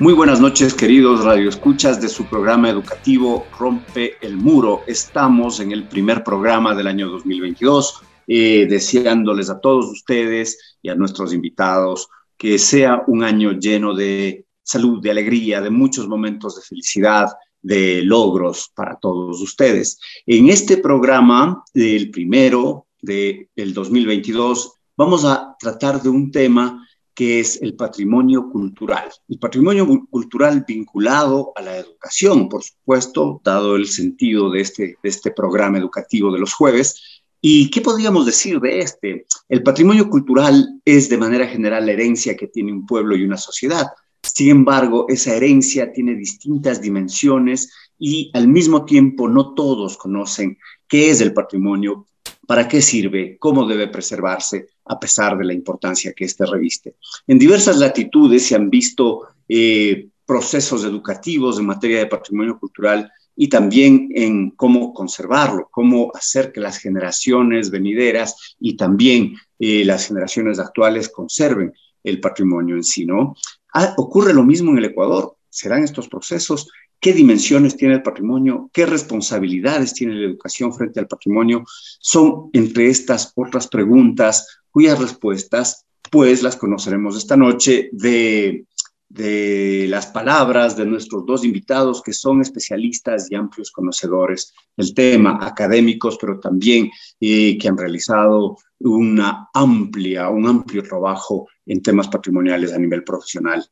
Muy 0.00 0.12
buenas 0.12 0.40
noches, 0.40 0.74
queridos 0.74 1.24
radioescuchas 1.24 2.00
de 2.00 2.08
su 2.08 2.24
programa 2.26 2.70
educativo 2.70 3.44
Rompe 3.58 4.14
el 4.20 4.36
Muro. 4.36 4.82
Estamos 4.86 5.58
en 5.58 5.72
el 5.72 5.88
primer 5.88 6.22
programa 6.22 6.72
del 6.72 6.86
año 6.86 7.08
2022, 7.08 8.00
eh, 8.28 8.68
deseándoles 8.70 9.50
a 9.50 9.58
todos 9.58 9.86
ustedes 9.86 10.76
y 10.82 10.88
a 10.88 10.94
nuestros 10.94 11.34
invitados 11.34 12.08
que 12.36 12.60
sea 12.60 13.02
un 13.08 13.24
año 13.24 13.58
lleno 13.58 13.92
de 13.92 14.46
salud, 14.62 15.02
de 15.02 15.10
alegría, 15.10 15.60
de 15.60 15.70
muchos 15.70 16.06
momentos 16.06 16.54
de 16.54 16.62
felicidad, 16.62 17.26
de 17.60 18.00
logros 18.02 18.70
para 18.76 19.00
todos 19.00 19.42
ustedes. 19.42 19.98
En 20.26 20.48
este 20.48 20.76
programa, 20.76 21.64
el 21.74 22.12
primero 22.12 22.86
del 23.02 23.74
2022, 23.74 24.74
vamos 24.96 25.24
a 25.24 25.56
tratar 25.58 26.00
de 26.00 26.08
un 26.08 26.30
tema 26.30 26.87
que 27.18 27.40
es 27.40 27.60
el 27.62 27.74
patrimonio 27.74 28.48
cultural. 28.48 29.10
El 29.28 29.40
patrimonio 29.40 29.88
cultural 30.08 30.64
vinculado 30.64 31.50
a 31.56 31.62
la 31.62 31.76
educación, 31.76 32.48
por 32.48 32.62
supuesto, 32.62 33.40
dado 33.42 33.74
el 33.74 33.88
sentido 33.88 34.52
de 34.52 34.60
este, 34.60 34.98
de 35.02 35.08
este 35.08 35.32
programa 35.32 35.78
educativo 35.78 36.30
de 36.32 36.38
los 36.38 36.54
jueves. 36.54 37.24
¿Y 37.40 37.70
qué 37.70 37.80
podríamos 37.80 38.24
decir 38.24 38.60
de 38.60 38.78
este? 38.78 39.26
El 39.48 39.64
patrimonio 39.64 40.08
cultural 40.08 40.80
es 40.84 41.08
de 41.08 41.18
manera 41.18 41.48
general 41.48 41.86
la 41.86 41.90
herencia 41.90 42.36
que 42.36 42.46
tiene 42.46 42.72
un 42.72 42.86
pueblo 42.86 43.16
y 43.16 43.24
una 43.24 43.36
sociedad. 43.36 43.88
Sin 44.22 44.50
embargo, 44.50 45.06
esa 45.08 45.34
herencia 45.34 45.90
tiene 45.90 46.14
distintas 46.14 46.80
dimensiones 46.80 47.72
y 47.98 48.30
al 48.32 48.46
mismo 48.46 48.84
tiempo 48.84 49.28
no 49.28 49.54
todos 49.54 49.96
conocen 49.96 50.56
qué 50.86 51.10
es 51.10 51.20
el 51.20 51.34
patrimonio, 51.34 52.06
para 52.48 52.66
qué 52.66 52.80
sirve, 52.80 53.36
cómo 53.38 53.66
debe 53.66 53.88
preservarse, 53.88 54.70
a 54.86 54.98
pesar 54.98 55.36
de 55.36 55.44
la 55.44 55.52
importancia 55.52 56.14
que 56.14 56.24
éste 56.24 56.46
reviste. 56.46 56.94
En 57.26 57.38
diversas 57.38 57.76
latitudes 57.76 58.46
se 58.46 58.54
han 58.54 58.70
visto 58.70 59.26
eh, 59.46 60.08
procesos 60.24 60.82
educativos 60.82 61.58
en 61.58 61.66
materia 61.66 61.98
de 61.98 62.06
patrimonio 62.06 62.58
cultural 62.58 63.12
y 63.36 63.50
también 63.50 64.08
en 64.14 64.52
cómo 64.52 64.94
conservarlo, 64.94 65.68
cómo 65.70 66.10
hacer 66.14 66.50
que 66.50 66.60
las 66.60 66.78
generaciones 66.78 67.70
venideras 67.70 68.56
y 68.58 68.78
también 68.78 69.34
eh, 69.58 69.84
las 69.84 70.06
generaciones 70.06 70.58
actuales 70.58 71.10
conserven 71.10 71.74
el 72.02 72.18
patrimonio 72.18 72.76
en 72.76 72.84
sí, 72.84 73.04
¿no? 73.04 73.34
Ah, 73.74 73.92
ocurre 73.98 74.32
lo 74.32 74.42
mismo 74.42 74.70
en 74.70 74.78
el 74.78 74.86
Ecuador. 74.86 75.36
¿Serán 75.50 75.84
estos 75.84 76.08
procesos? 76.08 76.70
¿Qué 77.00 77.12
dimensiones 77.12 77.76
tiene 77.76 77.94
el 77.94 78.02
patrimonio? 78.02 78.70
¿Qué 78.72 78.84
responsabilidades 78.84 79.94
tiene 79.94 80.14
la 80.14 80.26
educación 80.26 80.74
frente 80.74 80.98
al 80.98 81.06
patrimonio? 81.06 81.64
Son 82.00 82.50
entre 82.52 82.88
estas 82.88 83.32
otras 83.36 83.68
preguntas 83.68 84.62
cuyas 84.70 84.98
respuestas, 84.98 85.86
pues, 86.10 86.42
las 86.42 86.56
conoceremos 86.56 87.16
esta 87.16 87.36
noche 87.36 87.88
de, 87.92 88.66
de 89.08 89.86
las 89.88 90.06
palabras 90.08 90.76
de 90.76 90.86
nuestros 90.86 91.24
dos 91.24 91.44
invitados 91.44 92.02
que 92.02 92.12
son 92.12 92.42
especialistas 92.42 93.30
y 93.30 93.34
amplios 93.34 93.70
conocedores 93.70 94.52
del 94.76 94.92
tema, 94.92 95.38
académicos, 95.40 96.18
pero 96.20 96.38
también 96.38 96.90
eh, 97.20 97.56
que 97.56 97.68
han 97.68 97.78
realizado 97.78 98.56
una 98.80 99.48
amplia, 99.54 100.28
un 100.28 100.46
amplio 100.46 100.82
trabajo 100.82 101.48
en 101.64 101.82
temas 101.82 102.08
patrimoniales 102.08 102.72
a 102.72 102.78
nivel 102.78 103.02
profesional. 103.02 103.66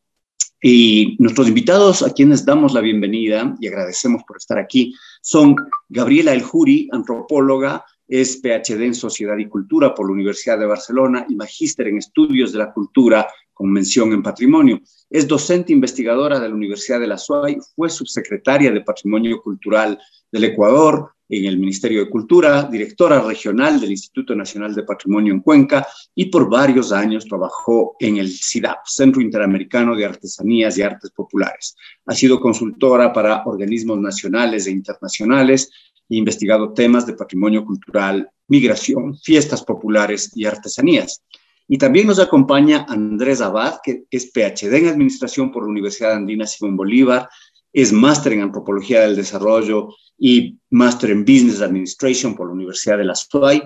Y 0.62 1.16
nuestros 1.18 1.48
invitados, 1.48 2.02
a 2.02 2.12
quienes 2.12 2.44
damos 2.44 2.72
la 2.72 2.80
bienvenida 2.80 3.54
y 3.60 3.68
agradecemos 3.68 4.22
por 4.26 4.38
estar 4.38 4.58
aquí, 4.58 4.94
son 5.20 5.54
Gabriela 5.88 6.32
El 6.32 6.42
Juri, 6.42 6.88
antropóloga, 6.92 7.84
es 8.08 8.40
PhD 8.40 8.82
en 8.84 8.94
Sociedad 8.94 9.36
y 9.36 9.48
Cultura 9.48 9.94
por 9.94 10.06
la 10.06 10.12
Universidad 10.12 10.58
de 10.58 10.66
Barcelona 10.66 11.26
y 11.28 11.34
magíster 11.34 11.88
en 11.88 11.98
Estudios 11.98 12.52
de 12.52 12.58
la 12.58 12.72
Cultura 12.72 13.26
con 13.52 13.72
mención 13.72 14.12
en 14.12 14.22
Patrimonio. 14.22 14.80
Es 15.10 15.26
docente 15.26 15.72
investigadora 15.72 16.38
de 16.38 16.48
la 16.48 16.54
Universidad 16.54 17.00
de 17.00 17.06
la 17.06 17.18
SUAY, 17.18 17.58
fue 17.74 17.88
subsecretaria 17.90 18.70
de 18.70 18.82
Patrimonio 18.82 19.40
Cultural 19.42 19.98
del 20.30 20.44
Ecuador, 20.44 21.15
en 21.28 21.44
el 21.44 21.58
Ministerio 21.58 22.04
de 22.04 22.10
Cultura, 22.10 22.64
directora 22.64 23.20
regional 23.20 23.80
del 23.80 23.90
Instituto 23.90 24.34
Nacional 24.34 24.74
de 24.74 24.84
Patrimonio 24.84 25.32
en 25.32 25.40
Cuenca 25.40 25.86
y 26.14 26.26
por 26.26 26.48
varios 26.48 26.92
años 26.92 27.24
trabajó 27.24 27.96
en 27.98 28.18
el 28.18 28.30
CIDAP, 28.30 28.86
Centro 28.86 29.20
Interamericano 29.20 29.96
de 29.96 30.04
Artesanías 30.04 30.78
y 30.78 30.82
Artes 30.82 31.10
Populares. 31.10 31.76
Ha 32.06 32.14
sido 32.14 32.40
consultora 32.40 33.12
para 33.12 33.42
organismos 33.44 33.98
nacionales 33.98 34.66
e 34.66 34.70
internacionales 34.70 35.70
e 36.08 36.16
investigado 36.16 36.72
temas 36.72 37.06
de 37.06 37.14
patrimonio 37.14 37.64
cultural, 37.64 38.30
migración, 38.48 39.16
fiestas 39.18 39.64
populares 39.64 40.30
y 40.34 40.44
artesanías. 40.44 41.22
Y 41.68 41.78
también 41.78 42.06
nos 42.06 42.20
acompaña 42.20 42.86
Andrés 42.88 43.40
Abad, 43.40 43.78
que 43.82 44.04
es 44.08 44.30
PhD 44.30 44.72
en 44.74 44.88
Administración 44.88 45.50
por 45.50 45.64
la 45.64 45.70
Universidad 45.70 46.12
Andina 46.12 46.46
Simón 46.46 46.76
Bolívar, 46.76 47.28
es 47.76 47.92
máster 47.92 48.32
en 48.32 48.40
Antropología 48.40 49.02
del 49.02 49.16
Desarrollo 49.16 49.94
y 50.16 50.58
máster 50.70 51.10
en 51.10 51.26
Business 51.26 51.60
Administration 51.60 52.34
por 52.34 52.46
la 52.46 52.54
Universidad 52.54 52.96
de 52.96 53.04
la 53.04 53.14
SUAY. 53.14 53.64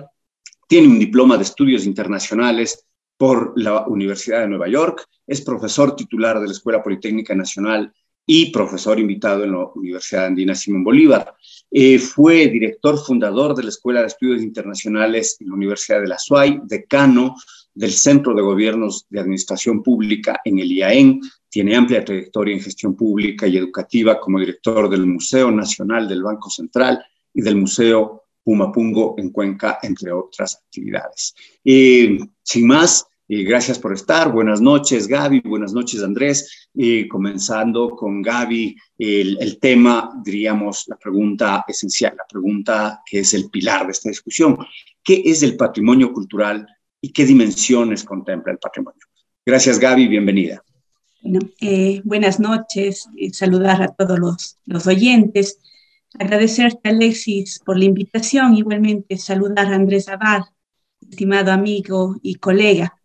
Tiene 0.67 0.89
un 0.89 0.99
diploma 0.99 1.37
de 1.37 1.43
estudios 1.43 1.85
internacionales 1.85 2.85
por 3.15 3.53
la 3.55 3.87
Universidad 3.87 4.41
de 4.41 4.49
Nueva 4.49 4.67
York. 4.67 5.07
Es 5.25 5.39
profesor 5.39 5.95
titular 5.95 6.41
de 6.41 6.47
la 6.47 6.51
Escuela 6.51 6.83
Politécnica 6.83 7.33
Nacional 7.33 7.93
y 8.25 8.51
profesor 8.51 8.99
invitado 8.99 9.45
en 9.45 9.53
la 9.53 9.67
Universidad 9.75 10.25
Andina 10.25 10.55
Simón 10.55 10.83
Bolívar. 10.83 11.33
Eh, 11.71 11.97
fue 11.97 12.47
director 12.47 12.99
fundador 13.01 13.55
de 13.55 13.63
la 13.63 13.69
Escuela 13.69 14.01
de 14.01 14.07
Estudios 14.07 14.41
Internacionales 14.41 15.37
en 15.39 15.47
la 15.47 15.53
Universidad 15.53 16.01
de 16.01 16.09
la 16.09 16.19
SUAY, 16.19 16.59
decano 16.65 17.37
del 17.73 17.91
Centro 17.91 18.33
de 18.33 18.41
Gobiernos 18.41 19.05
de 19.09 19.19
Administración 19.19 19.81
Pública 19.81 20.41
en 20.43 20.59
el 20.59 20.71
IAEN, 20.71 21.21
tiene 21.49 21.75
amplia 21.75 22.03
trayectoria 22.03 22.55
en 22.55 22.61
gestión 22.61 22.95
pública 22.95 23.47
y 23.47 23.57
educativa 23.57 24.19
como 24.19 24.39
director 24.39 24.89
del 24.89 25.05
Museo 25.05 25.51
Nacional 25.51 26.07
del 26.07 26.23
Banco 26.23 26.49
Central 26.49 27.03
y 27.33 27.41
del 27.41 27.57
Museo 27.57 28.23
Pumapungo 28.43 29.15
en 29.17 29.29
Cuenca, 29.29 29.79
entre 29.83 30.11
otras 30.11 30.55
actividades. 30.65 31.35
sin 31.63 32.67
más, 32.67 33.05
gracias 33.27 33.79
por 33.79 33.93
estar. 33.93 34.31
Buenas 34.31 34.61
noches, 34.61 35.07
Gaby. 35.07 35.41
Buenas 35.41 35.73
noches, 35.73 36.01
Andrés. 36.03 36.69
comenzando 37.09 37.91
con 37.91 38.21
Gaby, 38.21 38.75
el, 38.97 39.37
el, 39.39 39.59
tema, 39.59 40.11
diríamos, 40.23 40.85
la 40.87 40.97
pregunta 40.97 41.63
esencial, 41.67 42.15
la 42.17 42.25
pregunta 42.27 43.01
que 43.05 43.19
es 43.19 43.33
el 43.33 43.49
pilar 43.49 43.85
de 43.85 43.91
esta 43.91 44.09
discusión. 44.09 44.57
¿Qué 45.03 45.21
es 45.25 45.43
el 45.43 45.55
patrimonio 45.55 46.11
cultural 46.11 46.67
y 47.01 47.11
qué 47.11 47.25
dimensiones 47.25 48.03
contempla 48.03 48.53
el 48.53 48.59
patrimonio? 48.59 49.01
Gracias, 49.45 49.79
Gaby. 49.79 50.07
Bienvenida. 50.07 50.63
Bueno, 51.23 51.39
eh, 51.59 52.01
buenas 52.03 52.39
noches, 52.39 53.07
eh, 53.17 53.33
saludar 53.33 53.81
a 53.81 53.89
todos 53.89 54.17
los, 54.17 54.57
los, 54.65 54.87
oyentes, 54.87 55.59
agradecerte 56.17 56.89
Alexis 56.89 57.59
por 57.59 57.77
la 57.77 57.85
invitación, 57.85 58.55
igualmente 58.55 59.17
saludar 59.17 59.67
a 59.67 59.75
Andrés 59.75 60.07
Abad, 60.09 60.43
estimado 60.99 61.51
amigo 61.51 62.17
y 62.23 62.35
colega. 62.35 62.95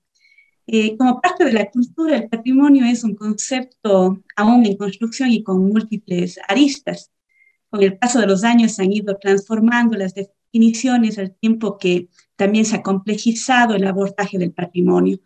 Eh, 0.67 0.97
como 0.97 1.21
parte 1.21 1.45
de 1.45 1.53
la 1.53 1.71
cultura, 1.71 2.17
el 2.17 2.29
patrimonio 2.29 2.85
es 2.87 3.05
un 3.05 3.15
concepto 3.15 4.23
aún 4.35 4.67
en 4.67 4.77
construcción 4.77 5.31
y 5.31 5.43
con 5.43 5.69
múltiples 5.69 6.41
aristas. 6.49 7.13
Con 7.69 7.83
el 7.83 7.99
paso 7.99 8.19
de 8.21 8.27
los 8.27 8.45
años 8.45 8.79
han 8.79 8.93
ido 8.93 9.17
transformando 9.17 9.97
las 9.97 10.15
definiciones 10.56 11.19
al 11.19 11.35
tiempo 11.37 11.76
que 11.79 12.08
también 12.35 12.64
se 12.64 12.76
ha 12.76 12.82
complejizado 12.82 13.75
el 13.75 13.87
abordaje 13.87 14.38
del 14.38 14.53
patrimonio. 14.53 15.19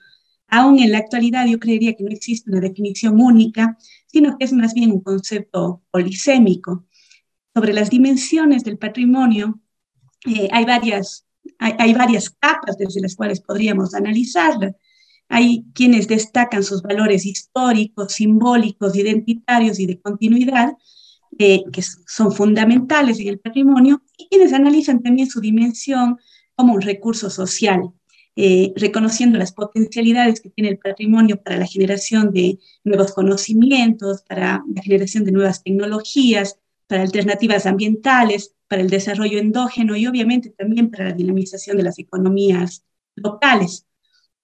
Aún 0.49 0.81
en 0.81 0.91
la 0.91 0.99
actualidad 0.99 1.47
yo 1.47 1.61
creería 1.61 1.95
que 1.95 2.03
no 2.03 2.11
existe 2.11 2.51
una 2.51 2.61
definición 2.61 3.21
única, 3.21 3.79
sino 4.07 4.37
que 4.37 4.45
es 4.45 4.53
más 4.53 4.75
bien 4.75 4.91
un 4.91 5.01
concepto 5.01 5.83
polisémico. 5.93 6.85
Sobre 7.55 7.73
las 7.73 7.91
dimensiones 7.91 8.65
del 8.65 8.77
patrimonio, 8.77 9.61
eh, 10.27 10.49
hay, 10.51 10.65
varias, 10.65 11.27
hay, 11.59 11.95
varias 11.95 12.31
capas 12.31 12.77
desde 12.77 13.01
las 13.01 13.15
cuales 13.15 13.41
podríamos 13.41 13.95
analizarla. 13.95 14.75
Hay 15.29 15.65
quienes 15.75 16.09
destacan 16.09 16.65
sus 16.65 16.83
valores 16.83 17.25
históricos, 17.25 18.15
simbólicos, 18.15 18.97
identitarios 18.97 19.79
y 19.79 19.87
de 19.87 20.01
continuidad, 20.01 20.73
eh, 21.39 21.63
que 21.73 21.83
son 21.83 22.33
fundamentales 22.33 23.21
en 23.21 23.29
el 23.29 23.39
patrimonio, 23.39 24.03
y 24.17 24.29
quienes 24.29 24.53
analizan 24.53 25.03
también 25.03 25.29
su 25.29 25.41
dimensión 25.41 26.19
como 26.55 26.75
un 26.75 26.81
recurso 26.81 27.31
social, 27.31 27.93
eh, 28.37 28.73
reconociendo 28.77 29.39
las 29.39 29.53
potencialidades 29.53 30.41
que 30.41 30.51
tiene 30.51 30.71
el 30.71 30.79
patrimonio 30.79 31.43
para 31.43 31.57
la 31.57 31.67
generación 31.67 32.33
de 32.33 32.59
nuevos 32.85 33.13
conocimientos, 33.13 34.23
para 34.23 34.63
la 34.75 34.83
generación 34.83 35.25
de 35.25 35.33
nuevas 35.33 35.63
tecnologías, 35.63 36.59
para 36.87 37.03
alternativas 37.03 37.67
ambientales, 37.67 38.55
para 38.69 38.83
el 38.83 38.91
desarrollo 38.91 39.39
endógeno 39.39 39.97
y 39.97 40.07
obviamente 40.07 40.51
también 40.51 40.91
para 40.91 41.07
la 41.07 41.13
dinamización 41.13 41.77
de 41.77 41.83
las 41.83 41.99
economías 41.99 42.85
locales. 43.17 43.87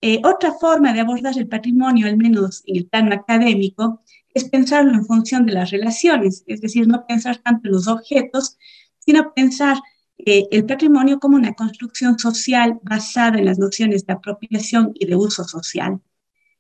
Eh, 0.01 0.21
otra 0.25 0.53
forma 0.53 0.93
de 0.93 1.01
abordar 1.01 1.37
el 1.39 1.49
patrimonio, 1.49 2.07
al 2.07 2.17
menos 2.17 2.63
en 2.67 2.77
el 2.77 2.87
plano 2.87 3.15
académico, 3.15 4.03
es 4.37 4.51
pensarlo 4.51 4.93
en 4.93 5.07
función 5.07 5.47
de 5.47 5.55
las 5.55 5.71
relaciones, 5.71 6.45
es 6.47 6.61
decir, 6.61 6.87
no 6.87 7.07
pensar 7.07 7.39
tanto 7.39 7.69
en 7.69 7.73
los 7.73 7.89
objetos, 7.89 8.59
sino 8.99 9.33
pensar 9.33 9.79
eh, 10.19 10.45
el 10.51 10.67
patrimonio 10.67 11.19
como 11.19 11.37
una 11.37 11.55
construcción 11.55 12.19
social 12.19 12.79
basada 12.83 13.39
en 13.39 13.47
las 13.47 13.59
nociones 13.59 14.05
de 14.05 14.13
apropiación 14.13 14.93
y 14.95 15.07
de 15.07 15.17
uso 15.17 15.45
social. 15.45 16.03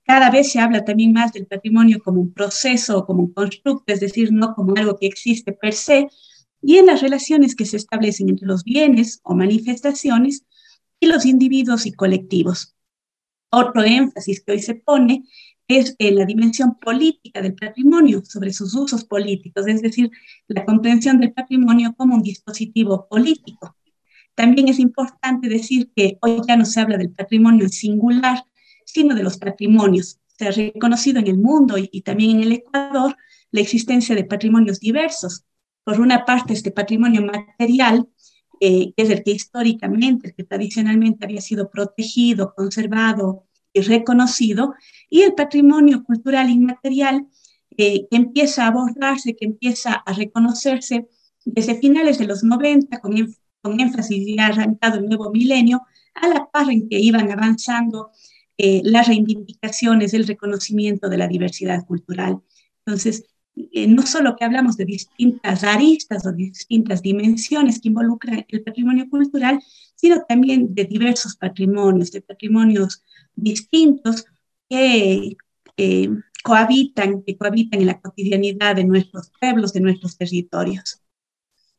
Cada 0.05 0.31
vez 0.31 0.53
se 0.53 0.59
habla 0.59 0.87
también 0.87 1.13
más 1.13 1.35
del 1.35 1.47
patrimonio 1.47 1.99
como 2.03 2.23
un 2.23 2.33
proceso 2.33 2.97
o 2.97 3.07
como 3.07 3.25
un 3.25 3.35
constructo, 3.35 3.93
es 3.93 4.01
decir, 4.01 4.33
no 4.33 4.55
como 4.55 4.75
algo 4.75 4.97
que 4.97 5.07
existe 5.07 5.53
per 5.53 5.75
se, 5.75 6.09
y 6.63 6.79
en 6.79 6.87
las 6.87 7.03
relaciones 7.03 7.55
que 7.55 7.67
se 7.67 7.77
establecen 7.77 8.31
entre 8.31 8.47
los 8.47 8.65
bienes 8.65 9.21
o 9.23 9.35
manifestaciones 9.35 10.47
y 10.99 11.09
los 11.09 11.27
individuos 11.27 11.85
y 11.85 11.93
colectivos. 11.93 12.75
Otro 13.51 13.83
énfasis 13.85 14.43
que 14.43 14.53
hoy 14.53 14.63
se 14.63 14.77
pone 14.77 15.25
es 15.69 15.97
en 15.99 16.17
la 16.17 16.25
dimensión 16.25 16.79
política 16.79 17.43
del 17.43 17.55
patrimonio, 17.55 18.23
sobre 18.25 18.53
sus 18.53 18.75
usos 18.75 19.05
políticos, 19.05 19.67
es 19.67 19.83
decir, 19.83 20.11
la 20.49 20.65
comprensión 20.65 21.21
del 21.21 21.33
patrimonio 21.33 21.95
como 21.97 22.15
un 22.15 22.23
dispositivo 22.23 23.07
político. 23.09 23.77
También 24.35 24.69
es 24.69 24.79
importante 24.79 25.49
decir 25.49 25.91
que 25.97 26.19
hoy 26.21 26.41
ya 26.47 26.57
no 26.57 26.65
se 26.65 26.81
habla 26.81 26.99
del 26.99 27.11
patrimonio 27.11 27.69
singular, 27.69 28.45
sino 28.85 29.15
de 29.15 29.23
los 29.23 29.39
patrimonios. 29.39 30.21
Se 30.39 30.47
ha 30.47 30.51
reconocido 30.51 31.19
en 31.19 31.27
el 31.27 31.39
mundo 31.39 31.77
y, 31.79 32.03
también 32.03 32.37
en 32.37 32.43
el 32.43 32.53
Ecuador 32.53 33.17
la 33.51 33.61
existencia 33.61 34.15
de 34.15 34.25
patrimonios 34.25 34.79
diversos. 34.79 35.45
Por 35.85 36.01
una 36.01 36.25
parte, 36.25 36.53
este 36.53 36.71
patrimonio 36.71 37.23
material, 37.23 38.09
eh, 38.61 38.93
que 38.95 39.03
es 39.03 39.11
el 39.11 39.23
que 39.23 39.31
históricamente, 39.31 40.29
el 40.29 40.35
que 40.35 40.45
tradicionalmente 40.45 41.25
había 41.25 41.41
sido 41.41 41.71
protegido, 41.71 42.53
conservado, 42.55 43.46
reconocido, 43.83 44.75
y 45.09 45.23
el 45.23 45.35
patrimonio 45.35 46.05
cultural 46.05 46.51
inmaterial 46.51 47.27
eh, 47.77 48.07
que 48.11 48.17
empieza 48.17 48.65
a 48.65 48.69
abordarse, 48.69 49.37
que 49.37 49.45
empieza 49.47 49.93
a 49.95 50.13
reconocerse 50.13 51.09
desde 51.45 51.79
finales 51.79 52.19
de 52.19 52.27
los 52.27 52.43
90, 52.43 53.01
con, 53.01 53.15
con 53.63 53.81
énfasis 53.81 54.27
ya 54.35 54.47
arrancado 54.47 54.99
el 54.99 55.07
nuevo 55.07 55.31
milenio, 55.31 55.83
a 56.15 56.29
la 56.29 56.51
par 56.51 56.71
en 56.71 56.89
que 56.89 56.99
iban 56.99 57.31
avanzando 57.31 58.11
eh, 58.59 58.81
las 58.85 59.07
reivindicaciones, 59.07 60.15
el 60.15 60.27
reconocimiento 60.27 61.09
de 61.09 61.19
la 61.19 61.29
diversidad 61.29 61.85
cultural. 61.85 62.41
Entonces, 62.85 63.25
eh, 63.57 63.87
no 63.87 64.03
solo 64.03 64.37
que 64.37 64.45
hablamos 64.45 64.77
de 64.77 64.85
distintas 64.85 65.65
aristas 65.65 66.27
o 66.27 66.33
distintas 66.33 67.01
dimensiones 67.01 67.81
que 67.81 67.89
involucran 67.89 68.45
el 68.49 68.63
patrimonio 68.63 69.09
cultural, 69.09 69.59
sino 69.95 70.23
también 70.29 70.75
de 70.75 70.85
diversos 70.85 71.37
patrimonios, 71.37 72.13
de 72.13 72.21
patrimonios 72.21 73.03
distintos 73.35 74.27
que 74.69 75.37
eh, 75.79 76.11
cohabitan, 76.43 77.23
que 77.23 77.37
cohabitan 77.37 77.81
en 77.81 77.87
la 77.87 78.01
cotidianidad 78.01 78.77
de 78.77 78.85
nuestros 78.85 79.33
pueblos, 79.41 79.73
de 79.73 79.81
nuestros 79.81 80.19
territorios. 80.19 81.01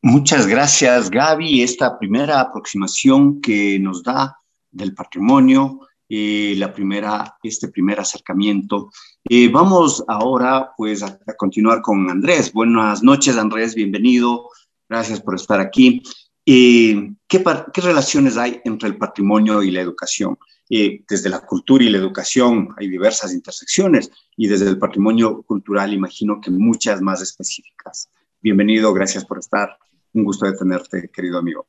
Muchas 0.02 0.48
gracias, 0.48 1.10
Gaby. 1.10 1.62
Esta 1.62 1.98
primera 2.00 2.40
aproximación 2.40 3.40
que 3.40 3.80
nos 3.80 4.04
da 4.04 4.38
del 4.72 4.94
patrimonio, 4.96 5.82
eh, 6.10 6.56
la 6.58 6.74
primera, 6.74 7.38
este 7.44 7.68
primer 7.68 8.00
acercamiento. 8.00 8.92
Eh, 9.28 9.50
vamos 9.50 10.04
ahora 10.08 10.72
pues 10.78 11.04
a, 11.04 11.20
continuar 11.38 11.82
con 11.82 12.10
Andrés. 12.10 12.54
Buenas 12.54 13.04
noches, 13.04 13.38
Andrés, 13.38 13.76
bienvenido. 13.76 14.50
Gracias 14.88 15.22
por 15.22 15.36
estar 15.36 15.60
aquí. 15.60 16.02
¿qué, 16.46 17.18
¿qué, 17.28 17.82
relaciones 17.82 18.38
hay 18.38 18.62
entre 18.64 18.88
el 18.88 18.98
patrimonio 18.98 19.62
y 19.64 19.72
la 19.72 19.82
educación? 19.82 20.38
desde 20.70 21.30
la 21.30 21.40
cultura 21.46 21.86
y 21.86 21.90
la 21.90 21.98
educación 21.98 22.76
hay 22.76 22.90
diversas 22.90 23.34
intersecciones 23.34 24.12
y 24.36 24.48
desde 24.48 24.68
el 24.68 24.78
patrimonio 24.78 25.42
cultural 25.44 25.94
imagino 25.94 26.42
que 26.42 26.52
muchas 26.52 27.02
más 27.02 27.22
específicas. 27.22 28.10
Bienvenido, 28.42 28.94
gracias 28.94 29.24
por 29.24 29.40
estar. 29.40 29.78
Un 30.14 30.26
gusto 30.26 30.46
de 30.46 30.58
tenerte, 30.58 31.10
querido 31.10 31.38
amigo. 31.38 31.68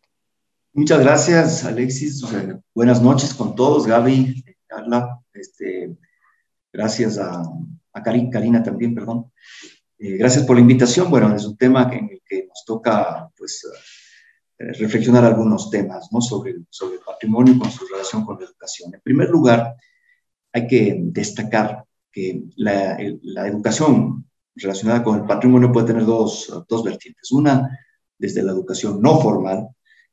Muchas 0.75 1.01
gracias, 1.01 1.65
Alexis. 1.65 2.23
buenas 2.75 3.03
noches 3.03 3.35
con 3.35 3.55
todos, 3.55 3.87
Gaby, 3.87 4.45
Carla. 4.67 5.19
Este, 5.33 5.97
gracias 6.73 7.19
a, 7.19 7.43
a 7.93 8.03
Karina 8.03 8.63
también, 8.63 8.95
perdón. 8.95 9.33
Eh, 9.99 10.17
gracias 10.17 10.45
por 10.45 10.57
la 10.57 10.63
invitación. 10.63 11.11
Bueno, 11.11 11.35
es 11.35 11.45
un 11.45 11.57
tema 11.57 11.91
en 11.93 12.11
el 12.11 12.23
que 12.25 12.47
nos 12.47 12.65
toca, 12.65 13.31
pues, 13.37 13.67
eh, 14.59 14.73
reflexionar 14.75 15.25
algunos 15.25 15.71
temas 15.71 16.09
¿no? 16.13 16.21
sobre, 16.21 16.57
sobre 16.69 16.97
el 16.97 17.01
patrimonio 17.01 17.55
y 17.55 17.59
con 17.59 17.71
su 17.71 17.87
relación 17.87 18.25
con 18.25 18.39
la 18.39 18.45
educación. 18.45 18.95
En 18.95 19.01
primer 19.01 19.31
lugar, 19.31 19.75
hay 20.53 20.67
que 20.67 20.97
destacar 21.01 21.85
que 22.13 22.43
la, 22.57 22.99
la 23.23 23.49
educación 23.49 24.29
relacionada 24.55 25.03
con 25.03 25.19
el 25.19 25.27
patrimonio 25.27 25.73
puede 25.73 25.87
tener 25.89 26.05
dos, 26.05 26.53
dos 26.69 26.85
vertientes. 26.85 27.33
Una, 27.33 27.79
desde 28.19 28.43
la 28.43 28.53
educación 28.53 29.01
no 29.01 29.19
formal 29.21 29.69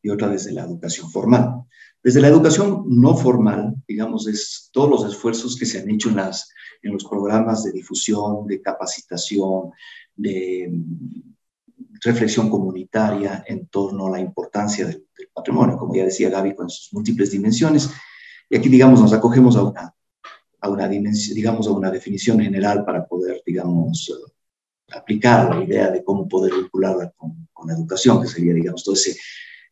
y 0.05 0.09
otra 0.11 0.29
desde 0.29 0.51
la 0.51 0.65
educación 0.65 1.09
formal. 1.09 1.63
Desde 2.03 2.21
la 2.21 2.27
educación 2.27 2.83
no 2.87 3.17
formal, 3.17 3.73
digamos, 3.87 4.27
es 4.27 4.69
todos 4.71 4.87
los 4.87 5.11
esfuerzos 5.11 5.57
que 5.57 5.65
se 5.65 5.79
han 5.79 5.89
hecho 5.89 6.09
en, 6.09 6.17
las, 6.17 6.47
en 6.83 6.93
los 6.93 7.05
programas 7.05 7.63
de 7.63 7.71
difusión, 7.71 8.45
de 8.45 8.61
capacitación, 8.61 9.71
de 10.15 10.71
reflexión 12.03 12.51
comunitaria 12.51 13.43
en 13.47 13.65
torno 13.65 14.05
a 14.05 14.11
la 14.11 14.19
importancia 14.19 14.85
del, 14.85 15.07
patrimonio, 15.33 15.75
como 15.75 15.95
ya 15.95 16.05
decía 16.05 16.29
Gaby, 16.29 16.53
con 16.53 16.69
sus 16.69 16.93
múltiples 16.93 17.31
dimensiones. 17.31 17.89
Y 18.47 18.57
aquí, 18.57 18.69
digamos, 18.69 19.01
nos 19.01 19.11
acogemos 19.11 19.55
a 19.55 19.63
una, 19.63 19.95
a 20.61 20.69
una, 20.69 20.87
dimensión, 20.87 21.35
digamos, 21.35 21.67
a 21.67 21.71
una 21.71 21.89
definición 21.89 22.39
general 22.39 22.85
para 22.85 23.07
poder, 23.07 23.41
digamos, 23.43 24.13
aplicar 24.91 25.55
la 25.55 25.63
idea 25.63 25.89
de 25.89 26.03
cómo 26.03 26.27
poder 26.27 26.53
vincularla 26.53 27.11
con, 27.17 27.47
con 27.51 27.67
la 27.67 27.73
educación, 27.73 28.21
que 28.21 28.27
sería, 28.27 28.53
digamos, 28.53 28.83
todo 28.83 28.93
ese, 28.93 29.17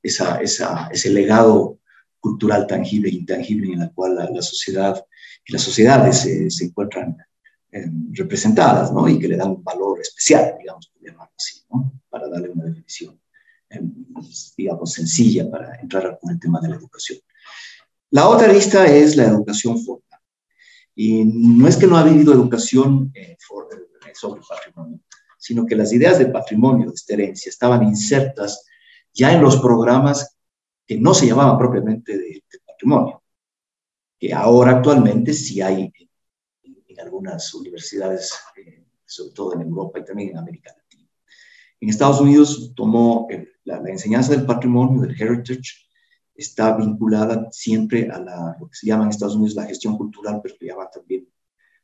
esa, 0.04 0.42
esa, 0.42 0.90
ese 0.92 1.10
legado 1.10 1.80
cultural 2.20 2.68
tangible 2.68 3.10
e 3.10 3.16
intangible 3.16 3.74
en 3.74 3.82
el 3.82 3.92
cual 3.92 4.16
la, 4.16 4.42
sociedad 4.42 5.04
y 5.46 5.54
las 5.54 5.62
sociedades 5.62 6.20
se, 6.20 6.64
encuentran 6.64 7.18
eh, 7.72 7.90
representadas, 8.12 8.94
¿no? 8.94 9.10
Y 9.10 9.18
que 9.18 9.28
le 9.28 9.38
dan 9.38 9.50
un 9.50 9.64
valor 9.64 10.00
especial, 10.00 10.56
digamos, 10.60 10.88
por 10.88 11.04
llamarlo 11.04 11.34
así, 11.38 11.62
¿no? 11.72 12.00
para 12.10 12.30
darle 12.30 12.50
una 12.50 12.66
definición, 12.66 13.20
em, 13.70 13.92
digamos, 14.56 14.94
sencilla 14.94 15.50
para 15.50 15.80
entrar 15.82 16.18
con 16.22 16.32
el 16.32 16.40
tema 16.40 16.62
de 16.62 16.70
la 16.70 16.76
educación. 16.76 17.20
La 18.12 18.30
otra 18.30 18.48
lista 18.48 18.86
es 18.86 19.16
la 19.16 19.26
educación 19.26 19.84
formal. 19.84 20.22
Y 20.96 21.26
no 21.26 21.68
es 21.68 21.76
que 21.76 21.88
no 21.88 21.98
ha 21.98 22.02
habido 22.02 22.32
educación 22.34 23.12
eh, 23.16 23.32
eh, 23.32 24.12
sobre 24.14 24.42
patrimonio, 24.48 25.00
sino 25.40 25.66
que 25.66 25.76
las 25.76 25.92
ideas 25.92 26.20
de 26.20 26.28
patrimonio, 26.28 26.94
de 27.08 27.14
herencia, 27.14 27.50
estaban 27.50 27.84
insertas 27.84 28.66
ya 29.14 29.34
en 29.34 29.42
los 29.42 29.58
programas 29.58 30.38
que 30.86 31.00
no 31.00 31.14
se 31.14 31.28
llamaban 31.28 31.58
propiamente 31.58 32.18
de, 32.18 32.44
patrimonio, 32.66 33.24
que 34.20 34.34
ahora 34.34 34.72
actualmente 34.72 35.34
sí 35.34 35.62
hay 35.62 35.92
en, 36.64 37.00
algunas 37.00 37.54
universidades, 37.54 38.34
eh, 38.56 38.86
sobre 39.06 39.34
todo 39.34 39.54
en 39.56 39.62
Europa 39.62 40.00
y 40.00 40.06
también 40.06 40.30
en 40.30 40.38
América 40.38 40.74
Latina. 40.76 41.10
En 41.80 41.90
Estados 41.90 42.22
Unidos 42.22 42.72
tomó 42.76 43.28
la, 43.64 43.78
enseñanza 43.90 44.32
del 44.32 44.46
patrimonio, 44.46 45.02
del 45.02 45.20
heritage, 45.20 45.88
está 46.36 46.76
vinculada 46.76 47.48
siempre 47.52 48.10
a 48.10 48.20
la, 48.20 48.58
lo 48.60 48.70
que 48.70 48.76
se 48.76 48.88
llama 48.88 49.04
en 49.04 49.10
Estados 49.10 49.36
Unidos 49.36 49.56
la 49.56 49.66
gestión 49.66 49.98
cultural, 49.98 50.40
pero 50.42 50.56
que 50.60 50.68
llama 50.68 50.90
también 50.90 51.28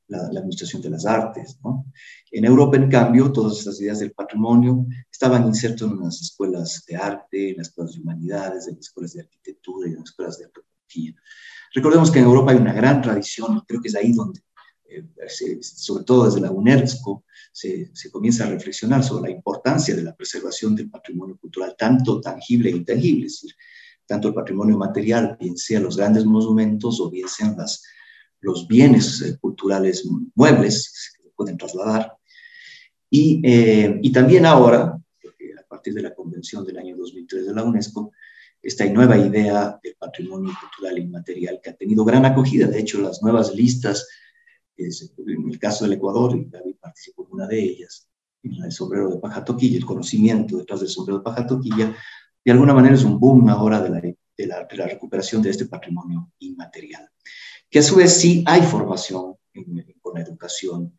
la, 0.09 0.39
administración 0.39 0.81
de 0.81 0.89
las 0.89 1.05
artes. 1.05 1.57
¿no? 1.63 1.85
En 2.31 2.45
Europa, 2.45 2.77
en 2.77 2.89
cambio, 2.89 3.31
todas 3.31 3.59
estas 3.59 3.79
ideas 3.79 3.99
del 3.99 4.11
patrimonio 4.11 4.85
estaban 5.11 5.45
insertas 5.45 5.89
en 5.89 5.99
las 5.99 6.21
escuelas 6.21 6.83
de 6.87 6.95
arte, 6.95 7.51
en 7.51 7.57
las 7.57 7.67
escuelas 7.67 7.95
de 7.95 8.01
humanidades, 8.01 8.67
en 8.67 8.75
las 8.75 8.85
escuelas 8.85 9.13
de 9.13 9.21
arquitectura 9.21 9.87
y 9.87 9.91
en 9.91 9.99
las 9.99 10.09
escuelas 10.09 10.37
de 10.37 10.45
antropología. 10.45 11.15
Recordemos 11.73 12.11
que 12.11 12.19
en 12.19 12.25
Europa 12.25 12.51
hay 12.51 12.57
una 12.57 12.73
gran 12.73 13.01
tradición, 13.01 13.61
creo 13.67 13.81
que 13.81 13.89
es 13.89 13.95
ahí 13.95 14.11
donde, 14.11 14.41
eh, 14.89 15.05
sobre 15.61 16.03
todo 16.03 16.25
desde 16.25 16.41
la 16.41 16.51
UNESCO, 16.51 17.23
se, 17.51 17.91
se, 17.93 18.09
comienza 18.09 18.45
a 18.45 18.49
reflexionar 18.49 19.03
sobre 19.03 19.29
la 19.29 19.35
importancia 19.35 19.95
de 19.95 20.03
la 20.03 20.15
preservación 20.15 20.75
del 20.75 20.89
patrimonio 20.89 21.37
cultural, 21.37 21.75
tanto 21.77 22.19
tangible 22.21 22.69
e 22.69 22.75
intangible, 22.75 23.27
es 23.27 23.33
decir, 23.33 23.55
tanto 24.07 24.29
el 24.29 24.33
patrimonio 24.33 24.77
material, 24.77 25.37
bien 25.39 25.55
sean 25.55 25.83
los 25.83 25.97
grandes 25.97 26.25
monumentos 26.25 26.99
o 26.99 27.11
bien 27.11 27.27
sean 27.27 27.55
las, 27.55 27.83
los 28.41 28.67
bienes 28.67 29.21
eh, 29.21 29.37
culturales 29.39 30.07
muebles 30.35 31.13
que 31.15 31.23
se 31.23 31.29
pueden 31.35 31.57
trasladar. 31.57 32.13
Y, 33.09 33.41
eh, 33.43 33.99
y 34.01 34.11
también 34.11 34.45
ahora, 34.45 34.83
a 34.83 35.67
partir 35.67 35.93
de 35.93 36.01
la 36.01 36.13
convención 36.13 36.65
del 36.65 36.77
año 36.77 36.95
2003 36.97 37.47
de 37.47 37.53
la 37.53 37.63
UNESCO, 37.63 38.11
esta 38.61 38.85
nueva 38.85 39.17
idea 39.17 39.79
del 39.81 39.95
patrimonio 39.95 40.51
cultural 40.59 40.99
inmaterial 40.99 41.59
que 41.63 41.69
ha 41.69 41.75
tenido 41.75 42.03
gran 42.03 42.25
acogida. 42.25 42.67
De 42.67 42.79
hecho, 42.79 43.01
las 43.01 43.21
nuevas 43.21 43.55
listas, 43.55 44.07
en 44.75 45.49
el 45.49 45.59
caso 45.59 45.85
del 45.85 45.93
Ecuador, 45.93 46.35
y 46.35 46.45
David 46.45 46.75
participó 46.79 47.25
en 47.25 47.33
una 47.33 47.47
de 47.47 47.61
ellas, 47.61 48.09
en 48.43 48.63
el 48.63 48.71
sombrero 48.71 49.09
de 49.09 49.17
paja 49.19 49.43
toquilla, 49.43 49.77
el 49.77 49.85
conocimiento 49.85 50.57
detrás 50.57 50.81
del 50.81 50.89
sombrero 50.89 51.19
de 51.19 51.23
paja 51.23 51.45
toquilla, 51.45 51.95
de 52.43 52.51
alguna 52.51 52.73
manera 52.73 52.95
es 52.95 53.03
un 53.03 53.19
boom 53.19 53.49
ahora 53.49 53.81
de 53.81 53.89
la, 53.89 53.99
de 53.99 54.47
la, 54.47 54.65
de 54.65 54.77
la 54.77 54.87
recuperación 54.87 55.41
de 55.41 55.49
este 55.49 55.65
patrimonio 55.65 56.31
inmaterial. 56.39 57.09
Que 57.69 57.79
a 57.79 57.83
su 57.83 57.95
vez 57.95 58.19
sí 58.19 58.43
hay 58.47 58.61
formación 58.61 59.35
en, 59.53 59.85
con 60.01 60.15
la 60.15 60.21
educación 60.21 60.97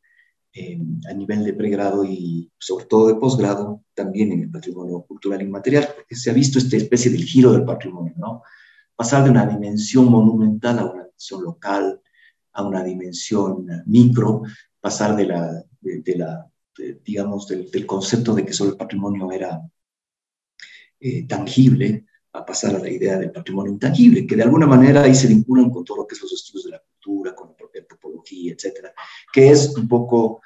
a 1.09 1.15
nivel 1.15 1.45
de 1.45 1.55
pregrado 1.55 2.05
y 2.05 2.51
sobre 2.59 2.87
todo 2.87 3.07
de 3.07 3.15
posgrado, 3.15 3.85
también 3.95 4.33
en 4.33 4.43
el 4.43 4.51
patrimonio 4.51 5.03
cultural 5.03 5.41
inmaterial, 5.43 5.89
porque 5.95 6.17
se 6.17 6.31
ha 6.31 6.35
visto 6.35 6.59
esta 6.59 6.77
especie 6.77 7.11
del 7.11 7.25
giro 7.25 7.53
del 7.53 7.65
patrimonio, 7.65 8.15
¿no? 8.17 8.43
Pasar 8.97 9.25
de 9.25 9.31
una 9.31 9.47
dimensión 9.47 10.07
monumental 10.07 10.79
a 10.81 10.85
una 10.87 11.05
dimensión 11.05 11.45
local, 11.45 12.01
a 12.53 12.63
una 12.65 12.83
dimensión 12.83 13.67
micro, 13.87 14.43
pasar 14.81 15.15
de, 15.17 15.27
la 15.27 15.65
digamos, 17.05 17.47
del, 17.47 17.71
del, 17.71 17.87
concepto 17.87 18.35
de 18.35 18.45
que 18.45 18.53
solo 18.53 18.73
el 18.73 18.77
patrimonio 18.77 19.31
era 19.31 19.61
eh, 20.99 21.27
tangible, 21.27 22.07
a 22.33 22.45
pasar 22.45 22.77
a 22.77 22.79
la 22.79 22.89
idea 22.89 23.19
del 23.19 23.33
patrimonio 23.33 23.73
intangible, 23.73 24.27
que 24.27 24.37
de 24.37 24.45
alguna 24.45 24.67
manera 24.67 25.03
ahí 25.03 25.15
se 25.15 25.27
vinculan 25.27 25.71
con 25.71 25.85
todo 25.85 25.99
lo 25.99 26.07
que 26.07 26.15
es 26.15 26.23
los 26.23 26.33
estudios 26.33 26.65
de 26.65 26.71
la 26.71 26.81
cultura, 26.81 27.35
con 27.35 27.49
la 27.49 27.57
propia 27.57 27.81
antropología, 27.81 28.53
etcétera, 28.53 28.93
que 29.33 29.51
es 29.51 29.77
un 29.77 29.89
poco 29.89 30.41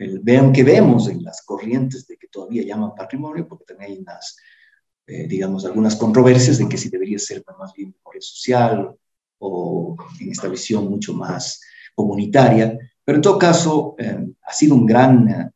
el 0.00 0.18
vean 0.20 0.52
que 0.52 0.64
vemos 0.64 1.08
en 1.08 1.22
las 1.22 1.42
corrientes 1.42 2.06
de 2.06 2.16
que 2.16 2.28
todavía 2.28 2.62
llaman 2.62 2.94
patrimonio, 2.94 3.46
porque 3.46 3.64
también 3.66 3.92
hay 3.92 3.98
unas, 3.98 4.36
eh, 5.06 5.26
digamos, 5.26 5.64
algunas 5.66 5.96
controversias 5.96 6.58
de 6.58 6.68
que 6.68 6.78
si 6.78 6.88
debería 6.88 7.18
ser 7.18 7.44
más 7.58 7.72
bien 7.74 7.94
memoria 7.96 8.20
social 8.22 8.96
o 9.38 9.96
en 10.20 10.30
esta 10.30 10.48
visión 10.48 10.88
mucho 10.88 11.12
más 11.12 11.60
comunitaria, 11.94 12.78
pero 13.04 13.16
en 13.16 13.22
todo 13.22 13.38
caso 13.38 13.94
eh, 13.98 14.26
ha 14.42 14.52
sido 14.52 14.74
un 14.74 14.86
gran, 14.86 15.52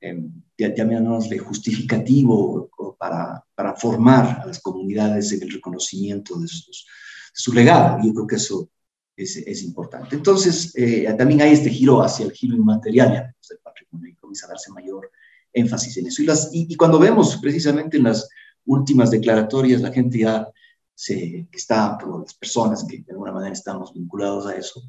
eh, 0.00 0.22
llamémosle 0.58 1.38
justificativo 1.38 2.68
para, 2.98 3.42
para, 3.58 3.74
formar 3.74 4.40
a 4.42 4.46
las 4.46 4.60
comunidades 4.60 5.32
en 5.32 5.42
el 5.42 5.50
reconocimiento 5.50 6.38
de, 6.38 6.46
sus, 6.46 6.86
de 7.34 7.40
su 7.40 7.52
legado. 7.52 7.98
Yo 8.04 8.14
creo 8.14 8.26
que 8.26 8.36
eso 8.36 8.70
es, 9.16 9.36
es 9.36 9.62
importante. 9.64 10.14
Entonces, 10.14 10.72
eh, 10.76 11.12
también 11.18 11.42
hay 11.42 11.52
este 11.52 11.70
giro 11.70 12.00
hacia 12.00 12.26
el 12.26 12.32
giro 12.32 12.54
inmaterial 12.54 13.34
del 13.48 13.58
patrimonio 13.58 14.12
y 14.12 14.16
comienza 14.16 14.46
a 14.46 14.50
darse 14.50 14.70
mayor 14.70 15.10
énfasis 15.52 15.96
en 15.96 16.06
eso. 16.06 16.22
Y, 16.22 16.26
las, 16.26 16.50
y, 16.52 16.66
y, 16.70 16.76
cuando 16.76 16.98
vemos 16.98 17.36
precisamente 17.38 17.96
en 17.96 18.04
las 18.04 18.28
últimas 18.64 19.10
declaratorias, 19.10 19.80
la 19.80 19.92
gente 19.92 20.18
ya 20.20 20.48
se, 20.94 21.48
que 21.50 21.58
está, 21.58 21.98
por 21.98 22.20
las 22.20 22.34
personas 22.34 22.84
que 22.84 22.98
de 22.98 23.12
alguna 23.12 23.32
manera 23.32 23.52
estamos 23.52 23.92
vinculados 23.92 24.46
a 24.46 24.56
eso, 24.56 24.82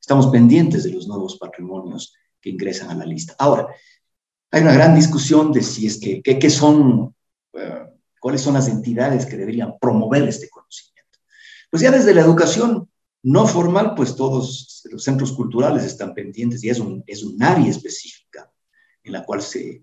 estamos 0.00 0.28
pendientes 0.28 0.84
de 0.84 0.90
los 0.90 1.06
nuevos 1.06 1.36
patrimonios 1.38 2.14
que 2.40 2.50
ingresan 2.50 2.90
a 2.90 2.94
la 2.94 3.04
lista. 3.04 3.34
Ahora, 3.38 3.68
hay 4.50 4.62
una 4.62 4.72
gran 4.72 4.94
discusión 4.94 5.52
de 5.52 5.62
si 5.62 5.86
es 5.86 5.98
que, 5.98 6.22
qué 6.22 6.50
son, 6.50 7.14
uh, 7.52 7.95
cuáles 8.20 8.40
son 8.40 8.54
las 8.54 8.68
entidades 8.68 9.26
que 9.26 9.36
deberían 9.36 9.74
promover 9.80 10.28
este 10.28 10.48
conocimiento. 10.48 11.18
Pues 11.70 11.82
ya 11.82 11.90
desde 11.90 12.14
la 12.14 12.22
educación 12.22 12.88
no 13.22 13.46
formal, 13.46 13.94
pues 13.94 14.14
todos 14.14 14.82
los 14.90 15.02
centros 15.02 15.32
culturales 15.32 15.84
están 15.84 16.14
pendientes 16.14 16.62
y 16.62 16.70
es 16.70 16.78
un, 16.78 17.02
es 17.06 17.24
un 17.24 17.42
área 17.42 17.68
específica 17.68 18.50
en 19.02 19.12
la 19.12 19.24
cual 19.24 19.42
se, 19.42 19.82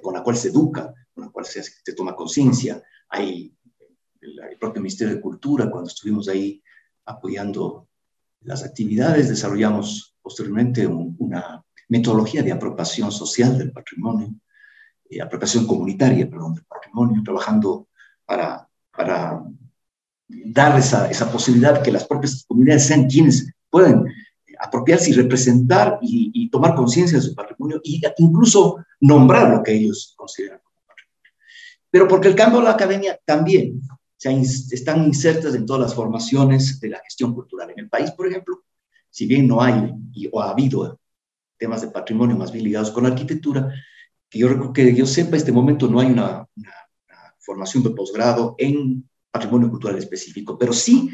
con 0.00 0.14
la 0.14 0.22
cual 0.22 0.36
se 0.36 0.48
educa, 0.48 0.94
con 1.12 1.24
la 1.24 1.30
cual 1.30 1.44
se, 1.44 1.62
toma 1.96 2.14
conciencia. 2.14 2.82
Hay 3.08 3.52
el, 4.20 4.58
propio 4.58 4.80
Ministerio 4.80 5.14
de 5.14 5.20
Cultura, 5.20 5.70
cuando 5.70 5.88
estuvimos 5.88 6.28
ahí 6.28 6.62
apoyando 7.04 7.88
las 8.42 8.62
actividades, 8.64 9.28
desarrollamos 9.28 10.16
posteriormente 10.22 10.86
un, 10.86 11.16
una 11.18 11.64
metodología 11.88 12.42
de 12.42 12.52
apropiación 12.52 13.10
social 13.12 13.58
del 13.58 13.72
patrimonio, 13.72 14.34
eh, 15.14 15.22
apropiación 15.22 15.66
comunitaria, 15.66 16.28
perdón, 16.28 16.54
del 16.54 16.64
patrimonio, 16.64 17.22
trabajando 17.24 17.88
para, 18.24 18.68
para 18.90 19.42
dar 20.28 20.78
esa, 20.78 21.10
esa 21.10 21.30
posibilidad 21.30 21.82
que 21.82 21.92
las 21.92 22.06
propias 22.06 22.44
comunidades 22.46 22.86
sean 22.86 23.06
quienes 23.06 23.52
pueden 23.70 24.04
apropiarse 24.58 25.10
y 25.10 25.14
representar 25.14 25.98
y, 26.00 26.48
tomar 26.50 26.74
conciencia 26.74 27.18
de 27.18 27.24
su 27.24 27.34
patrimonio 27.34 27.80
e 27.82 28.00
incluso 28.18 28.76
nombrar 29.00 29.50
lo 29.50 29.62
que 29.62 29.72
ellos 29.72 30.14
consideran 30.16 30.60
como 30.62 30.76
patrimonio. 30.86 31.32
Pero 31.90 32.06
porque 32.06 32.28
el 32.28 32.36
cambio 32.36 32.60
de 32.60 32.66
la 32.66 32.72
academia 32.72 33.18
también 33.24 33.80
se 34.16 34.74
están 34.74 35.04
insertas 35.04 35.54
en 35.54 35.66
todas 35.66 35.82
las 35.82 35.94
formaciones 35.94 36.78
de 36.78 36.90
la 36.90 37.00
gestión 37.00 37.34
cultural. 37.34 37.70
En 37.70 37.80
el 37.80 37.88
país, 37.88 38.12
por 38.12 38.28
ejemplo, 38.28 38.62
si 39.10 39.26
bien 39.26 39.48
no 39.48 39.60
hay 39.60 39.92
o 40.30 40.40
ha 40.40 40.50
habido 40.50 41.00
temas 41.58 41.80
de 41.82 41.88
patrimonio 41.88 42.36
más 42.36 42.52
bien 42.52 42.64
ligados 42.64 42.92
con 42.92 43.02
la 43.02 43.10
arquitectura, 43.10 43.72
que 44.34 44.40
yo, 44.40 44.72
que 44.72 44.94
yo 44.96 45.06
sepa, 45.06 45.30
en 45.30 45.34
este 45.36 45.52
momento 45.52 45.86
no 45.86 46.00
hay 46.00 46.08
una, 46.08 46.44
una, 46.56 46.74
una 47.08 47.34
formación 47.38 47.84
de 47.84 47.90
posgrado 47.90 48.56
en 48.58 49.08
patrimonio 49.30 49.70
cultural 49.70 49.96
específico, 49.96 50.58
pero 50.58 50.72
sí 50.72 51.08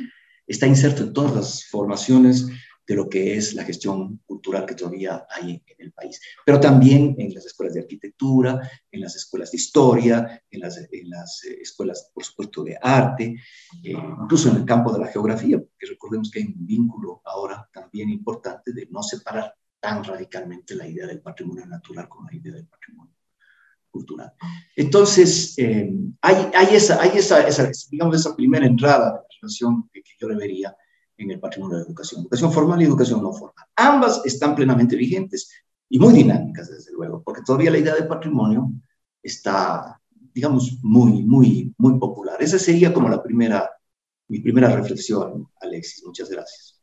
está 0.46 0.66
inserto 0.66 1.02
en 1.02 1.12
todas 1.12 1.34
las 1.34 1.66
formaciones 1.66 2.46
de 2.86 2.94
lo 2.94 3.10
que 3.10 3.36
es 3.36 3.52
la 3.52 3.64
gestión 3.64 4.22
cultural 4.24 4.64
que 4.64 4.74
todavía 4.74 5.26
hay 5.28 5.62
en, 5.66 5.76
el 5.78 5.92
país, 5.92 6.18
pero 6.46 6.58
también 6.58 7.14
en 7.18 7.34
las 7.34 7.44
escuelas 7.44 7.74
de 7.74 7.80
arquitectura, 7.80 8.58
en 8.90 9.00
las 9.02 9.14
escuelas 9.16 9.50
de 9.50 9.58
historia, 9.58 10.42
en 10.50 10.60
las, 10.60 10.78
en 10.78 11.10
las 11.10 11.44
eh, 11.44 11.58
escuelas, 11.60 12.10
por 12.14 12.24
supuesto, 12.24 12.64
de 12.64 12.78
arte, 12.80 13.36
eh, 13.84 13.92
incluso 14.22 14.48
en 14.48 14.56
el 14.56 14.64
campo 14.64 14.90
de 14.94 14.98
la 14.98 15.08
geografía, 15.08 15.58
porque 15.58 15.86
recordemos 15.90 16.30
que 16.30 16.40
hay 16.40 16.46
un 16.46 16.66
vínculo 16.66 17.20
ahora 17.26 17.68
también 17.70 18.08
importante 18.08 18.72
de 18.72 18.88
no 18.90 19.02
separar 19.02 19.54
tan 19.80 20.04
radicalmente 20.04 20.74
la 20.74 20.86
idea 20.86 21.06
del 21.06 21.20
patrimonio 21.20 21.66
natural 21.66 22.08
con 22.08 22.26
la 22.26 22.34
idea 22.34 22.52
del 22.52 22.66
patrimonio 22.66 23.14
cultural. 23.90 24.32
Entonces, 24.76 25.54
eh, 25.58 25.92
hay, 26.20 26.68
esa, 26.72 27.00
hay 27.00 27.10
esa, 27.16 28.36
primera 28.36 28.66
entrada 28.66 29.06
de 29.06 29.12
la 29.12 29.26
relación 29.40 29.88
que, 29.92 30.02
yo 30.18 30.28
le 30.28 30.36
vería 30.36 30.76
en 31.16 31.30
el 31.30 31.40
patrimonio 31.40 31.78
de 31.78 31.84
educación, 31.84 32.22
educación 32.22 32.52
formal 32.52 32.80
y 32.80 32.84
educación 32.84 33.22
no 33.22 33.32
formal. 33.32 33.66
Ambas 33.76 34.22
están 34.24 34.54
plenamente 34.54 34.96
vigentes 34.96 35.50
y 35.88 35.98
muy 35.98 36.14
dinámicas, 36.14 36.70
desde 36.70 36.92
luego, 36.92 37.22
porque 37.22 37.42
todavía 37.44 37.70
la 37.70 37.78
idea 37.78 37.94
de 37.94 38.04
patrimonio 38.04 38.70
está, 39.22 40.00
digamos, 40.32 40.78
muy, 40.82 41.22
muy, 41.22 41.74
muy 41.78 41.98
popular. 41.98 42.36
Esa 42.40 42.58
sería 42.58 42.92
como 42.92 43.08
la 43.08 43.22
primera, 43.22 43.68
mi 44.28 44.40
primera 44.40 44.74
reflexión, 44.74 45.48
Alexis. 45.60 46.04
Muchas 46.06 46.30
gracias. 46.30 46.79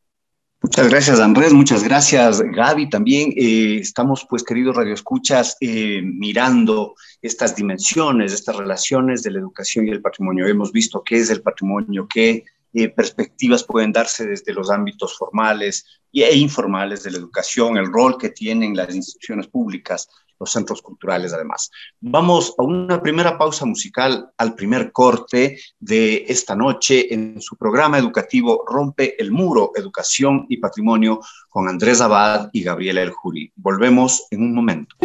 Muchas 0.59 0.89
gracias, 0.89 1.19
Andrés. 1.19 1.53
Muchas 1.53 1.83
gracias, 1.83 2.41
Gaby. 2.41 2.89
También 2.89 3.31
eh, 3.37 3.77
estamos, 3.79 4.25
pues, 4.27 4.43
queridos 4.43 4.75
radioescuchas, 4.75 5.55
eh, 5.61 6.01
mirando 6.01 6.95
estas 7.21 7.55
dimensiones, 7.55 8.33
estas 8.33 8.55
relaciones 8.55 9.21
de 9.21 9.31
la 9.31 9.39
educación 9.39 9.87
y 9.87 9.91
el 9.91 10.01
patrimonio. 10.01 10.47
Hemos 10.47 10.71
visto 10.71 11.03
qué 11.03 11.17
es 11.17 11.29
el 11.29 11.43
patrimonio, 11.43 12.07
qué 12.07 12.43
eh, 12.73 12.89
perspectivas 12.89 13.63
pueden 13.63 13.91
darse 13.91 14.25
desde 14.25 14.51
los 14.53 14.71
ámbitos 14.71 15.15
formales 15.15 15.85
e 16.11 16.35
informales 16.35 17.03
de 17.03 17.11
la 17.11 17.17
educación, 17.19 17.77
el 17.77 17.91
rol 17.91 18.17
que 18.17 18.29
tienen 18.29 18.75
las 18.75 18.93
instituciones 18.95 19.47
públicas, 19.47 20.09
los 20.39 20.51
centros 20.51 20.82
culturales 20.82 21.34
además. 21.34 21.70
Vamos 22.00 22.53
a 22.58 22.63
una 22.63 23.01
primera 23.01 23.38
pausa 23.38 23.65
musical, 23.65 24.32
al 24.38 24.56
primer 24.56 24.91
corte 24.91 25.60
de 25.79 26.25
esta 26.27 26.56
noche 26.56 27.13
en 27.13 27.41
su 27.41 27.56
programa 27.56 27.98
educativo 27.98 28.63
Rompe 28.67 29.22
el 29.22 29.32
Muro, 29.32 29.72
Educación 29.75 30.46
y 30.50 30.58
Patrimonio 30.58 31.20
con 31.50 31.67
Andrés 31.67 32.01
Abad 32.01 32.50
y 32.53 32.63
Gabriela 32.63 33.01
El 33.01 33.12
Juri. 33.12 33.51
Volvemos 33.56 34.27
en 34.32 34.41
un 34.44 34.53
momento. 34.53 34.96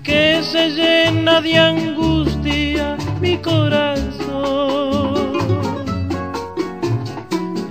que 0.03 0.43
se 0.43 0.71
llena 0.71 1.41
de 1.41 1.57
angustia 1.57 2.97
mi 3.21 3.37
corazón. 3.39 5.23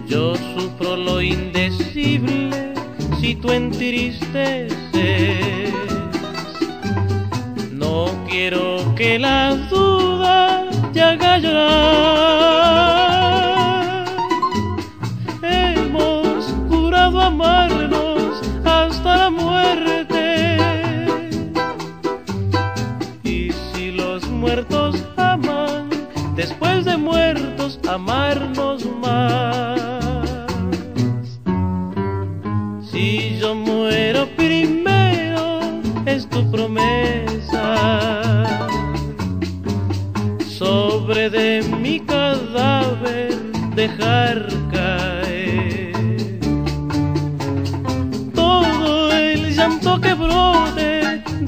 Yo 0.08 0.34
sufro 0.54 0.96
lo 0.96 1.22
indecible 1.22 2.74
si 3.20 3.36
tú 3.36 3.52
entristeces. 3.52 5.74
No 7.84 8.06
quiero 8.30 8.96
que 8.96 9.20
la 9.20 9.56
duda 9.70 10.70
te 10.94 11.02
haga 11.02 11.38
llorar. 11.38 12.59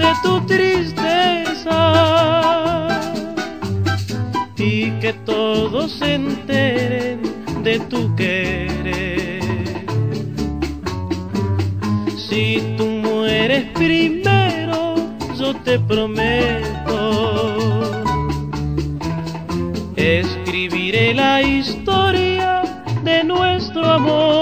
De 0.01 0.13
tu 0.23 0.41
tristeza 0.47 1.79
y 4.57 4.91
que 4.99 5.13
todos 5.25 5.91
se 5.91 6.15
enteren 6.15 7.21
de 7.63 7.79
tu 7.91 8.15
querer. 8.15 9.41
Si 12.17 12.75
tú 12.77 12.85
mueres 12.85 13.65
primero, 13.73 14.95
yo 15.39 15.53
te 15.65 15.79
prometo. 15.79 16.97
Escribiré 19.95 21.13
la 21.13 21.41
historia 21.43 22.63
de 23.03 23.23
nuestro 23.23 23.85
amor 23.85 24.40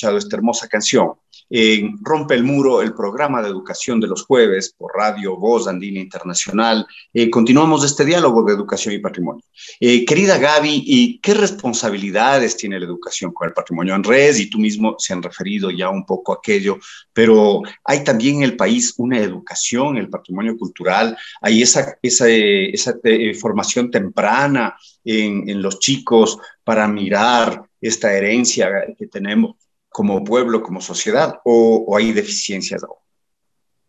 escuchado 0.00 0.16
esta 0.16 0.36
hermosa 0.36 0.68
canción 0.68 1.12
en 1.50 1.98
Rompe 2.02 2.34
el 2.34 2.44
Muro, 2.44 2.80
el 2.80 2.94
programa 2.94 3.42
de 3.42 3.48
educación 3.48 3.98
de 4.00 4.06
los 4.06 4.24
jueves 4.24 4.72
por 4.78 4.92
Radio 4.94 5.36
Voz 5.36 5.66
Andina 5.66 5.98
Internacional. 5.98 6.86
Eh, 7.12 7.28
continuamos 7.28 7.84
este 7.84 8.04
diálogo 8.04 8.44
de 8.44 8.54
educación 8.54 8.94
y 8.94 9.00
patrimonio. 9.00 9.42
Eh, 9.80 10.04
querida 10.04 10.38
Gaby, 10.38 10.84
¿y 10.86 11.18
qué 11.18 11.34
responsabilidades 11.34 12.56
tiene 12.56 12.78
la 12.78 12.86
educación 12.86 13.32
con 13.32 13.48
el 13.48 13.52
patrimonio? 13.54 13.94
Andrés 13.94 14.38
y 14.38 14.48
tú 14.48 14.58
mismo 14.58 14.94
se 14.98 15.12
han 15.12 15.22
referido 15.22 15.70
ya 15.70 15.90
un 15.90 16.06
poco 16.06 16.32
a 16.32 16.36
aquello, 16.36 16.78
pero 17.12 17.62
hay 17.84 18.04
también 18.04 18.36
en 18.36 18.42
el 18.44 18.56
país 18.56 18.94
una 18.98 19.18
educación, 19.18 19.96
el 19.96 20.08
patrimonio 20.08 20.56
cultural, 20.56 21.16
hay 21.42 21.62
esa, 21.62 21.98
esa, 22.00 22.28
esa 22.28 22.94
eh, 23.02 23.34
formación 23.34 23.90
temprana 23.90 24.76
en, 25.04 25.48
en 25.48 25.60
los 25.60 25.80
chicos 25.80 26.38
para 26.62 26.86
mirar 26.86 27.64
esta 27.80 28.12
herencia 28.12 28.68
que 28.96 29.08
tenemos 29.08 29.56
como 29.90 30.24
pueblo, 30.24 30.62
como 30.62 30.80
sociedad, 30.80 31.40
o, 31.44 31.96
hay 31.96 32.12
deficiencias? 32.12 32.82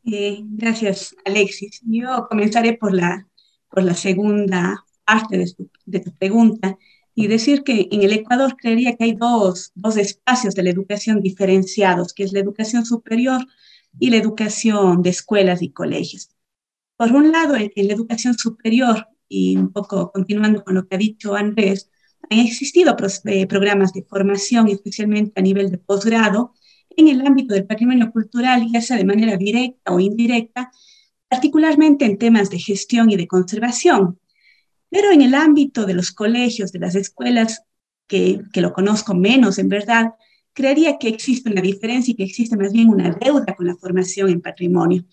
Eh, 0.05 0.39
gracias, 0.43 1.15
Alexis. 1.25 1.79
Yo 1.85 2.27
comenzaré 2.29 2.73
por 2.73 2.93
la, 2.93 3.27
por 3.69 3.83
la 3.83 3.93
segunda 3.93 4.83
parte 5.05 5.37
de 5.37 5.53
tu, 5.53 5.69
de 5.85 5.99
tu, 5.99 6.11
pregunta 6.15 6.77
y 7.13 7.27
decir 7.27 7.63
que 7.63 7.87
en 7.91 8.01
el 8.01 8.13
Ecuador 8.13 8.55
creería 8.57 8.95
que 8.95 9.03
hay 9.03 9.13
dos, 9.13 9.71
dos 9.75 9.97
espacios 9.97 10.55
de 10.55 10.63
la 10.63 10.71
educación 10.71 11.21
diferenciados, 11.21 12.13
que 12.13 12.23
es 12.23 12.33
la 12.33 12.39
educación 12.39 12.85
superior 12.85 13.45
y 13.99 14.09
la 14.09 14.17
educación 14.17 15.03
de 15.03 15.09
escuelas 15.11 15.61
y 15.61 15.69
colegios. 15.69 16.29
Por 16.97 17.11
un 17.11 17.31
lado, 17.31 17.55
en 17.55 17.87
la 17.87 17.93
educación 17.93 18.37
superior, 18.37 19.07
y 19.27 19.55
un 19.55 19.71
poco 19.71 20.11
continuando 20.11 20.63
con 20.63 20.75
lo 20.75 20.87
que 20.87 20.95
ha 20.95 20.99
dicho 20.99 21.35
Andrés, 21.35 21.90
han 22.29 22.39
existido 22.39 22.95
eh, 23.25 23.47
programas 23.47 23.93
de 23.93 24.03
formación, 24.03 24.67
especialmente 24.67 25.39
a 25.39 25.43
nivel 25.43 25.71
de 25.71 25.77
posgrado, 25.77 26.53
en 26.89 27.07
el 27.07 27.25
ámbito 27.25 27.53
del 27.53 27.65
patrimonio 27.65 28.11
cultural, 28.11 28.67
ya 28.71 28.81
sea 28.81 28.97
de 28.97 29.05
manera 29.05 29.37
directa 29.37 29.91
o 29.91 29.99
indirecta, 29.99 30.71
particularmente 31.29 32.05
en 32.05 32.17
temas 32.17 32.49
de 32.49 32.59
gestión 32.59 33.09
y 33.09 33.15
de 33.15 33.27
conservación. 33.27 34.19
Pero 34.89 35.11
en 35.11 35.21
el 35.21 35.33
ámbito 35.33 35.85
de 35.85 35.93
los 35.93 36.11
colegios, 36.11 36.71
de 36.71 36.79
las 36.79 36.95
escuelas, 36.95 37.63
que, 38.07 38.41
que 38.51 38.61
lo 38.61 38.73
conozco 38.73 39.13
menos 39.13 39.57
en 39.57 39.69
verdad, 39.69 40.13
creería 40.53 40.97
que 40.97 41.07
existe 41.07 41.49
una 41.49 41.61
diferencia 41.61 42.11
y 42.11 42.15
que 42.15 42.23
existe 42.23 42.57
más 42.57 42.73
bien 42.73 42.89
una 42.89 43.11
deuda 43.11 43.55
con 43.55 43.67
la 43.67 43.75
formación 43.75 44.29
en 44.29 44.41
patrimonio. 44.41 45.05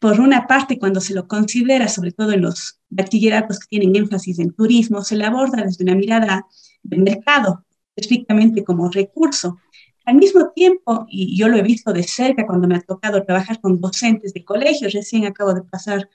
Por 0.00 0.18
una 0.18 0.46
parte, 0.46 0.78
cuando 0.78 0.98
se 1.00 1.12
lo 1.12 1.28
considera, 1.28 1.86
sobre 1.86 2.12
todo 2.12 2.32
en 2.32 2.40
los 2.40 2.80
bachilleratos 2.88 3.58
que 3.58 3.66
tienen 3.68 3.94
énfasis 3.94 4.38
en 4.38 4.52
turismo, 4.52 5.02
se 5.02 5.14
le 5.14 5.26
aborda 5.26 5.62
desde 5.62 5.84
una 5.84 5.94
mirada 5.94 6.46
de 6.82 6.96
mercado, 6.96 7.66
estrictamente 7.94 8.64
como 8.64 8.88
recurso. 8.88 9.58
Al 10.06 10.16
mismo 10.16 10.52
tiempo, 10.52 11.04
y 11.06 11.36
yo 11.36 11.48
lo 11.48 11.58
he 11.58 11.62
visto 11.62 11.92
de 11.92 12.02
cerca 12.02 12.46
cuando 12.46 12.66
me 12.66 12.76
ha 12.76 12.80
tocado 12.80 13.22
trabajar 13.24 13.60
con 13.60 13.78
docentes 13.78 14.32
de 14.32 14.42
colegios, 14.42 14.94
recién 14.94 15.26
acabo 15.26 15.52
de 15.52 15.62
pasar 15.62 16.08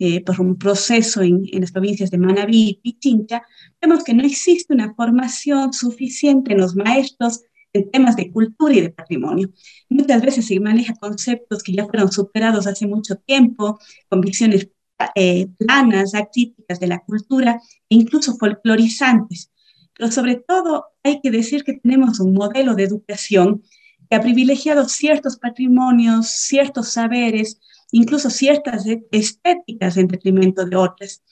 eh, 0.00 0.24
por 0.24 0.40
un 0.40 0.58
proceso 0.58 1.22
en, 1.22 1.44
en, 1.52 1.60
las 1.60 1.70
provincias 1.70 2.10
de 2.10 2.18
Manabí 2.18 2.68
y 2.68 2.74
Pichincha, 2.82 3.42
vemos 3.80 4.02
que 4.02 4.14
no 4.14 4.24
existe 4.24 4.74
una 4.74 4.94
formación 4.94 5.72
suficiente 5.72 6.54
en 6.54 6.58
los 6.58 6.74
maestros 6.74 7.42
en 7.72 7.90
temas 7.90 8.16
de 8.16 8.30
cultura 8.32 8.74
y 8.74 8.80
de 8.80 8.90
patrimonio. 8.90 9.50
Muchas 9.88 10.22
veces 10.22 10.46
se 10.46 10.60
maneja 10.60 10.94
conceptos 10.94 11.62
que 11.62 11.72
ya 11.72 11.86
fueron 11.86 12.10
superados 12.10 12.66
hace 12.66 12.86
mucho 12.86 13.16
tiempo, 13.16 13.78
con 14.08 14.20
visiones 14.20 14.68
eh, 15.14 15.46
planas, 15.58 16.14
acríticas 16.14 16.80
de 16.80 16.88
la 16.88 17.00
cultura, 17.00 17.60
e 17.88 17.94
incluso 17.94 18.36
folclorizantes. 18.36 19.50
Pero 19.94 20.10
sobre 20.10 20.36
todo 20.36 20.86
hay 21.02 21.20
que 21.20 21.30
decir 21.30 21.64
que 21.64 21.74
tenemos 21.74 22.20
un 22.20 22.32
modelo 22.32 22.74
de 22.74 22.84
educación 22.84 23.62
que 24.08 24.16
ha 24.16 24.20
privilegiado 24.20 24.88
ciertos 24.88 25.36
patrimonios, 25.36 26.28
ciertos 26.28 26.92
saberes, 26.92 27.60
incluso 27.90 28.30
ciertas 28.30 28.86
e-, 28.86 29.06
estéticas 29.10 29.96
en 29.96 30.08
detrimento 30.08 30.64
de 30.64 30.76
otras. 30.76 31.22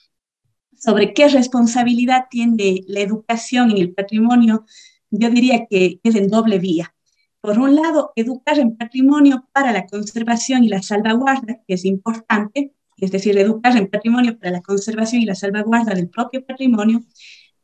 Sobre 0.76 1.14
qué 1.14 1.28
responsabilidad 1.28 2.26
tiene 2.30 2.82
la 2.86 3.00
educación 3.00 3.70
en 3.70 3.78
el 3.78 3.94
patrimonio, 3.94 4.66
yo 5.10 5.30
diría 5.30 5.66
que 5.68 6.00
es 6.02 6.14
en 6.14 6.28
doble 6.28 6.58
vía. 6.58 6.94
Por 7.40 7.58
un 7.58 7.76
lado, 7.76 8.12
educar 8.16 8.58
en 8.58 8.76
patrimonio 8.76 9.48
para 9.52 9.72
la 9.72 9.86
conservación 9.86 10.64
y 10.64 10.68
la 10.68 10.82
salvaguarda, 10.82 11.60
que 11.66 11.74
es 11.74 11.84
importante, 11.84 12.74
es 12.96 13.10
decir, 13.10 13.38
educar 13.38 13.76
en 13.76 13.88
patrimonio 13.88 14.38
para 14.38 14.50
la 14.50 14.62
conservación 14.62 15.22
y 15.22 15.26
la 15.26 15.34
salvaguarda 15.34 15.94
del 15.94 16.08
propio 16.08 16.44
patrimonio, 16.44 17.02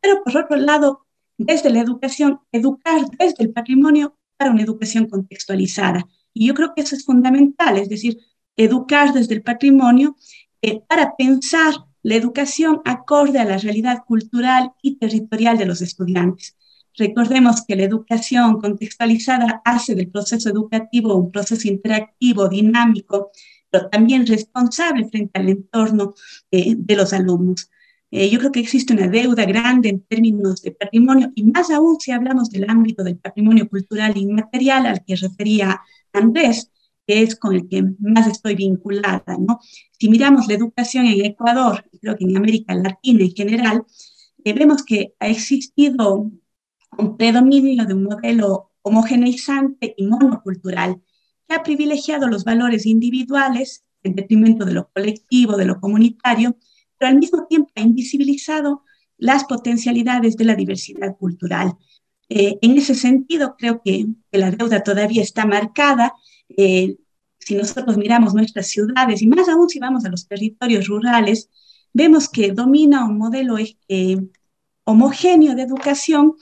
pero 0.01 0.23
por 0.23 0.37
otro 0.37 0.57
lado, 0.57 1.07
desde 1.39 1.71
la 1.71 1.81
educación, 1.81 2.41
educar 2.53 3.01
desde 3.19 3.43
el 3.45 3.53
patrimonio 3.53 4.17
para 4.37 4.51
una 4.51 4.63
educación 4.63 5.09
contextualizada. 5.09 6.07
Y 6.35 6.47
yo 6.47 6.55
creo 6.55 6.73
que 6.75 6.83
eso 6.83 6.95
es 6.95 7.05
fundamental, 7.05 7.79
es 7.79 7.89
decir, 7.89 8.19
educar 8.57 9.13
desde 9.13 9.35
el 9.35 9.43
patrimonio 9.43 10.17
eh, 10.61 10.81
para 10.89 11.17
pensar 11.17 11.75
la 12.03 12.17
educación 12.17 12.81
acorde 12.85 13.39
a 13.39 13.45
la 13.45 13.59
realidad 13.59 14.05
cultural 14.07 14.73
y 14.83 14.97
territorial 14.97 15.57
de 15.57 15.67
los 15.67 15.81
estudiantes. 15.83 16.57
Recordemos 16.97 17.65
que 17.67 17.77
la 17.77 17.85
educación 17.85 18.61
contextualizada 18.61 19.63
hace 19.65 19.95
del 19.95 20.11
proceso 20.11 20.51
educativo 20.51 21.15
un 21.15 21.31
proceso 21.31 21.69
interactivo, 21.69 22.49
dinámico, 22.49 23.31
pero 23.71 23.89
también 23.89 24.27
responsable 24.27 25.09
frente 25.09 25.41
al 25.41 25.49
entorno 25.49 26.15
eh, 26.51 26.75
de 26.77 26.97
los 26.97 27.13
alumnos. 27.13 27.71
Eh, 28.11 28.29
yo 28.29 28.39
creo 28.39 28.53
que 28.53 28.61
existe 28.61 28.93
una 28.93 29.09
deuda 29.09 29.47
grande 29.47 29.89
en 29.89 30.03
términos 30.03 30.61
de 30.61 30.73
patrimonio 30.73 31.33
y 31.35 31.45
más 31.45 31.71
aún 31.71 31.99
si 31.99 32.13
hablamos 32.13 32.51
del 32.51 32.69
ámbito 32.69 33.03
del 33.03 33.17
patrimonio 33.17 33.67
cultural 33.71 34.15
inmaterial 34.19 34.85
al 34.85 35.03
que 35.03 35.17
refería 35.17 35.81
Andrés, 36.13 36.71
que 37.07 37.23
es 37.23 37.37
con 37.37 37.55
el 37.55 37.67
que 37.69 37.83
más 38.01 38.27
estoy 38.27 38.55
vinculada. 38.55 39.39
¿no? 39.39 39.61
Si 39.99 40.11
miramos 40.11 40.47
la 40.47 40.55
educación 40.55 41.07
en 41.07 41.25
Ecuador, 41.25 41.87
creo 42.03 42.17
que 42.19 42.25
en 42.25 42.37
América 42.37 42.75
Latina 42.75 43.25
en 43.25 43.33
general, 43.33 43.85
eh, 44.45 44.53
vemos 44.53 44.85
que 44.85 45.15
ha 45.19 45.29
existido 45.29 46.31
un 46.99 47.17
predominio 47.17 47.87
de 47.87 47.95
un 47.95 48.05
modelo 48.05 48.73
homogeneizante 48.83 49.95
y 49.97 50.07
monocultural 50.07 51.01
que 51.49 51.55
ha 51.55 51.63
privilegiado 51.63 52.29
los 52.29 52.45
valores 52.45 52.87
individuales 52.87 53.85
en 54.03 54.15
detrimento 54.15 54.65
de 54.65 54.75
lo 54.75 54.91
colectivo, 54.93 55.57
de 55.57 55.65
lo 55.65 55.81
comunitario, 55.81 56.57
pero 56.99 57.11
al 57.11 57.19
mismo 57.19 57.47
tiempo 57.47 57.71
ha 57.77 57.81
invisibilizado 57.81 58.83
las 59.19 59.45
potencialidades 59.45 60.37
de 60.37 60.45
la 60.45 60.55
diversidad 60.55 61.17
cultural. 61.17 61.77
Eh, 62.29 62.59
en 62.63 62.77
ese 62.77 62.95
sentido, 62.95 63.57
creo 63.57 63.83
que, 63.85 64.07
la 64.33 64.51
deuda 64.51 64.83
todavía 64.83 65.23
está 65.23 65.47
marcada. 65.47 66.15
Eh, 66.57 66.97
si 67.39 67.55
nosotros 67.55 67.97
miramos 67.97 68.35
nuestras 68.35 68.69
ciudades 68.69 69.23
y 69.23 69.27
más 69.27 69.49
aún 69.49 69.69
si 69.69 69.79
vamos 69.79 70.05
a 70.05 70.09
los 70.09 70.27
territorios 70.27 70.87
rurales, 70.87 71.51
vemos 71.93 72.29
que 72.29 72.53
domina 72.53 73.05
un 73.05 73.19
modelo 73.19 73.57
eh, 73.59 74.17
homogéneo 74.85 75.55
de 75.55 75.63
educación 75.63 76.35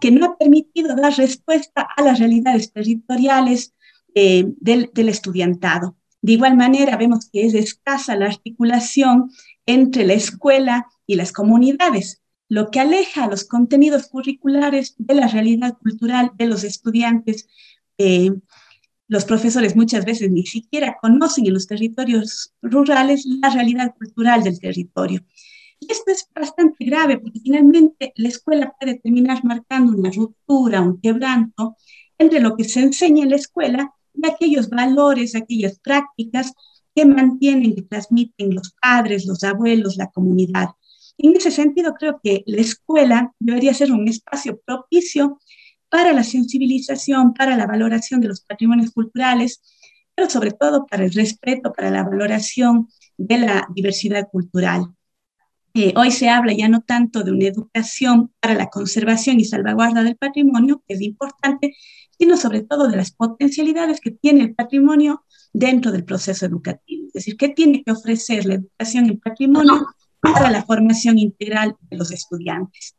que 0.00 0.10
no 0.10 0.26
ha 0.26 0.38
permitido 0.38 0.94
dar 0.96 1.14
respuesta 1.16 1.86
a 1.96 2.02
las 2.02 2.18
realidades 2.18 2.72
territoriales 2.72 3.74
del, 4.14 4.90
del 4.92 5.08
estudiantado. 5.08 5.96
De 6.22 6.32
igual 6.32 6.56
manera, 6.56 6.96
vemos 6.96 7.28
que 7.30 7.44
es 7.44 7.54
escasa 7.54 8.16
la 8.16 8.26
articulación 8.26 9.30
entre 9.66 10.06
la 10.06 10.14
escuela 10.14 10.86
y 11.06 11.16
las 11.16 11.32
comunidades, 11.32 12.22
lo 12.48 12.70
que 12.70 12.80
aleja 12.80 13.26
los 13.26 13.44
contenidos 13.44 14.06
curriculares 14.06 14.94
de 14.98 15.14
la 15.16 15.28
realidad 15.28 15.76
cultural 15.76 16.30
de 16.36 16.46
los 16.46 16.64
estudiantes. 16.64 17.46
Eh, 17.98 18.30
los 19.06 19.24
profesores 19.24 19.76
muchas 19.76 20.04
veces 20.04 20.30
ni 20.30 20.46
siquiera 20.46 20.96
conocen 21.00 21.46
en 21.46 21.52
los 21.52 21.66
territorios 21.66 22.54
rurales 22.62 23.26
la 23.26 23.50
realidad 23.50 23.94
cultural 23.94 24.42
del 24.42 24.58
territorio. 24.58 25.24
Y 25.80 25.90
esto 25.90 26.10
es 26.10 26.28
bastante 26.34 26.84
grave 26.84 27.18
porque 27.18 27.40
finalmente 27.40 28.12
la 28.16 28.28
escuela 28.28 28.74
puede 28.78 28.98
terminar 28.98 29.44
marcando 29.44 29.96
una 29.96 30.10
ruptura, 30.10 30.80
un 30.80 31.00
quebranto 31.00 31.76
entre 32.18 32.40
lo 32.40 32.56
que 32.56 32.64
se 32.64 32.80
enseña 32.80 33.24
en 33.24 33.30
la 33.30 33.36
escuela 33.36 33.92
y 34.14 34.26
aquellos 34.26 34.70
valores, 34.70 35.34
aquellas 35.34 35.78
prácticas 35.80 36.52
que 36.94 37.04
mantienen, 37.04 37.74
que 37.74 37.82
transmiten 37.82 38.54
los 38.54 38.72
padres, 38.80 39.26
los 39.26 39.42
abuelos, 39.42 39.96
la 39.96 40.10
comunidad. 40.10 40.68
En 41.18 41.36
ese 41.36 41.50
sentido, 41.50 41.94
creo 41.94 42.20
que 42.22 42.42
la 42.46 42.60
escuela 42.60 43.32
debería 43.38 43.74
ser 43.74 43.92
un 43.92 44.08
espacio 44.08 44.60
propicio 44.64 45.38
para 45.88 46.12
la 46.12 46.24
sensibilización, 46.24 47.34
para 47.34 47.56
la 47.56 47.66
valoración 47.66 48.20
de 48.20 48.28
los 48.28 48.40
patrimonios 48.40 48.90
culturales, 48.92 49.60
pero 50.14 50.28
sobre 50.30 50.52
todo 50.52 50.86
para 50.86 51.04
el 51.04 51.12
respeto, 51.12 51.72
para 51.72 51.90
la 51.90 52.02
valoración 52.02 52.88
de 53.16 53.38
la 53.38 53.68
diversidad 53.74 54.28
cultural. 54.30 54.86
Hoy 55.96 56.12
se 56.12 56.28
habla 56.28 56.52
ya 56.52 56.68
no 56.68 56.82
tanto 56.82 57.24
de 57.24 57.32
una 57.32 57.46
educación 57.46 58.32
para 58.38 58.54
la 58.54 58.70
conservación 58.70 59.40
y 59.40 59.44
salvaguarda 59.44 60.04
del 60.04 60.16
patrimonio, 60.16 60.84
que 60.86 60.94
es 60.94 61.00
importante, 61.00 61.74
sino 62.16 62.36
sobre 62.36 62.62
todo 62.62 62.86
de 62.86 62.96
las 62.96 63.10
potencialidades 63.10 64.00
que 64.00 64.12
tiene 64.12 64.42
el 64.42 64.54
patrimonio 64.54 65.24
dentro 65.52 65.90
del 65.90 66.04
proceso 66.04 66.46
educativo. 66.46 67.08
Es 67.08 67.14
decir, 67.14 67.36
¿qué 67.36 67.48
tiene 67.48 67.82
que 67.82 67.90
ofrecer 67.90 68.46
la 68.46 68.54
educación 68.54 69.06
en 69.06 69.18
patrimonio 69.18 69.86
para 70.20 70.48
la 70.48 70.64
formación 70.64 71.18
integral 71.18 71.76
de 71.80 71.96
los 71.96 72.12
estudiantes? 72.12 72.94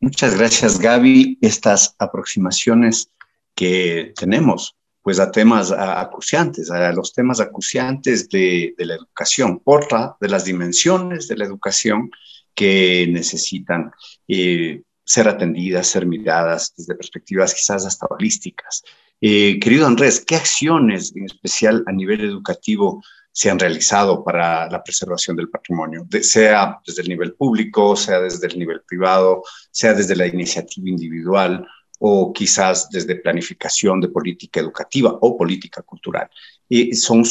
Muchas 0.00 0.36
gracias, 0.36 0.78
Gaby. 0.78 1.38
Estas 1.40 1.96
aproximaciones 1.98 3.10
que 3.54 4.12
tenemos, 4.14 4.76
pues 5.06 5.20
a 5.20 5.30
temas 5.30 5.70
acuciantes, 5.70 6.68
a 6.68 6.90
los 6.90 7.12
temas 7.12 7.38
acuciantes 7.38 8.28
de, 8.28 8.74
la 8.76 8.96
educación, 8.96 9.62
otra 9.62 10.16
de 10.20 10.28
las 10.28 10.44
dimensiones 10.44 11.28
de 11.28 11.36
la 11.36 11.44
educación 11.44 12.10
que 12.56 13.06
necesitan 13.08 13.92
eh, 14.26 14.82
ser 15.04 15.28
atendidas, 15.28 15.86
ser 15.86 16.06
miradas 16.06 16.74
desde 16.76 16.96
perspectivas 16.96 17.54
quizás 17.54 17.86
hasta 17.86 18.08
holísticas. 18.10 18.82
Eh, 19.20 19.60
querido 19.60 19.86
Andrés, 19.86 20.24
¿qué 20.26 20.34
acciones 20.34 21.14
en 21.14 21.26
especial 21.26 21.84
a 21.86 21.92
nivel 21.92 22.22
educativo 22.22 23.00
se 23.30 23.48
han 23.48 23.60
realizado 23.60 24.24
para 24.24 24.68
la 24.68 24.82
preservación 24.82 25.36
del 25.36 25.50
patrimonio, 25.50 26.04
sea 26.20 26.80
desde 26.84 27.02
el 27.02 27.10
nivel 27.10 27.34
público, 27.34 27.94
sea 27.94 28.18
desde 28.18 28.48
el 28.48 28.58
nivel 28.58 28.80
privado, 28.80 29.44
sea 29.70 29.94
desde 29.94 30.16
la 30.16 30.26
iniciativa 30.26 30.88
individual 30.88 31.64
o 31.98 32.32
quizás 32.32 32.88
desde 32.90 33.16
planificación 33.16 34.00
de 34.00 34.08
política 34.08 34.60
educativa 34.60 35.16
o 35.20 35.36
política 35.36 35.82
cultural? 35.82 36.28
Eh, 36.68 36.94
¿Son 36.94 37.22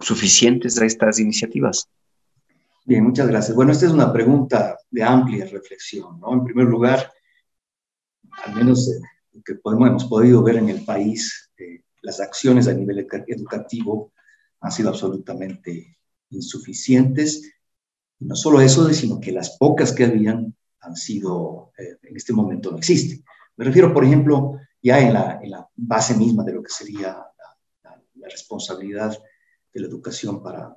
suficientes 0.00 0.76
estas 0.80 1.18
iniciativas? 1.18 1.88
Bien, 2.84 3.02
muchas 3.02 3.26
gracias. 3.26 3.56
Bueno, 3.56 3.72
esta 3.72 3.86
es 3.86 3.92
una 3.92 4.12
pregunta 4.12 4.78
de 4.90 5.02
amplia 5.02 5.44
reflexión, 5.46 6.20
¿no? 6.20 6.34
En 6.34 6.44
primer 6.44 6.66
lugar, 6.66 7.10
al 8.44 8.54
menos 8.54 8.88
eh, 8.88 9.00
que 9.44 9.56
podemos, 9.56 9.88
hemos 9.88 10.04
podido 10.04 10.42
ver 10.42 10.56
en 10.56 10.68
el 10.68 10.84
país, 10.84 11.50
eh, 11.58 11.82
las 12.02 12.20
acciones 12.20 12.68
a 12.68 12.74
nivel 12.74 13.06
educativo 13.26 14.12
han 14.60 14.70
sido 14.70 14.90
absolutamente 14.90 15.98
insuficientes. 16.30 17.52
No 18.20 18.36
solo 18.36 18.60
eso, 18.60 18.88
sino 18.92 19.20
que 19.20 19.32
las 19.32 19.56
pocas 19.58 19.92
que 19.92 20.04
habían 20.04 20.54
han 20.80 20.96
sido, 20.96 21.72
eh, 21.76 21.96
en 22.02 22.16
este 22.16 22.32
momento 22.32 22.70
no 22.70 22.78
existen. 22.78 23.24
Me 23.56 23.64
refiero, 23.64 23.92
por 23.92 24.04
ejemplo, 24.04 24.58
ya 24.82 25.00
en 25.00 25.12
la, 25.12 25.68
base 25.76 26.14
misma 26.16 26.44
de 26.44 26.52
lo 26.52 26.62
que 26.62 26.70
sería 26.70 27.16
la, 27.82 28.28
responsabilidad 28.28 29.16
de 29.72 29.80
la 29.80 29.86
educación 29.86 30.42
para, 30.42 30.76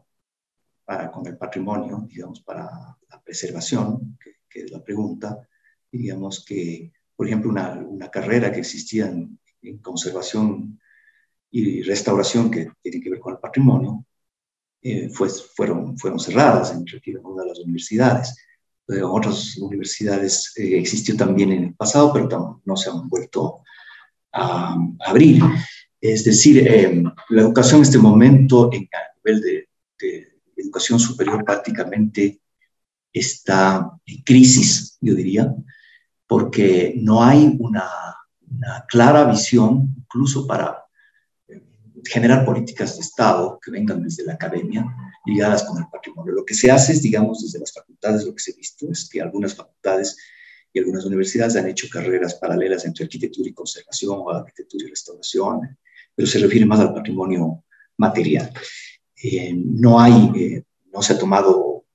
con 1.11 1.25
el 1.25 1.37
patrimonio, 1.37 2.05
digamos, 2.07 2.41
para 2.41 2.63
la 3.09 3.21
preservación, 3.23 4.17
que, 4.19 4.61
es 4.61 4.71
la 4.71 4.83
pregunta, 4.83 5.47
diríamos 5.91 6.45
que 6.45 6.91
por 7.19 7.27
ejemplo, 7.27 7.51
una, 7.51 8.09
carrera 8.09 8.49
que 8.49 8.59
existía 8.61 9.07
en, 9.07 9.37
conservación 9.81 10.79
y 11.51 11.81
restauración 11.81 12.49
que 12.49 12.71
tiene 12.81 13.01
que 13.01 13.09
ver 13.09 13.19
con 13.19 13.33
el 13.33 13.39
patrimonio, 13.39 14.05
eh, 14.81 15.09
fue, 15.09 15.27
fueron, 15.27 15.97
fueron 15.97 16.17
cerradas 16.17 16.71
en 16.71 16.85
una 17.21 17.43
de 17.43 17.49
las 17.49 17.59
universidades. 17.59 18.37
Eh, 18.89 19.02
otras 19.04 19.58
universidades 19.58 20.54
eh, 20.58 20.78
existió 20.80 21.15
también 21.15 21.52
en 21.52 21.63
el 21.65 21.73
pasado, 21.75 22.12
pero 22.13 22.62
no 22.65 22.78
se 22.78 22.89
han 22.89 23.08
vuelto 23.08 23.63
a, 24.34 24.75
abrir. 25.06 25.41
Es 26.02 26.23
decir, 26.23 26.67
eh, 26.67 27.04
la 27.30 27.41
educación 27.41 27.78
en 27.78 27.84
este 27.84 27.97
momento, 27.97 28.69
en, 28.71 28.88
a 28.93 29.15
nivel 29.17 29.41
de, 29.41 29.69
de 29.99 30.28
educación 30.58 30.99
superior, 30.99 31.43
prácticamente 31.43 32.39
está 33.12 33.91
en 34.06 34.21
crisis, 34.23 34.97
yo 35.02 35.15
diría 35.15 35.54
porque 36.30 36.93
no 36.95 37.23
hay 37.23 37.58
una, 37.60 37.89
clara 38.88 39.25
visión, 39.25 39.95
incluso 39.97 40.45
para 40.45 40.84
eh, 41.47 41.63
generar 42.06 42.45
políticas 42.45 42.95
de 42.95 43.02
Estado 43.02 43.60
que 43.60 43.71
vengan 43.71 44.04
desde 44.04 44.25
la 44.25 44.34
academia 44.34 44.86
ligadas 45.25 45.63
con 45.63 45.77
el 45.77 45.86
patrimonio. 45.91 46.34
Lo 46.34 46.45
que 46.45 46.53
se 46.53 46.71
hace 46.71 46.93
es, 46.93 47.01
digamos, 47.01 47.41
desde 47.41 47.60
las 47.60 47.73
facultades, 47.73 48.25
lo 48.25 48.34
que 48.34 48.41
se 48.41 48.51
ha 48.51 48.55
visto 48.55 48.89
es 48.91 49.10
que 49.10 49.21
algunas 49.21 49.55
facultades 49.55 50.17
y 50.71 50.79
algunas 50.79 51.05
universidades 51.05 51.55
han 51.55 51.67
hecho 51.67 51.88
carreras 51.91 52.36
paralelas 52.36 52.86
entre 52.86 53.05
arquitectura 53.05 53.49
y 53.49 53.53
conservación 53.53 54.19
o 54.19 54.29
arquitectura 54.29 54.86
y 54.86 54.89
restauración, 54.89 55.77
pero 56.15 56.27
se 56.27 56.39
refiere 56.39 56.65
más 56.65 56.79
al 56.79 56.93
patrimonio 56.93 57.63
material. 57.97 58.51
eh, 59.21 59.53
no 59.53 59.99
hay, 59.99 60.32
eh, 60.36 60.63
no 60.93 61.01
se 61.01 61.13
ha 61.13 61.19
tomado, 61.19 61.86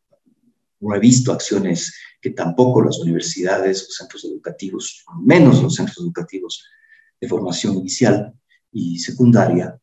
no 0.81 0.95
he 0.95 0.99
visto 0.99 1.33
acciones 1.33 1.95
que 2.21 2.31
tampoco 2.31 2.83
las 2.83 2.99
universidades 2.99 3.87
o 3.89 3.93
centros 3.93 4.25
educativos, 4.25 5.05
menos 5.23 5.63
los 5.63 5.75
centros 5.75 5.99
educativos 5.99 6.65
de 7.21 7.29
formación 7.29 7.77
inicial 7.77 8.33
y 8.73 8.99
secundaria, 8.99 9.79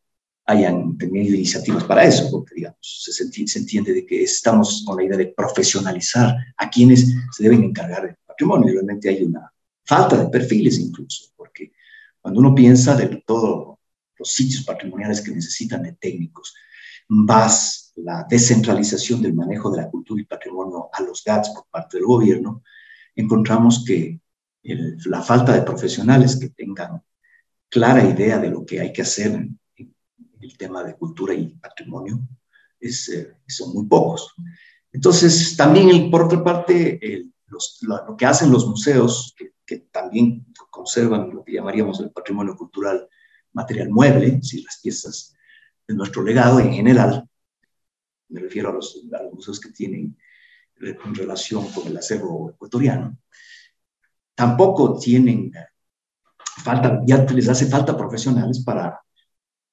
hayan 0.51 0.97
tenido 0.97 1.35
iniciativas 1.35 1.83
para 1.83 2.03
eso, 2.03 2.29
porque 2.29 2.55
digamos, 2.55 2.79
se, 2.81 3.11
se, 3.13 3.59
entiende 3.59 3.93
de 3.93 4.05
que 4.05 4.23
estamos 4.23 4.83
con 4.85 4.97
la 4.97 5.03
idea 5.03 5.17
de 5.17 5.27
profesionalizar 5.27 6.35
a 6.57 6.69
quienes 6.69 7.13
se 7.31 7.43
deben 7.43 7.63
encargar 7.63 8.03
del 8.03 8.15
patrimonio. 8.25 8.73
Realmente 8.73 9.09
hay 9.09 9.23
una 9.23 9.51
falta 9.85 10.17
de 10.17 10.29
perfiles 10.29 10.77
incluso, 10.79 11.31
porque 11.35 11.71
cuando 12.19 12.39
uno 12.39 12.53
piensa 12.53 12.95
de 12.95 13.23
todos 13.25 13.77
los 14.17 14.31
sitios 14.31 14.63
patrimoniales 14.63 15.21
que 15.21 15.31
necesitan 15.31 15.83
de 15.83 15.93
técnicos, 15.93 16.53
más 17.07 17.91
la 17.95 18.25
descentralización 18.29 19.21
del 19.21 19.33
manejo 19.33 19.71
de 19.71 19.81
la 19.81 19.89
cultura 19.89 20.21
y 20.21 20.25
patrimonio 20.25 20.89
a 20.93 21.01
los 21.01 21.23
GATS 21.23 21.49
por 21.49 21.65
parte 21.69 21.97
del 21.97 22.05
gobierno, 22.05 22.63
encontramos 23.15 23.83
que 23.85 24.19
la 25.05 25.21
falta 25.21 25.53
de 25.53 25.63
profesionales 25.63 26.37
que 26.37 26.49
tengan 26.49 27.01
clara 27.69 28.03
idea 28.03 28.37
de 28.37 28.49
lo 28.49 28.65
que 28.65 28.79
hay 28.79 28.93
que 28.93 29.01
hacer 29.01 29.31
en, 29.31 29.60
el 30.41 30.57
tema 30.57 30.83
de 30.83 30.95
cultura 30.95 31.33
y 31.33 31.47
patrimonio 31.55 32.19
es, 32.79 33.09
eh, 33.09 33.37
son 33.47 33.73
muy 33.73 33.85
pocos. 33.85 34.33
Entonces, 34.91 35.55
también 35.55 36.09
por 36.11 36.23
otra 36.23 36.43
parte, 36.43 37.31
lo, 37.81 38.17
que 38.17 38.25
hacen 38.25 38.51
los 38.51 38.67
museos, 38.67 39.35
que, 39.37 39.51
también 39.91 40.45
conservan 40.69 41.33
lo 41.33 41.45
que 41.45 41.53
llamaríamos 41.53 42.01
el 42.01 42.11
patrimonio 42.11 42.57
cultural 42.57 43.07
material 43.53 43.89
mueble, 43.89 44.41
si 44.41 44.61
las 44.63 44.79
piezas 44.81 45.33
de 45.87 45.93
nuestro 45.93 46.23
legado 46.23 46.59
en 46.59 46.73
general, 46.73 47.25
me 48.27 48.41
refiero 48.41 48.69
a 48.69 48.73
los, 48.73 49.01
a 49.17 49.23
los 49.23 49.33
museos 49.33 49.59
que 49.61 49.69
tienen 49.69 50.17
en 50.81 51.15
relación 51.15 51.71
con 51.71 51.87
el 51.87 51.95
acervo 51.95 52.51
ecuatoriano, 52.51 53.17
tampoco 54.35 54.97
tienen 54.97 55.51
falta, 56.63 57.01
ya 57.05 57.23
les 57.25 57.47
hace 57.47 57.67
falta 57.67 57.95
profesionales 57.95 58.63
para, 58.63 58.99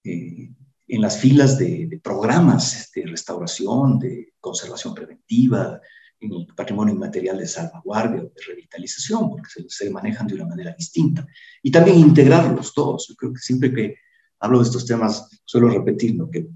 eh, 0.05 0.51
en 0.89 1.03
las 1.03 1.19
filas 1.19 1.59
de, 1.59 2.01
programas 2.03 2.91
de 2.95 3.07
restauración, 3.07 3.99
de 3.99 4.33
conservación 4.41 4.95
preventiva, 4.95 5.81
en 6.21 6.33
el 6.33 6.47
patrimonio 6.57 6.95
inmaterial 6.95 7.39
de 7.39 7.47
salvaguardia 7.47 8.23
o 8.23 8.25
de 8.25 8.43
revitalización, 8.47 9.31
porque 9.31 9.51
se, 9.51 9.65
se, 9.69 9.91
manejan 9.91 10.27
de 10.27 10.35
una 10.35 10.47
manera 10.47 10.75
distinta. 10.77 11.27
Y 11.63 11.71
también 11.71 11.99
integrarlos 11.99 12.75
todos. 12.75 13.07
Yo 13.09 13.15
creo 13.15 13.33
que 13.33 13.39
siempre 13.39 13.73
que 13.73 13.95
hablo 14.41 14.59
de 14.59 14.65
estos 14.65 14.87
temas 14.87 15.29
suelo 15.45 15.69
repetirlo, 15.69 16.31
que 16.31 16.49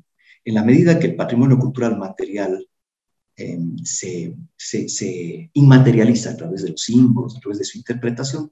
en 0.44 0.54
la 0.54 0.64
medida 0.64 0.98
que 0.98 1.08
el 1.08 1.16
patrimonio 1.16 1.58
cultural 1.58 1.96
material 1.96 2.66
eh, 3.36 3.58
se, 3.84 4.34
se, 4.56 4.88
se, 4.88 5.50
inmaterializa 5.52 6.30
a 6.30 6.36
través 6.36 6.62
de 6.62 6.70
los 6.70 6.82
símbolos, 6.82 7.36
a 7.36 7.40
través 7.40 7.58
de 7.58 7.64
su 7.64 7.78
interpretación, 7.78 8.50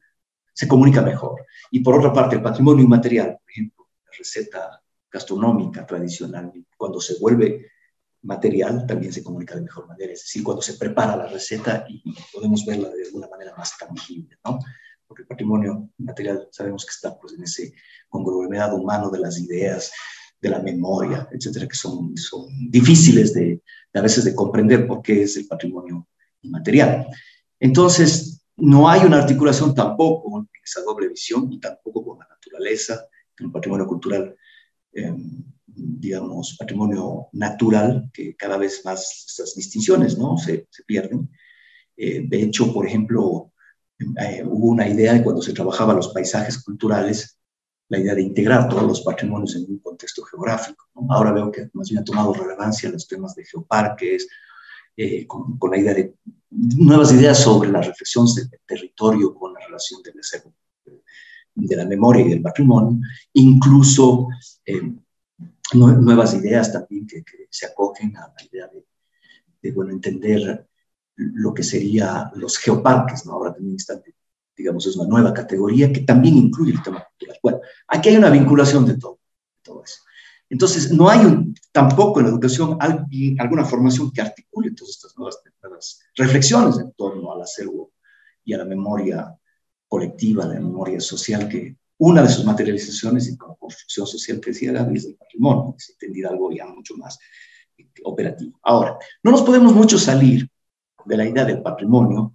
se 0.52 0.68
comunica 0.68 1.02
mejor. 1.02 1.44
Y 1.70 1.80
por 1.80 1.98
otra 1.98 2.12
parte, 2.12 2.36
el 2.36 2.42
patrimonio 2.42 2.84
inmaterial, 2.84 3.38
por 3.42 3.50
ejemplo, 3.50 3.88
la 4.04 4.10
receta 4.16 4.82
gastronómica 5.10 5.86
tradicional, 5.86 6.52
cuando 6.76 7.00
se 7.00 7.18
vuelve 7.18 7.70
material, 8.22 8.86
también 8.86 9.12
se 9.12 9.24
comunica 9.24 9.54
de 9.54 9.62
mejor 9.62 9.88
manera. 9.88 10.12
Es 10.12 10.20
decir, 10.20 10.42
cuando 10.42 10.62
se 10.62 10.74
prepara 10.74 11.16
la 11.16 11.26
receta 11.26 11.84
y 11.88 12.02
podemos 12.32 12.64
verla 12.64 12.90
de 12.90 13.06
alguna 13.06 13.28
manera 13.28 13.54
más 13.56 13.76
tangible, 13.78 14.36
¿no? 14.44 14.58
Porque 15.06 15.22
el 15.22 15.28
patrimonio 15.28 15.90
material 15.98 16.48
sabemos 16.52 16.84
que 16.84 16.90
está 16.90 17.18
pues, 17.18 17.32
en 17.34 17.42
ese 17.42 17.74
conglomerado 18.08 18.76
humano 18.76 19.10
de 19.10 19.18
las 19.18 19.38
ideas, 19.38 19.90
de 20.40 20.48
la 20.48 20.60
memoria, 20.60 21.28
etcétera, 21.30 21.66
que 21.66 21.76
son, 21.76 22.16
son 22.16 22.46
difíciles 22.70 23.34
de, 23.34 23.62
a 23.94 24.00
veces 24.00 24.24
de 24.24 24.34
comprender 24.34 24.86
por 24.86 25.02
qué 25.02 25.22
es 25.22 25.36
el 25.36 25.46
patrimonio 25.46 26.08
inmaterial. 26.42 27.06
Entonces, 27.58 28.42
no 28.56 28.88
hay 28.88 29.04
una 29.04 29.18
articulación 29.18 29.74
tampoco 29.74 30.38
en 30.38 30.48
esa 30.62 30.82
doble 30.82 31.08
visión 31.08 31.52
y 31.52 31.58
tampoco 31.58 32.04
con 32.04 32.18
la 32.18 32.28
naturaleza, 32.28 33.06
en 33.38 33.46
el 33.46 33.52
patrimonio 33.52 33.86
cultural, 33.86 34.36
em, 34.92 35.44
digamos, 35.66 36.56
patrimonio 36.58 37.28
natural, 37.32 38.10
que 38.12 38.34
cada 38.36 38.56
vez 38.56 38.82
más 38.84 39.26
estas 39.28 39.54
distinciones 39.54 40.18
¿no? 40.18 40.36
se, 40.36 40.66
se 40.70 40.82
pierden. 40.84 41.30
Eh, 41.96 42.24
de 42.26 42.42
hecho, 42.42 42.72
por 42.72 42.86
ejemplo, 42.86 43.52
eh, 43.98 44.42
hubo 44.44 44.68
una 44.68 44.88
idea 44.88 45.14
de 45.14 45.22
cuando 45.22 45.42
se 45.42 45.52
trabajaba 45.52 45.94
los 45.94 46.08
paisajes 46.08 46.62
culturales, 46.62 47.38
la 47.88 47.98
idea 47.98 48.14
de 48.14 48.22
integrar 48.22 48.68
todos 48.68 48.84
los 48.84 49.00
patrimonios 49.02 49.56
en 49.56 49.66
un 49.68 49.78
contexto 49.78 50.22
geográfico. 50.22 50.88
Ahora 51.08 51.32
veo 51.32 51.50
que 51.50 51.68
más 51.72 51.88
bien 51.90 52.00
ha 52.00 52.04
tomado 52.04 52.32
relevancia 52.32 52.90
los 52.90 53.06
temas 53.06 53.34
de 53.34 53.44
geoparques, 53.44 54.28
eh, 54.96 55.26
con, 55.26 55.58
con, 55.58 55.70
la 55.70 55.78
idea 55.78 55.94
de 55.94 56.14
nuevas 56.50 57.12
ideas 57.12 57.38
sobre 57.38 57.70
la 57.70 57.80
reflexión 57.80 58.26
del 58.34 58.50
territorio 58.66 59.34
con 59.34 59.54
la 59.54 59.60
relación 59.60 60.02
del 60.02 60.18
acervo 60.18 60.52
de 61.54 61.76
la 61.76 61.84
memoria 61.84 62.24
y 62.24 62.30
del 62.30 62.42
patrimonio, 62.42 63.00
incluso 63.32 64.28
eh, 64.64 64.80
nuevas 65.74 66.34
ideas 66.34 66.72
también 66.72 67.06
que, 67.06 67.22
se 67.50 67.66
acogen 67.66 68.16
a 68.16 68.32
la 68.36 68.44
idea 68.50 68.70
de, 69.62 69.72
bueno, 69.72 69.90
entender 69.90 70.66
lo 71.16 71.52
que 71.52 71.62
sería 71.62 72.30
los 72.34 72.56
geoparques, 72.58 73.26
¿no? 73.26 73.32
Ahora 73.32 73.52
también 73.52 73.76
están, 73.76 74.02
digamos, 74.56 74.86
es 74.86 74.96
una 74.96 75.08
nueva 75.08 75.34
categoría 75.34 75.92
que 75.92 76.00
también 76.00 76.36
incluye 76.36 76.72
el 76.72 76.82
tema 76.82 77.04
cultural. 77.04 77.38
Bueno, 77.42 77.60
aquí 77.88 78.08
hay 78.08 78.16
una 78.16 78.30
vinculación 78.30 78.86
de 78.86 78.96
todo, 78.96 79.18
todo 79.62 79.82
eso. 79.84 79.98
Entonces, 80.48 80.92
no 80.92 81.08
hay 81.08 81.20
tampoco 81.72 82.18
en 82.18 82.26
la 82.26 82.32
educación 82.32 82.76
alguna 83.38 83.64
formación 83.64 84.10
que 84.12 84.20
articule 84.20 84.72
todas 84.72 84.90
estas 84.90 85.16
nuevas, 85.16 85.40
reflexiones 86.16 86.78
en 86.78 86.92
torno 86.92 87.32
al 87.32 87.42
acervo 87.42 87.92
y 88.44 88.52
a 88.52 88.58
la 88.58 88.64
memoria 88.64 89.38
colectiva, 89.90 90.46
la 90.46 90.54
memoria 90.54 91.00
social, 91.00 91.48
que 91.48 91.76
una 91.98 92.22
de 92.22 92.28
sus 92.28 92.44
materializaciones 92.44 93.28
y 93.28 93.36
como 93.36 93.56
construcción 93.56 94.06
social 94.06 94.40
que 94.40 94.52
decía 94.52 94.72
Gaby 94.72 94.96
es 94.96 95.04
el 95.06 95.16
patrimonio, 95.16 95.74
es 95.76 95.90
entender 95.90 96.26
algo 96.28 96.50
ya 96.52 96.64
mucho 96.66 96.96
más 96.96 97.18
operativo. 98.04 98.58
Ahora, 98.62 98.96
no 99.22 99.32
nos 99.32 99.42
podemos 99.42 99.74
mucho 99.74 99.98
salir 99.98 100.48
de 101.04 101.16
la 101.16 101.26
idea 101.26 101.44
del 101.44 101.60
patrimonio 101.60 102.34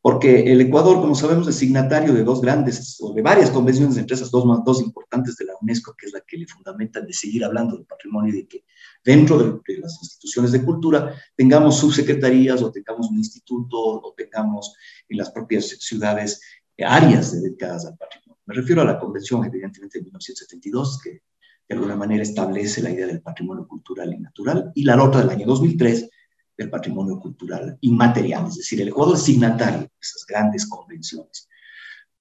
porque 0.00 0.50
el 0.52 0.60
Ecuador, 0.60 1.00
como 1.00 1.14
sabemos, 1.14 1.48
es 1.48 1.56
signatario 1.56 2.14
de 2.14 2.22
dos 2.22 2.40
grandes, 2.40 2.96
o 3.00 3.12
de 3.12 3.20
varias 3.20 3.50
convenciones 3.50 3.96
entre 3.98 4.14
esas 4.14 4.30
dos, 4.30 4.44
dos 4.64 4.80
importantes 4.80 5.36
de 5.36 5.44
la 5.44 5.52
UNESCO, 5.60 5.94
que 5.98 6.06
es 6.06 6.12
la 6.12 6.20
que 6.20 6.38
le 6.38 6.46
fundamentan 6.46 7.04
de 7.04 7.12
seguir 7.12 7.44
hablando 7.44 7.76
del 7.76 7.84
patrimonio 7.84 8.32
y 8.32 8.38
de 8.38 8.48
que 8.48 8.64
dentro 9.04 9.38
de, 9.38 9.78
las 9.78 9.98
instituciones 10.00 10.52
de 10.52 10.64
cultura 10.64 11.14
tengamos 11.36 11.78
subsecretarías 11.78 12.62
o 12.62 12.70
tengamos 12.70 13.10
un 13.10 13.18
instituto 13.18 13.76
o 13.76 14.14
tengamos 14.16 14.72
en 15.08 15.18
las 15.18 15.30
propias 15.30 15.66
ciudades 15.80 16.40
áreas 16.84 17.32
dedicadas 17.32 17.86
al 17.86 17.96
patrimonio. 17.96 18.40
Me 18.46 18.54
refiero 18.54 18.82
a 18.82 18.84
la 18.84 18.98
convención, 18.98 19.44
evidentemente, 19.44 19.98
de 19.98 20.04
1972, 20.04 21.00
que 21.02 21.10
de 21.68 21.74
alguna 21.74 21.96
manera 21.96 22.22
establece 22.22 22.82
la 22.82 22.90
idea 22.90 23.06
del 23.06 23.20
patrimonio 23.20 23.66
cultural 23.68 24.12
y 24.12 24.18
natural, 24.18 24.72
y 24.74 24.84
la 24.84 25.02
otra 25.02 25.20
del 25.20 25.30
año 25.30 25.46
2003, 25.46 26.08
del 26.58 26.70
patrimonio 26.70 27.20
cultural 27.20 27.78
inmaterial, 27.82 28.48
es 28.48 28.56
decir, 28.56 28.80
el 28.80 28.88
Ecuador 28.88 29.14
es 29.14 29.22
signatario 29.22 29.80
de 29.80 29.90
esas 30.00 30.26
grandes 30.26 30.66
convenciones. 30.66 31.48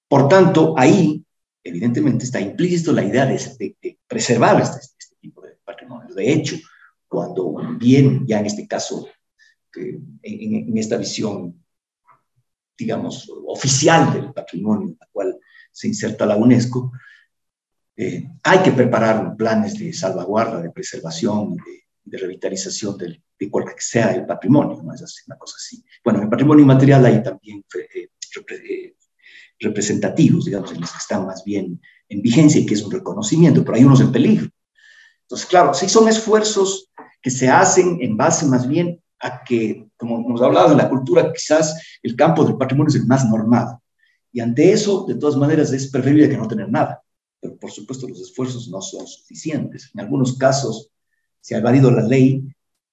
Por 0.08 0.28
tanto, 0.28 0.76
ahí, 0.78 1.26
evidentemente, 1.63 2.26
está 2.26 2.39
implícito 2.39 2.93
la 2.93 3.04
idea 3.04 3.26
de, 3.26 3.98
preservar 4.08 4.62
este, 4.62 4.80
este, 4.80 5.15
tipo 5.20 5.41
de 5.41 5.58
patrimonio. 5.65 6.13
De 6.13 6.32
hecho, 6.32 6.56
cuando 7.08 7.56
bien, 7.80 8.28
ya 8.28 8.39
en 8.39 8.46
este 8.46 8.67
caso, 8.67 9.08
en, 9.74 10.20
en, 10.22 10.78
esta 10.78 10.98
visión, 10.98 11.63
digamos, 12.77 13.31
oficial 13.47 14.13
del 14.13 14.33
patrimonio, 14.33 14.89
en 14.89 14.97
la 14.99 15.07
cual 15.11 15.39
se 15.71 15.87
inserta 15.87 16.25
la 16.25 16.35
UNESCO, 16.35 16.91
eh, 17.95 18.29
hay 18.43 18.59
que 18.59 18.71
preparar 18.71 19.35
planes 19.35 19.77
de 19.79 19.91
salvaguarda, 19.91 20.61
de 20.61 20.71
preservación, 20.71 21.55
de, 21.55 21.87
de 22.03 22.17
revitalización 22.17 22.97
del, 22.97 23.23
de 23.39 23.49
cual 23.49 23.65
sea 23.77 24.13
el 24.13 24.25
patrimonio, 24.25 24.81
¿no? 24.83 24.93
Es 24.93 25.23
una 25.27 25.37
cosa 25.37 25.55
así. 25.57 25.83
Bueno, 26.03 26.19
en 26.19 26.25
el 26.25 26.29
patrimonio 26.29 26.63
inmaterial 26.63 27.05
hay 27.05 27.21
también 27.21 27.63
eh, 27.75 28.09
eh, 28.49 28.95
representativos, 29.59 30.45
digamos, 30.45 30.71
en 30.71 30.81
los 30.81 30.91
que 30.91 30.97
están 30.97 31.25
más 31.25 31.43
bien 31.43 31.81
en 32.09 32.21
vigencia 32.21 32.61
y 32.61 32.65
que 32.65 32.75
es 32.75 32.83
un 32.83 32.91
reconocimiento, 32.91 33.63
pero 33.63 33.77
hay 33.77 33.83
unos 33.83 34.01
en 34.01 34.11
peligro. 34.11 34.47
Entonces, 35.23 35.47
claro, 35.47 35.73
sí 35.73 35.89
son 35.89 36.07
esfuerzos 36.07 36.91
que 37.21 37.29
se 37.29 37.49
hacen 37.49 37.97
en 38.01 38.15
base 38.15 38.45
más 38.45 38.67
bien 38.67 39.01
a 39.19 39.43
que, 39.43 39.89
como 39.97 40.19
hemos 40.19 40.41
hablado 40.41 40.71
en 40.71 40.77
la 40.77 40.89
cultura, 40.89 41.32
quizás 41.34 41.99
el 42.03 42.15
campo 42.15 42.43
del 42.43 42.58
patrimonio 42.58 42.89
es 42.89 42.95
el 42.95 43.08
más 43.08 43.27
normal. 43.27 43.77
Y 44.32 44.39
ante 44.39 44.71
eso, 44.71 45.06
de 45.08 45.15
todas 45.15 45.38
maneras, 45.38 45.71
es 45.71 45.89
preferible 45.89 46.30
que 46.30 46.38
no 46.38 46.47
tener 46.47 46.69
nada. 46.69 47.01
Pero 47.39 47.58
por 47.58 47.71
supuesto, 47.71 48.08
los 48.08 48.21
esfuerzos 48.21 48.67
no 48.69 48.82
son 48.82 49.08
suficientes. 49.08 49.89
En 49.93 50.01
algunos 50.01 50.38
casos 50.38 50.89
se 51.41 51.56
ha 51.56 51.60
evadido 51.60 51.91
la 51.91 52.03
ley 52.03 52.43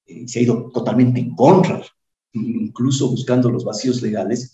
eh, 0.06 0.28
se 0.28 0.38
ha 0.38 0.42
ido 0.42 0.70
totalmente 0.72 1.20
en 1.20 1.34
contra, 1.34 1.82
incluso 2.32 3.08
buscando 3.08 3.50
los 3.50 3.64
vacíos 3.64 4.02
legales, 4.02 4.52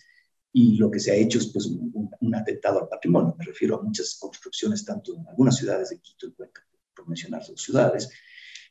y 0.52 0.76
lo 0.76 0.90
que 0.90 1.00
se 1.00 1.12
ha 1.12 1.14
hecho 1.14 1.38
es 1.38 1.46
pues, 1.48 1.66
un, 1.66 2.34
atentado 2.34 2.80
al 2.80 2.88
patrimonio. 2.88 3.34
Me 3.38 3.44
refiero 3.44 3.78
a 3.78 3.82
muchas 3.82 4.16
construcciones, 4.20 4.84
tanto 4.84 5.14
en 5.14 5.26
algunas 5.28 5.56
ciudades 5.56 5.90
de 5.90 5.98
Quito 5.98 6.26
y 6.26 6.32
Cuenca, 6.32 6.62
por 6.94 7.08
mencionar 7.08 7.44
dos 7.46 7.60
ciudades, 7.60 8.08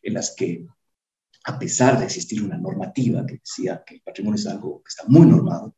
en 0.01 0.13
las 0.13 0.33
que 0.35 0.65
a 1.49 1.57
pesar 1.57 1.97
de 1.97 2.05
existir 2.05 2.43
una 2.43 2.57
normativa 2.57 3.25
que 3.25 3.37
decía 3.37 3.83
que 3.83 3.95
el 3.95 4.01
patrimonio 4.01 4.39
es 4.39 4.45
algo 4.45 4.83
que 4.83 4.89
está 4.89 5.03
muy 5.07 5.25
normado, 5.25 5.75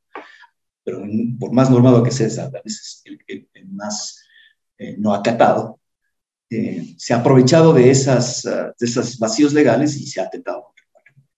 pero 0.83 1.01
por 1.39 1.53
más 1.53 1.71
normado 1.71 2.03
que 2.03 2.11
sea, 2.11 2.43
a 2.43 2.61
veces 2.61 3.01
el, 3.05 3.49
más 3.69 4.21
eh, 4.77 4.97
no 4.97 5.13
acatado, 5.13 5.79
eh, 6.49 6.93
se 6.97 7.13
ha 7.13 7.19
aprovechado 7.19 7.71
de, 7.71 7.89
esas, 7.89 8.43
uh, 8.43 8.73
de 8.77 8.85
esos 8.85 9.17
vacíos 9.17 9.53
legales 9.53 9.95
y 9.95 10.05
se 10.07 10.19
ha 10.19 10.25
atentado 10.25 10.61
contra 10.63 10.83
el 10.85 10.91
patrimonio. 10.91 11.29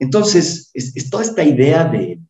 Entonces, 0.00 0.70
es, 0.74 1.08
toda 1.08 1.22
esta 1.22 1.44
idea 1.44 1.84
de, 1.84 2.20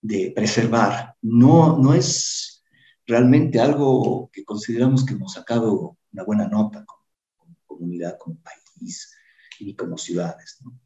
de 0.00 0.32
preservar 0.34 1.14
no, 1.20 1.76
no 1.76 1.92
es 1.92 2.64
realmente 3.06 3.60
algo 3.60 4.30
que 4.32 4.44
consideramos 4.44 5.04
que 5.04 5.12
hemos 5.12 5.34
sacado 5.34 5.98
una 6.10 6.24
buena 6.24 6.48
nota 6.48 6.86
como, 6.86 7.04
como 7.36 7.56
comunidad, 7.66 8.16
como 8.16 8.38
país, 8.40 9.17
y 9.60 9.74
como 9.74 9.98
ciudades. 9.98 10.58
¿no? 10.64 10.78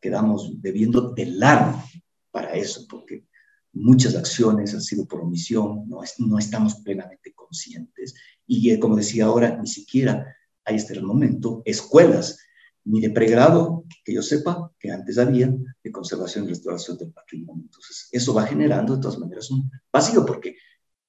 Quedamos 0.00 0.60
debiendo 0.60 1.10
de 1.10 1.26
largo 1.26 1.82
para 2.30 2.52
eso, 2.52 2.86
porque 2.88 3.26
muchas 3.72 4.14
acciones 4.14 4.74
han 4.74 4.82
sido 4.82 5.06
por 5.06 5.20
omisión, 5.20 5.88
no, 5.88 6.00
no 6.18 6.38
estamos 6.38 6.76
plenamente 6.76 7.34
conscientes 7.34 8.14
y 8.46 8.70
eh, 8.70 8.78
como 8.78 8.96
decía 8.96 9.26
ahora, 9.26 9.56
ni 9.60 9.66
siquiera 9.66 10.34
hay 10.64 10.76
hasta 10.76 10.94
el 10.94 11.02
momento 11.02 11.62
escuelas 11.64 12.38
ni 12.84 13.00
de 13.00 13.10
pregrado, 13.10 13.84
que 14.04 14.14
yo 14.14 14.22
sepa, 14.22 14.70
que 14.78 14.92
antes 14.92 15.18
había, 15.18 15.52
de 15.82 15.92
conservación 15.92 16.44
y 16.44 16.48
restauración 16.48 16.96
del 16.96 17.12
patrimonio. 17.12 17.64
Entonces, 17.64 18.08
eso 18.12 18.32
va 18.32 18.46
generando 18.46 18.94
de 18.94 19.02
todas 19.02 19.18
maneras 19.18 19.50
un 19.50 19.68
vacío, 19.92 20.24
porque 20.24 20.56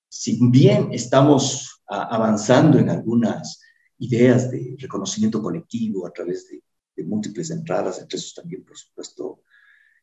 si 0.10 0.40
bien 0.50 0.90
estamos 0.92 1.84
avanzando 1.88 2.80
en 2.80 2.90
algunas 2.90 3.62
ideas 4.00 4.52
de 4.52 4.76
reconocimiento 4.80 5.42
colectivo 5.42 6.06
a 6.06 6.12
través 6.12 6.48
de, 6.50 6.62
múltiples 7.04 7.52
entradas, 7.52 8.00
entre 8.02 8.18
esos 8.18 8.34
también, 8.34 8.66
por 8.66 8.76
supuesto, 8.76 9.44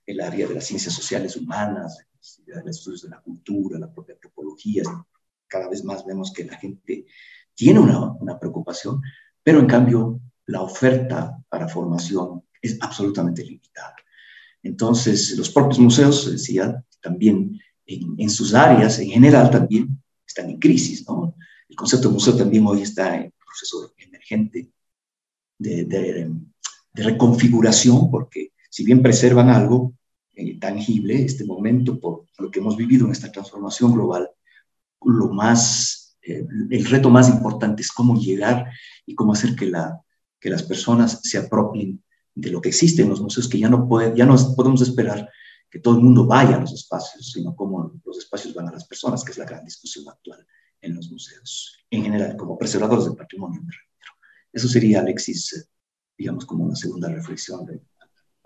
el 0.06 0.20
área 0.20 0.46
de 0.46 0.54
las 0.54 0.64
ciencias 0.64 0.94
sociales 0.94 1.36
humanas, 1.36 1.98
los 2.46 2.66
estudios 2.76 3.02
de 3.02 3.08
la 3.08 3.20
cultura, 3.20 3.80
la 3.80 3.92
propia 3.92 4.14
antropología. 4.14 4.84
Cada 5.48 5.68
vez 5.68 5.82
más 5.82 6.06
vemos 6.06 6.32
que 6.32 6.44
la 6.44 6.56
gente 6.56 7.04
tiene 7.52 7.80
una, 7.80 8.12
una 8.12 8.38
preocupación, 8.38 9.02
pero 9.42 9.58
en 9.58 9.66
cambio 9.66 10.20
la 10.46 10.62
oferta 10.62 11.36
para 11.48 11.66
formación 11.66 12.44
es 12.62 12.78
absolutamente 12.80 13.42
limitada. 13.42 13.96
Entonces, 14.62 15.36
los 15.36 15.50
propios 15.50 15.80
museos, 15.80 16.30
decía, 16.30 16.80
también 17.00 17.60
en, 17.86 18.14
en, 18.18 18.30
sus 18.30 18.54
áreas, 18.54 19.00
en 19.00 19.08
general, 19.08 19.50
también 19.50 20.00
están 20.24 20.48
en 20.48 20.60
crisis. 20.60 21.06
¿no? 21.08 21.34
El 21.68 21.76
concepto 21.76 22.08
de 22.08 22.14
museo 22.14 22.36
también 22.36 22.64
hoy 22.66 22.82
está 22.82 23.16
en 23.16 23.33
proceso 23.54 23.94
emergente 23.98 24.70
de, 25.58 26.30
reconfiguración, 26.92 28.10
porque 28.10 28.52
si 28.70 28.84
bien 28.84 29.02
preservan 29.02 29.48
algo 29.48 29.94
eh, 30.34 30.58
tangible, 30.60 31.24
este 31.24 31.44
momento, 31.44 31.98
por 31.98 32.26
lo 32.38 32.50
que 32.50 32.60
hemos 32.60 32.76
vivido 32.76 33.06
en 33.06 33.12
esta 33.12 33.32
transformación 33.32 33.92
global, 33.92 34.30
lo 35.04 35.28
más, 35.28 36.16
eh, 36.22 36.46
el 36.70 36.84
reto 36.84 37.10
más 37.10 37.28
importante 37.28 37.82
es 37.82 37.90
cómo 37.90 38.16
llegar 38.16 38.70
y 39.06 39.14
cómo 39.14 39.32
hacer 39.32 39.56
que, 39.56 39.66
la, 39.66 40.00
que 40.38 40.50
las 40.50 40.62
personas 40.62 41.20
se 41.22 41.38
apropien 41.38 42.02
de 42.32 42.50
lo 42.50 42.60
que 42.60 42.68
existe 42.68 43.02
en 43.02 43.08
los 43.08 43.20
museos, 43.20 43.48
que 43.48 43.58
ya 43.58 43.68
no, 43.68 43.88
puede, 43.88 44.16
ya 44.16 44.24
no 44.24 44.36
podemos 44.54 44.80
esperar 44.82 45.28
que 45.68 45.80
todo 45.80 45.96
el 45.96 46.04
mundo 46.04 46.26
vaya 46.26 46.56
a 46.56 46.60
los 46.60 46.72
espacios, 46.72 47.32
sino 47.32 47.56
cómo 47.56 47.92
los 48.04 48.18
espacios 48.18 48.54
van 48.54 48.68
a 48.68 48.72
las 48.72 48.86
personas, 48.86 49.24
que 49.24 49.32
es 49.32 49.38
la 49.38 49.46
gran 49.46 49.64
discusión 49.64 50.08
actual 50.08 50.46
en 50.84 50.96
los 50.96 51.10
museos, 51.10 51.76
en 51.90 52.04
general, 52.04 52.36
como 52.36 52.58
preservadores 52.58 53.06
del 53.06 53.16
patrimonio. 53.16 53.62
Eso 54.52 54.68
sería, 54.68 55.00
Alexis, 55.00 55.68
digamos, 56.16 56.46
como 56.46 56.64
una 56.64 56.76
segunda 56.76 57.08
reflexión. 57.08 57.66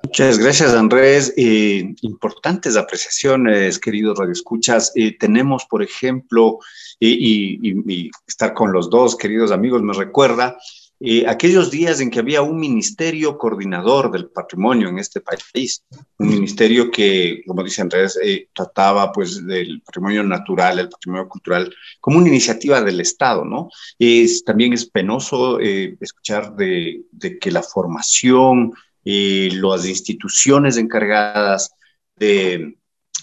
Muchas 0.03 0.39
gracias, 0.39 0.75
Andrés. 0.75 1.35
Importantes 1.37 2.77
apreciaciones, 2.77 3.79
queridos 3.79 4.19
radioescuchas. 4.19 4.93
Eh, 4.95 5.19
tenemos, 5.19 5.67
por 5.67 5.83
ejemplo, 5.83 6.59
y, 7.01 8.11
estar 8.27 8.55
con 8.55 8.73
los 8.73 8.89
dos 8.89 9.17
queridos 9.17 9.51
amigos 9.51 9.83
me 9.83 9.93
recuerda 9.93 10.57
eh, 11.01 11.25
aquellos 11.29 11.71
días 11.71 12.01
en 12.01 12.11
que 12.11 12.19
había 12.19 12.43
un 12.43 12.59
ministerio 12.59 13.39
coordinador 13.39 14.11
del 14.11 14.31
patrimonio 14.31 14.89
en 14.89 14.99
este 14.99 15.21
país, 15.21 15.85
un 16.19 16.29
ministerio 16.29 16.91
que, 16.91 17.43
como 17.47 17.63
dice 17.63 17.83
Andrés, 17.83 18.19
eh, 18.23 18.49
trataba 18.53 19.13
pues 19.13 19.47
del 19.47 19.81
patrimonio 19.83 20.25
natural, 20.25 20.81
el 20.81 20.89
patrimonio 20.89 21.29
cultural, 21.29 21.73
como 22.01 22.19
una 22.19 22.29
iniciativa 22.29 22.81
del 22.83 23.01
Estado, 23.01 23.45
¿no? 23.45 23.71
Es, 23.99 24.45
también 24.45 24.73
es 24.73 24.87
penoso 24.87 25.61
eh, 25.61 25.97
escuchar 26.01 26.57
de, 26.57 27.03
de, 27.13 27.39
que 27.39 27.53
la 27.53 27.63
formación, 27.63 28.73
eh, 29.05 29.51
las 29.53 29.87
instituciones 29.87 30.77
encargadas 30.77 31.71
de 32.17 32.77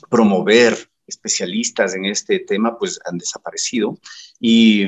promover 0.09 0.89
especialistas 1.05 1.93
en 1.93 2.05
este 2.05 2.39
tema, 2.39 2.77
pues 2.79 2.99
han 3.05 3.17
desaparecido 3.17 3.99
y 4.39 4.85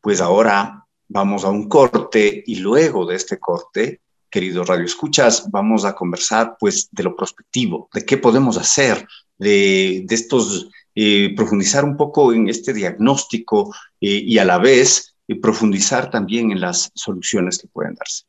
pues 0.00 0.20
ahora 0.20 0.85
vamos 1.08 1.44
a 1.44 1.50
un 1.50 1.68
corte 1.68 2.42
y 2.46 2.56
luego 2.56 3.06
de 3.06 3.16
este 3.16 3.38
corte, 3.38 4.00
queridos 4.30 4.66
radioescuchas, 4.66 5.50
vamos 5.50 5.84
a 5.84 5.94
conversar 5.94 6.56
pues 6.58 6.88
de 6.90 7.02
lo 7.02 7.16
prospectivo, 7.16 7.88
de 7.92 8.04
qué 8.04 8.18
podemos 8.18 8.56
hacer, 8.58 9.06
de, 9.38 10.04
de 10.06 10.14
estos, 10.14 10.68
eh, 10.98 11.34
profundizar 11.36 11.84
un 11.84 11.96
poco 11.96 12.32
en 12.32 12.48
este 12.48 12.72
diagnóstico 12.72 13.74
eh, 14.00 14.22
y 14.24 14.38
a 14.38 14.46
la 14.46 14.56
vez 14.56 15.14
eh, 15.28 15.38
profundizar 15.38 16.10
también 16.10 16.50
en 16.52 16.60
las 16.60 16.90
soluciones 16.94 17.58
que 17.58 17.68
pueden 17.68 17.94
darse. 17.94 18.24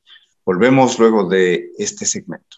Volvemos 0.46 1.00
luego 1.00 1.30
de 1.30 1.72
este 1.78 2.06
segmento. 2.06 2.58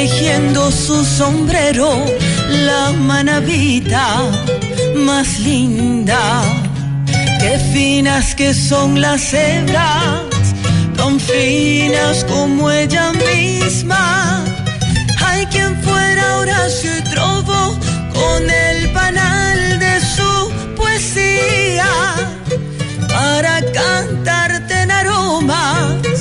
Tejiendo 0.00 0.70
su 0.70 1.04
sombrero 1.04 1.90
la 2.48 2.90
manavita 2.92 4.06
más 4.96 5.38
linda. 5.40 6.22
Qué 7.40 7.58
finas 7.74 8.34
que 8.34 8.54
son 8.54 8.98
las 8.98 9.22
hebras, 9.34 10.22
tan 10.96 11.20
finas 11.20 12.24
como 12.24 12.70
ella 12.70 13.12
misma. 13.28 14.42
Hay 15.26 15.44
quien 15.52 15.72
fuera 15.82 16.38
Horacio 16.38 16.90
y 16.98 17.02
Trovo 17.10 17.62
con 18.14 18.40
el 18.48 18.90
panal 18.92 19.78
de 19.84 19.94
su 20.14 20.32
poesía 20.78 21.92
para 23.16 23.54
cantarte 23.72 24.74
en 24.82 24.90
aromas 24.90 26.19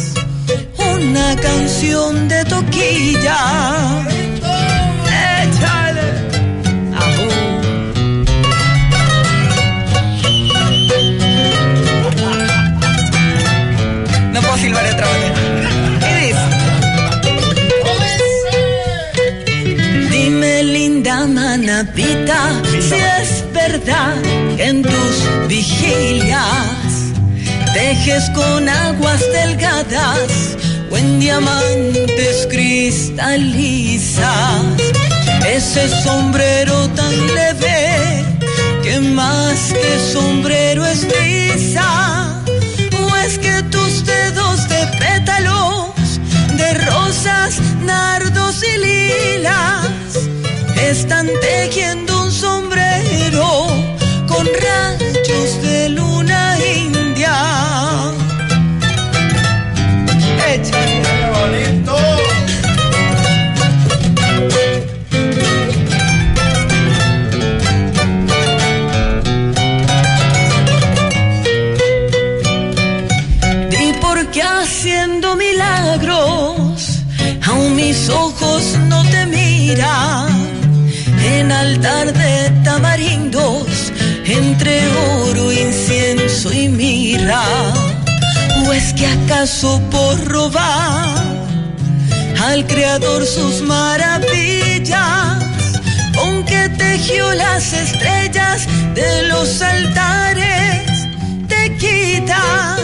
una 1.20 1.36
canción 1.36 2.28
de 2.28 2.46
toquilla. 2.46 3.40
Échale. 5.42 6.08
No 14.34 14.42
puedo 14.42 14.58
silbar 14.58 14.86
otra 14.94 15.08
vez. 15.14 16.38
Dime 20.12 20.64
linda 20.64 21.28
manapita 21.28 22.42
si 22.88 22.96
es 22.96 23.44
verdad 23.54 24.16
que 24.56 24.64
en 24.64 24.84
tus 24.84 25.48
vigilias 25.48 26.90
tejes 27.74 28.30
con 28.32 28.70
aguas 28.70 29.22
delgadas 29.34 30.50
o 30.92 30.98
en 30.98 31.20
diamantes 31.20 32.48
cristalizas. 32.50 34.20
Ese 35.48 35.90
sombrero 36.04 36.88
tan 36.90 37.14
leve 37.36 38.26
que 38.84 39.00
más 39.00 39.74
que 39.74 40.00
sombrero 40.14 40.86
es 40.86 41.08
brisa. 41.08 42.44
O 43.04 43.16
es 43.16 43.38
que 43.40 43.64
tus 43.64 44.06
dedos 44.06 44.68
de 44.70 44.88
pétalos 45.00 46.20
de 46.58 46.74
rosas, 46.86 47.60
nardos 47.82 48.64
y 48.64 48.78
lilas 48.78 49.90
están 50.76 51.28
tejiendo 51.42 52.09
altar 81.70 82.14
de 82.14 82.50
tamarindos 82.64 83.92
entre 84.26 84.82
oro, 85.22 85.52
incienso 85.52 86.52
y 86.52 86.68
mira. 86.68 87.44
¿O 88.66 88.74
es 88.74 88.94
que 88.94 89.06
acaso 89.06 89.80
por 89.92 90.16
robar 90.26 91.28
al 92.48 92.66
Creador 92.66 93.26
sus 93.26 93.62
maravillas? 93.62 95.44
Con 96.16 96.44
que 96.44 96.70
tejió 96.70 97.34
las 97.36 97.74
estrellas 97.74 98.68
de 98.96 99.28
los 99.28 99.62
altares, 99.62 101.08
te 101.48 101.78
quita 101.78 102.78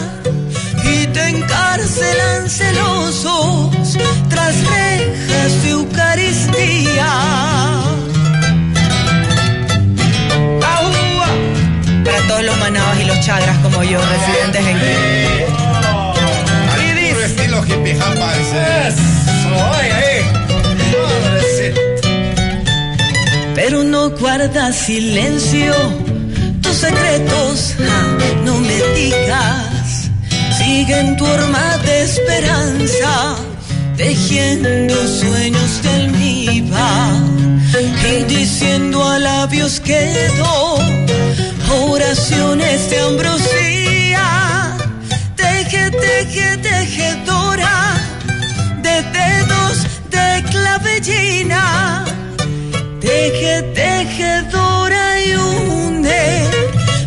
y 0.84 1.06
te 1.08 1.28
encarcelan 1.28 2.48
celosos 2.48 3.98
tras 4.28 4.54
rejas 4.74 5.62
de 5.62 5.70
Eucaristía. 5.70 7.75
Todos 12.36 12.48
los 12.48 12.58
manabas 12.58 13.00
y 13.00 13.04
los 13.04 13.18
chagras 13.20 13.56
como 13.60 13.82
yo, 13.82 13.98
residentes 13.98 14.66
en 14.66 14.78
Puro 17.08 17.24
estilo 17.24 17.64
hippie 17.64 17.94
japa 17.94 18.34
ese. 18.36 18.94
Pero 23.54 23.84
no 23.84 24.10
guardas 24.10 24.76
silencio, 24.76 25.72
tus 26.60 26.76
secretos 26.76 27.74
no 28.44 28.58
me 28.58 28.82
digas. 28.94 30.10
Sigue 30.58 31.00
en 31.00 31.16
tu 31.16 31.26
arma 31.26 31.78
de 31.78 32.02
esperanza, 32.02 33.36
tejiendo 33.96 34.94
sueños 35.06 35.82
de 35.82 35.88
almíbar 35.88 37.14
y 38.10 38.24
diciendo 38.24 39.08
a 39.08 39.18
labios 39.18 39.80
quedo 39.80 40.95
oraciones 41.76 42.90
de 42.90 43.00
ambrosía. 43.00 44.76
Teje, 45.36 45.90
teje, 45.90 46.56
tejedora 46.58 47.94
de 48.82 48.96
dedos 49.18 49.76
de 50.10 50.42
clavellina. 50.50 52.04
Teje, 53.00 53.62
tejedora 53.74 55.20
y 55.20 55.32
une 55.34 56.50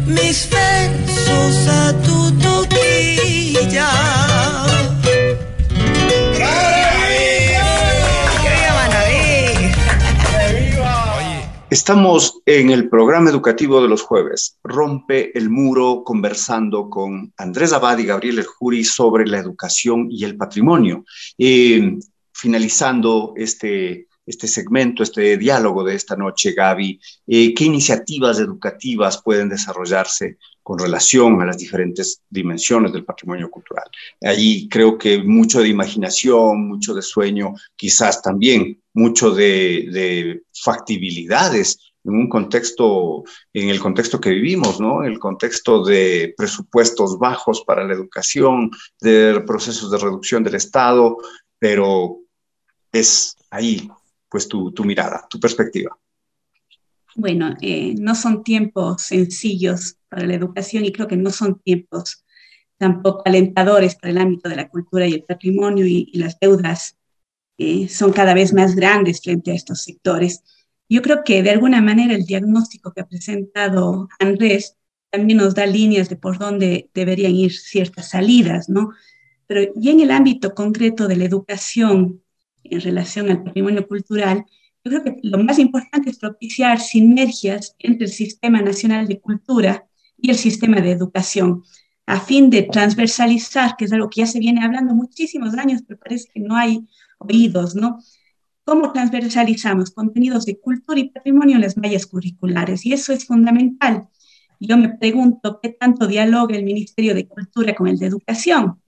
mis 0.06 0.48
versos 0.50 1.68
a 1.68 1.94
tu 2.04 2.09
Estamos 11.80 12.42
en 12.46 12.72
el 12.72 12.90
programa 12.90 13.30
educativo 13.30 13.82
de 13.82 13.88
los 13.88 14.02
jueves, 14.02 14.58
Rompe 14.66 15.32
el 15.38 15.50
Muro, 15.50 16.04
conversando 16.04 16.90
con 16.90 17.32
Andrés 17.38 17.72
Abad 17.72 17.98
y 18.00 18.06
Gabriel 18.06 18.40
Erjuri 18.40 18.84
sobre 18.84 19.26
la 19.26 19.38
educación 19.38 20.10
y 20.12 20.26
el 20.26 20.36
patrimonio. 20.36 21.06
Finalizando 22.34 23.32
este, 23.38 24.08
este 24.26 24.48
segmento, 24.48 25.04
este 25.04 25.38
diálogo 25.38 25.86
de 25.86 25.96
esta 25.96 26.18
noche, 26.18 26.52
Gaby, 26.52 27.00
eh, 27.28 27.54
¿qué 27.54 27.64
iniciativas 27.64 28.40
educativas 28.40 29.24
pueden 29.24 29.48
desarrollarse 29.48 30.38
con 30.62 30.80
relación 30.80 31.42
a 31.42 31.46
las 31.46 31.58
diferentes 31.58 32.22
dimensiones 32.30 32.92
del 32.92 33.06
patrimonio 33.06 33.50
cultural? 33.50 33.86
Allí 34.22 34.68
creo 34.68 34.98
que 34.98 35.24
mucho 35.24 35.62
de 35.62 35.70
imaginación, 35.70 36.68
mucho 36.68 36.94
de 36.94 37.02
sueño, 37.02 37.54
quizás 37.78 38.22
también 38.22 38.82
mucho 39.00 39.32
de, 39.32 39.88
de 39.92 40.44
factibilidades 40.54 41.80
en 42.04 42.14
un 42.14 42.30
contexto, 42.30 43.24
en 43.54 43.70
el 43.70 43.80
contexto 43.80 44.20
que 44.20 44.32
vivimos, 44.32 44.80
¿no? 44.80 45.04
El 45.04 45.20
contexto 45.20 45.84
de 45.84 46.34
presupuestos 46.38 47.18
bajos 47.18 47.64
para 47.66 47.86
la 47.86 47.94
educación, 47.94 48.72
de 49.02 49.42
procesos 49.46 49.92
de 49.92 49.98
reducción 49.98 50.44
del 50.44 50.56
Estado, 50.56 51.18
pero 51.58 52.20
es 52.92 53.36
ahí, 53.50 53.90
pues, 54.30 54.48
tu, 54.48 54.72
tu 54.72 54.84
mirada, 54.84 55.26
tu 55.30 55.40
perspectiva. 55.40 55.98
Bueno, 57.16 57.56
eh, 57.62 57.96
no 57.98 58.16
son 58.16 58.44
tiempos 58.44 59.02
sencillos 59.02 59.98
para 60.10 60.26
la 60.26 60.36
educación 60.36 60.86
y 60.86 60.92
creo 60.92 61.08
que 61.08 61.18
no 61.18 61.32
son 61.32 61.60
tiempos 61.60 62.24
tampoco 62.78 63.24
alentadores 63.26 63.96
para 63.96 64.12
el 64.12 64.20
ámbito 64.20 64.48
de 64.48 64.56
la 64.56 64.70
cultura 64.70 65.06
y 65.06 65.14
el 65.14 65.24
patrimonio 65.24 65.86
y 65.86 66.12
las 66.14 66.40
deudas 66.40 66.99
eh, 67.60 67.90
son 67.90 68.14
cada 68.14 68.34
vez 68.34 68.54
más 68.54 68.74
grandes 68.74 69.22
frente 69.22 69.52
a 69.52 69.54
estos 69.54 69.84
sectores. 69.84 70.44
Yo 70.88 71.02
creo 71.02 71.24
que 71.26 71.44
de 71.44 71.52
alguna 71.52 71.82
manera 71.82 72.16
el 72.16 72.26
diagnóstico 72.26 72.94
que 72.94 73.02
ha 73.02 73.08
presentado 73.08 74.08
Andrés 74.18 74.78
también 75.12 75.40
nos 75.40 75.56
da 75.56 75.66
líneas 75.66 76.08
de 76.08 76.16
por 76.16 76.40
dónde 76.40 76.90
deberían 76.94 77.36
ir 77.36 77.52
ciertas 77.52 78.12
salidas, 78.12 78.70
¿no? 78.70 78.92
Pero 79.46 79.74
ya 79.76 79.92
en 79.92 80.00
el 80.00 80.12
ámbito 80.12 80.56
concreto 80.56 81.08
de 81.08 81.18
la 81.18 81.26
educación 81.26 82.24
en 82.64 82.80
relación 82.80 83.30
al 83.30 83.44
patrimonio 83.44 83.86
cultural, 83.88 84.46
yo 84.86 84.92
creo 84.92 85.04
que 85.04 85.18
lo 85.24 85.38
más 85.40 85.60
importante 85.60 86.12
es 86.12 86.18
propiciar 86.18 86.80
sinergias 86.80 87.76
entre 87.80 88.06
el 88.06 88.14
Sistema 88.14 88.62
Nacional 88.62 89.08
de 89.08 89.20
Cultura 89.20 89.86
y 90.18 90.30
el 90.30 90.38
sistema 90.38 90.80
de 90.80 90.92
educación, 90.92 91.64
a 92.06 92.22
fin 92.22 92.50
de 92.50 92.64
transversalizar, 92.64 93.76
que 93.78 93.86
es 93.86 93.92
algo 93.92 94.10
que 94.10 94.22
ya 94.22 94.28
se 94.28 94.40
viene 94.40 94.64
hablando 94.64 94.96
muchísimos 94.96 95.56
años, 95.56 95.82
pero 95.86 96.00
parece 96.00 96.30
que 96.34 96.40
no 96.40 96.56
hay 96.56 96.88
oídos, 97.20 97.76
¿no? 97.76 98.00
¿Cómo 98.64 98.92
transversalizamos 98.92 99.92
contenidos 99.92 100.46
de 100.46 100.60
cultura 100.60 101.00
y 101.00 101.10
patrimonio 101.10 101.56
en 101.56 101.62
las 101.62 101.78
mallas 101.78 102.06
curriculares? 102.06 102.86
Y 102.86 102.94
eso 102.94 103.14
es 103.14 103.26
fundamental. 103.26 104.08
Yo 104.60 104.78
me 104.78 104.90
pregunto 104.90 105.60
qué 105.62 105.70
tanto 105.70 106.06
dialoga 106.08 106.56
el 106.56 106.64
Ministerio 106.64 107.16
de 107.16 107.28
Cultura 107.28 107.74
con 107.74 107.88
el 107.88 107.98
de 107.98 108.08
Educación. 108.08 108.82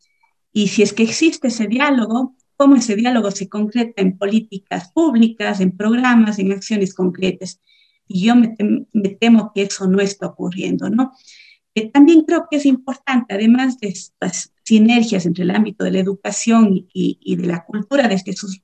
Y 0.53 0.67
si 0.67 0.83
es 0.83 0.93
que 0.93 1.03
existe 1.03 1.47
ese 1.47 1.67
diálogo, 1.67 2.35
cómo 2.57 2.75
ese 2.75 2.95
diálogo 2.95 3.31
se 3.31 3.49
concreta 3.49 4.01
en 4.01 4.17
políticas 4.17 4.91
públicas, 4.91 5.61
en 5.61 5.75
programas, 5.75 6.37
en 6.39 6.51
acciones 6.51 6.93
concretas. 6.93 7.59
Y 8.07 8.25
yo 8.25 8.35
me, 8.35 8.49
tem 8.49 8.85
me 8.93 9.09
temo 9.09 9.51
que 9.55 9.63
eso 9.63 9.87
no 9.87 9.99
está 10.01 10.27
ocurriendo, 10.27 10.89
¿no? 10.89 11.13
Eh, 11.73 11.89
también 11.89 12.23
creo 12.23 12.47
que 12.51 12.57
es 12.57 12.65
importante, 12.65 13.33
además 13.33 13.79
de 13.79 13.87
estas 13.87 14.53
sinergias 14.71 15.25
entre 15.25 15.43
el 15.43 15.51
ámbito 15.51 15.83
de 15.83 15.91
la 15.91 15.99
educación 15.99 16.87
y, 16.93 17.35
de 17.35 17.45
la 17.45 17.65
cultura 17.65 18.07
desde 18.07 18.31
sus 18.31 18.61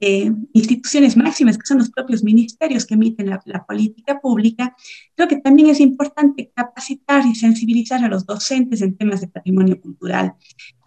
eh, 0.00 0.32
instituciones 0.52 1.16
máximas, 1.16 1.56
que 1.56 1.64
son 1.64 1.78
los 1.78 1.90
propios 1.90 2.24
ministerios 2.24 2.84
que 2.84 2.94
emiten 2.94 3.30
la, 3.30 3.40
la, 3.44 3.64
política 3.64 4.20
pública, 4.20 4.74
creo 5.14 5.28
que 5.28 5.36
también 5.36 5.68
es 5.68 5.78
importante 5.78 6.50
capacitar 6.52 7.24
y 7.24 7.36
sensibilizar 7.36 8.02
a 8.04 8.08
los 8.08 8.26
docentes 8.26 8.82
en 8.82 8.96
temas 8.96 9.20
de 9.20 9.28
patrimonio 9.28 9.80
cultural, 9.80 10.34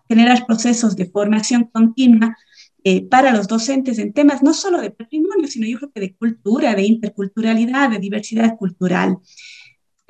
generar 0.10 0.46
procesos 0.46 0.98
de 0.98 1.06
formación 1.06 1.70
continua 1.72 2.36
eh, 2.84 3.08
para 3.08 3.32
los 3.32 3.48
docentes 3.48 4.00
en 4.00 4.12
temas 4.12 4.44
no 4.44 4.54
solo 4.54 4.82
de 4.82 4.92
patrimonio, 4.92 5.48
sino 5.48 5.66
yo 5.66 5.78
creo 5.78 5.92
que 5.94 6.02
de 6.02 6.16
cultura, 6.16 6.76
de 6.76 6.84
interculturalidad, 6.84 7.90
de 7.90 8.00
diversidad 8.00 8.58
cultural. 8.58 9.18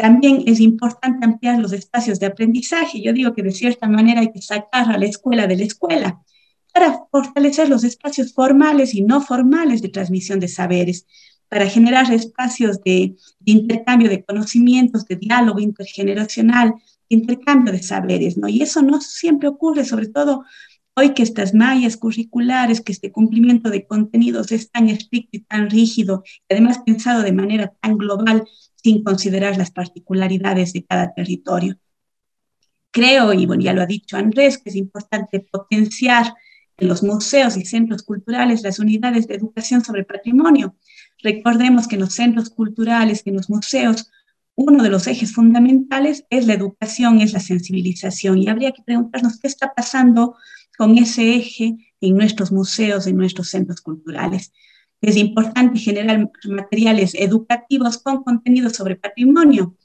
También 0.02 0.42
es 0.48 0.60
importante 0.60 1.24
ampliar 1.24 1.60
los 1.60 1.74
espacios 1.74 2.20
de 2.20 2.26
aprendizaje. 2.26 3.04
Yo 3.04 3.14
digo 3.14 3.36
que 3.36 3.44
de 3.44 3.52
cierta 3.52 3.88
manera 3.88 4.22
hay 4.22 4.32
que 4.32 4.42
sacar 4.42 4.90
a 4.90 4.98
la 4.98 5.06
escuela 5.06 5.46
de 5.46 5.58
la 5.58 5.64
escuela 5.66 6.24
para 6.74 7.04
fortalecer 7.12 7.70
los 7.70 7.84
espacios 7.84 8.34
formales 8.34 8.96
y 8.96 9.04
no 9.04 9.22
formales 9.22 9.80
de 9.84 9.90
transmisión 9.90 10.40
de 10.40 10.48
saberes, 10.48 11.06
para 11.50 11.68
generar 11.68 12.12
espacios 12.12 12.82
de, 12.82 13.16
de 13.42 13.52
intercambio 13.52 14.10
de 14.10 14.24
conocimientos, 14.24 15.06
de 15.06 15.18
diálogo 15.18 15.60
intergeneracional, 15.60 16.74
de 17.08 17.16
intercambio 17.18 17.72
de 17.72 17.84
saberes, 17.84 18.40
¿no? 18.40 18.48
Y 18.48 18.64
eso 18.64 18.82
no 18.82 19.02
siempre 19.02 19.50
ocurre, 19.50 19.86
sobre 19.86 20.08
todo 20.08 20.46
hoy 21.02 21.14
que 21.16 21.24
estas 21.24 21.54
mallas 21.56 21.98
curriculares, 21.98 22.80
que 22.82 22.92
este 22.92 23.12
cumplimiento 23.12 23.70
de 23.72 23.88
contenidos 23.88 24.52
es 24.52 24.70
tan 24.70 24.88
estricto 24.88 25.38
y 25.38 25.40
tan 25.40 25.70
rígido, 25.70 26.24
y 26.48 26.54
además 26.54 26.80
pensado 26.86 27.24
de 27.24 27.32
manera 27.32 27.74
tan 27.82 27.98
global, 27.98 28.44
sin 28.76 29.04
considerar 29.04 29.58
las 29.58 29.72
particularidades 29.72 30.74
de 30.74 30.86
cada 30.86 31.14
territorio. 31.14 31.78
Creo, 32.92 33.34
y 33.34 33.46
bueno, 33.46 33.64
ya 33.64 33.74
lo 33.74 33.82
ha 33.82 33.86
dicho 33.86 34.16
Andrés, 34.18 34.60
que 34.60 34.70
es 34.70 34.76
importante 34.76 35.40
potenciar 35.40 36.34
en 36.78 36.88
los 36.88 37.04
museos 37.04 37.58
y 37.58 37.66
centros 37.66 38.04
culturales 38.04 38.62
las 38.62 38.80
unidades 38.80 39.28
de 39.28 39.36
educación 39.36 39.84
sobre 39.84 40.04
patrimonio. 40.04 40.76
Recordemos 41.24 41.88
que 41.88 41.96
en 41.96 42.02
los 42.02 42.14
centros 42.14 42.50
culturales, 42.50 43.24
en 43.26 43.36
los 43.36 43.50
museos, 43.50 44.12
uno 44.56 44.84
de 44.84 44.90
los 44.90 45.08
ejes 45.08 45.34
fundamentales 45.34 46.26
es 46.30 46.46
la 46.46 46.54
educación, 46.54 47.22
es 47.22 47.34
la 47.34 47.40
sensibilización. 47.40 48.38
Y 48.38 48.50
habría 48.50 48.72
que 48.72 48.84
preguntarnos 48.84 49.40
qué 49.40 49.48
está 49.48 49.74
pasando 49.74 50.36
con 50.78 50.98
ese 50.98 51.36
eje 51.36 51.76
en 52.00 52.16
nuestros 52.16 52.52
museos, 52.52 53.08
en 53.08 53.18
nuestros 53.18 53.50
centros 53.50 53.82
culturales. 53.82 54.52
Es 55.02 55.18
importante 55.18 55.80
generar 55.80 56.30
materiales 56.46 57.14
educativos 57.16 57.98
con 57.98 58.24
contenido 58.24 58.70
sobre 58.70 58.96
patrimonio, 58.96 59.76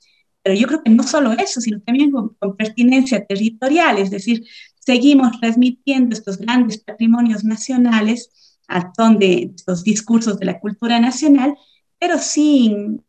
pero 0.43 0.55
yo 0.55 0.68
creo 0.68 0.82
que 0.84 0.91
no 0.91 1.03
solo 1.03 1.32
eso, 1.32 1.61
sino 1.61 1.80
también 1.80 2.12
con, 2.12 2.37
pertinencia 2.57 3.24
territorial, 3.26 3.99
es 3.99 4.11
decir, 4.11 4.45
seguimos 4.78 5.41
transmitiendo 5.41 6.14
estos 6.14 6.39
grandes 6.39 6.78
patrimonios 6.78 7.43
nacionales 7.43 8.30
al 8.68 8.93
son 8.97 9.18
de 9.18 9.53
estos 9.57 9.82
discursos 9.82 10.39
de 10.39 10.47
la 10.47 10.61
cultura 10.61 11.01
nacional, 11.01 11.55
pero 11.99 12.18
sin 12.18 13.03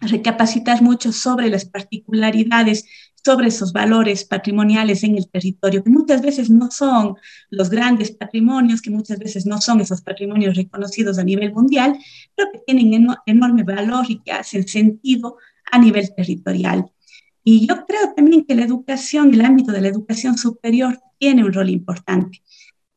recapacitar 0.00 0.80
mucho 0.82 1.12
sobre 1.12 1.50
las 1.50 1.64
particularidades, 1.64 2.84
sobre 3.28 3.48
esos 3.48 3.74
valores 3.74 4.24
patrimoniales 4.24 5.04
en 5.04 5.18
el 5.18 5.28
territorio, 5.28 5.84
que 5.84 5.90
muchas 5.90 6.22
veces 6.22 6.48
no 6.48 6.70
son 6.70 7.14
los 7.50 7.68
grandes 7.68 8.10
patrimonios, 8.10 8.80
que 8.80 8.88
muchas 8.88 9.18
veces 9.18 9.44
no 9.44 9.60
son 9.60 9.82
esos 9.82 10.00
patrimonios 10.00 10.56
reconocidos 10.56 11.18
a 11.18 11.24
nivel 11.24 11.52
mundial, 11.52 11.98
pero 12.34 12.48
que 12.50 12.60
tienen 12.66 13.06
enorme 13.26 13.64
valor 13.64 14.06
y 14.08 14.20
que 14.20 14.32
hacen 14.32 14.66
sentido 14.66 15.36
a 15.70 15.78
nivel 15.78 16.14
territorial. 16.14 16.86
Y 17.44 17.66
yo 17.66 17.84
creo 17.86 18.14
también 18.16 18.46
que 18.46 18.54
la 18.54 18.64
educación, 18.64 19.34
el 19.34 19.44
ámbito 19.44 19.72
de 19.72 19.82
la 19.82 19.88
educación 19.88 20.38
superior, 20.38 20.98
tiene 21.18 21.44
un 21.44 21.52
rol 21.52 21.68
importante. 21.68 22.40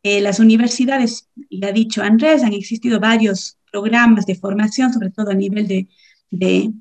Eh, 0.01 0.21
las 0.21 0.39
universidades, 0.39 1.27
ya 1.49 1.67
ha 1.67 1.73
dicho 1.73 2.01
Andrés, 2.01 2.41
han 2.41 2.53
existido 2.53 3.01
varios 3.01 3.57
programas 3.69 4.25
de 4.25 4.35
formación, 4.35 4.93
sobre 4.93 5.09
todo 5.09 5.31
a 5.31 5.33
nivel 5.33 5.67
de, 5.67 5.89
de, 6.29 6.71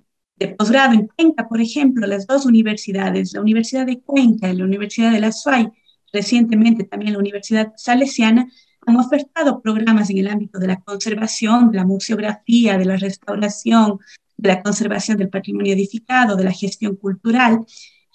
de 0.40 0.48
posgrado. 0.48 0.94
En 0.94 1.06
Cuenca, 1.06 1.46
por 1.46 1.60
ejemplo, 1.60 2.06
las 2.06 2.26
dos 2.26 2.46
universidades, 2.46 3.34
la 3.34 3.42
Universidad 3.42 3.86
de 3.86 4.00
Cuenca 4.00 4.48
y 4.48 4.56
la 4.56 4.64
Universidad 4.64 5.12
de 5.12 5.20
la 5.20 5.30
SUAY, 5.30 5.68
recientemente 6.12 6.84
también 6.84 7.12
la 7.12 7.18
Universidad 7.18 7.72
Salesiana, 7.76 8.50
han 8.86 8.96
ofertado 8.96 9.60
programas 9.60 10.08
en 10.10 10.18
el 10.18 10.28
ámbito 10.28 10.58
de 10.58 10.66
la 10.66 10.80
conservación, 10.80 11.70
de 11.70 11.76
la 11.76 11.84
museografía, 11.84 12.78
de 12.78 12.86
la 12.86 12.96
restauración, 12.96 13.98
de 14.38 14.48
la 14.48 14.62
conservación 14.62 15.18
del 15.18 15.28
patrimonio 15.28 15.74
edificado, 15.74 16.34
de 16.34 16.44
la 16.44 16.52
gestión 16.52 16.96
cultural. 16.96 17.60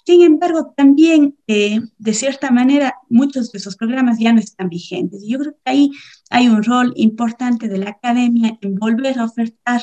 Sin 0.04 0.22
embargo, 0.22 0.74
también, 0.76 1.36
eh, 1.46 1.80
de 1.98 2.14
cierta 2.14 2.50
manera, 2.50 2.94
muchos 3.08 3.52
de 3.52 3.58
esos 3.58 3.76
programas 3.76 4.18
ya 4.18 4.32
no 4.32 4.40
están 4.40 4.68
vigentes. 4.68 5.22
Yo 5.26 5.38
creo 5.38 5.52
que 5.52 5.70
ahí 5.70 5.90
hay 6.30 6.48
un 6.48 6.64
rol 6.64 6.92
importante 6.96 7.68
de 7.68 7.78
la 7.78 7.90
academia 7.90 8.58
en 8.60 8.74
volver 8.74 9.18
a 9.18 9.24
ofertar 9.24 9.82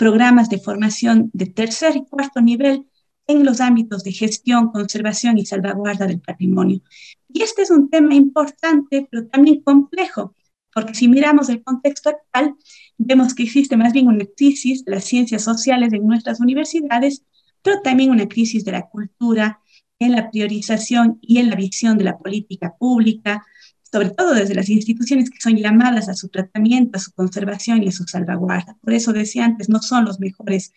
programas 0.00 0.48
de 0.48 0.58
formación 0.58 1.30
de 1.34 1.44
tercer 1.44 1.94
y 1.94 2.06
cuarto 2.06 2.40
nivel 2.40 2.86
en 3.26 3.44
los 3.44 3.60
ámbitos 3.60 4.02
de 4.02 4.12
gestión, 4.12 4.72
conservación 4.72 5.36
y 5.36 5.44
salvaguarda 5.44 6.06
del 6.06 6.20
patrimonio. 6.20 6.80
Y 7.28 7.42
este 7.42 7.60
es 7.60 7.70
un 7.70 7.90
tema 7.90 8.14
importante, 8.14 9.06
pero 9.10 9.26
también 9.26 9.60
complejo, 9.60 10.34
porque 10.72 10.94
si 10.94 11.06
miramos 11.06 11.50
el 11.50 11.62
contexto 11.62 12.08
actual, 12.08 12.54
vemos 12.96 13.34
que 13.34 13.42
existe 13.42 13.76
más 13.76 13.92
bien 13.92 14.08
una 14.08 14.24
crisis 14.24 14.86
de 14.86 14.92
las 14.92 15.04
ciencias 15.04 15.42
sociales 15.42 15.92
en 15.92 16.06
nuestras 16.06 16.40
universidades 16.40 17.22
pero 17.62 17.80
también 17.82 18.10
una 18.10 18.28
crisis 18.28 18.64
de 18.64 18.72
la 18.72 18.88
cultura 18.88 19.60
en 19.98 20.12
la 20.12 20.30
priorización 20.30 21.18
y 21.20 21.38
en 21.38 21.50
la 21.50 21.56
visión 21.56 21.98
de 21.98 22.04
la 22.04 22.16
política 22.18 22.74
pública, 22.78 23.44
sobre 23.92 24.10
todo 24.10 24.34
desde 24.34 24.54
las 24.54 24.68
instituciones 24.68 25.30
que 25.30 25.40
son 25.40 25.56
llamadas 25.56 26.08
a 26.08 26.14
su 26.14 26.28
tratamiento, 26.28 26.96
a 26.96 27.00
su 27.00 27.12
conservación 27.12 27.82
y 27.82 27.88
a 27.88 27.92
su 27.92 28.04
salvaguarda. 28.04 28.76
Por 28.80 28.92
eso 28.92 29.12
decía 29.12 29.44
antes, 29.44 29.68
no 29.68 29.80
son 29.80 30.04
los 30.04 30.20
mejores 30.20 30.72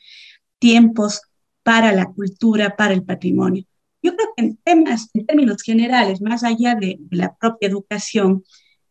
tiempos 0.60 1.22
para 1.64 1.92
la 1.92 2.06
cultura, 2.06 2.76
para 2.76 2.94
el 2.94 3.04
patrimonio. 3.04 3.66
Yo 4.02 4.16
creo 4.16 4.30
que 4.36 4.44
en 4.44 4.58
temas, 4.58 5.10
en 5.14 5.26
términos 5.26 5.62
generales, 5.62 6.22
más 6.22 6.44
allá 6.44 6.76
de, 6.76 6.98
de 7.00 7.18
la 7.18 7.36
propia 7.36 7.70
educación, 7.70 8.44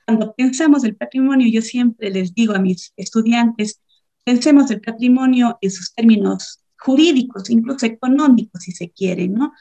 cuando 0.06 0.34
pensamos 0.34 0.84
el 0.84 0.96
patrimonio, 0.96 1.48
yo 1.48 1.62
siempre 1.62 2.10
les 2.10 2.34
digo 2.34 2.54
a 2.54 2.58
mis 2.58 2.92
estudiantes, 2.96 3.80
pensemos 4.24 4.70
el 4.70 4.80
patrimonio 4.80 5.58
en 5.60 5.70
sus 5.70 5.92
términos 5.94 6.62
jurídicos, 6.78 7.50
incluso 7.50 7.86
económicos, 7.86 8.62
si 8.62 8.72
se 8.72 8.90
quiere, 8.90 9.28
¿no? 9.28 9.52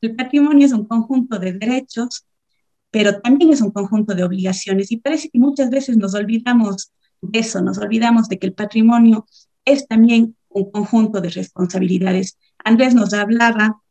El 0.00 0.14
patrimonio 0.14 0.66
es 0.66 0.72
un 0.72 0.86
conjunto 0.86 1.38
de 1.38 1.52
derechos, 1.52 2.26
pero 2.90 3.20
también 3.20 3.52
es 3.52 3.60
un 3.60 3.70
conjunto 3.70 4.14
de 4.14 4.24
obligaciones 4.24 4.90
y 4.92 4.98
parece 4.98 5.28
que 5.30 5.38
muchas 5.38 5.70
veces 5.70 5.96
nos 5.96 6.14
olvidamos 6.14 6.92
de 7.20 7.38
eso, 7.40 7.60
nos 7.60 7.78
olvidamos 7.78 8.28
de 8.28 8.38
que 8.38 8.46
el 8.46 8.52
patrimonio 8.52 9.26
es 9.64 9.86
también 9.86 10.36
un 10.48 10.70
conjunto 10.70 11.20
de 11.20 11.28
responsabilidades. 11.30 12.38
Andrés 12.64 12.94
nos 12.94 13.12
hablaba, 13.12 13.82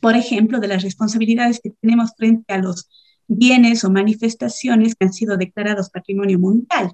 por 0.00 0.16
ejemplo, 0.16 0.60
de 0.60 0.68
las 0.68 0.82
responsabilidades 0.82 1.60
que 1.62 1.70
tenemos 1.80 2.12
frente 2.16 2.52
a 2.52 2.58
los 2.58 2.88
bienes 3.26 3.84
o 3.84 3.90
manifestaciones 3.90 4.94
que 4.94 5.06
han 5.06 5.12
sido 5.12 5.36
declarados 5.36 5.90
patrimonio 5.90 6.38
mundial, 6.38 6.92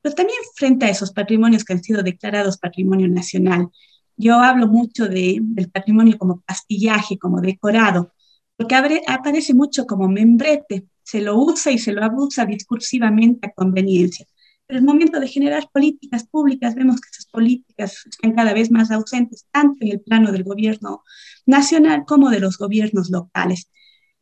pero 0.00 0.14
también 0.14 0.38
frente 0.54 0.86
a 0.86 0.90
esos 0.90 1.12
patrimonios 1.12 1.64
que 1.64 1.72
han 1.72 1.82
sido 1.82 2.02
declarados 2.02 2.58
patrimonio 2.58 3.08
nacional. 3.08 3.68
Yo 4.16 4.38
hablo 4.38 4.68
mucho 4.68 5.08
de, 5.08 5.38
del 5.40 5.70
patrimonio 5.70 6.18
como 6.18 6.40
pastillaje, 6.42 7.18
como 7.18 7.40
decorado, 7.40 8.12
porque 8.62 9.02
aparece 9.08 9.54
mucho 9.54 9.86
como 9.86 10.08
membrete, 10.08 10.86
se 11.02 11.20
lo 11.20 11.36
usa 11.36 11.72
y 11.72 11.78
se 11.78 11.92
lo 11.92 12.04
abusa 12.04 12.46
discursivamente 12.46 13.48
a 13.48 13.52
conveniencia. 13.52 14.26
Pero 14.66 14.78
el 14.78 14.86
momento 14.86 15.18
de 15.18 15.26
generar 15.26 15.68
políticas 15.72 16.24
públicas, 16.28 16.74
vemos 16.76 17.00
que 17.00 17.08
esas 17.10 17.26
políticas 17.26 18.06
están 18.06 18.32
cada 18.34 18.54
vez 18.54 18.70
más 18.70 18.90
ausentes, 18.90 19.46
tanto 19.50 19.78
en 19.80 19.90
el 19.92 20.00
plano 20.00 20.30
del 20.30 20.44
gobierno 20.44 21.02
nacional 21.44 22.04
como 22.06 22.30
de 22.30 22.38
los 22.38 22.56
gobiernos 22.56 23.10
locales. 23.10 23.68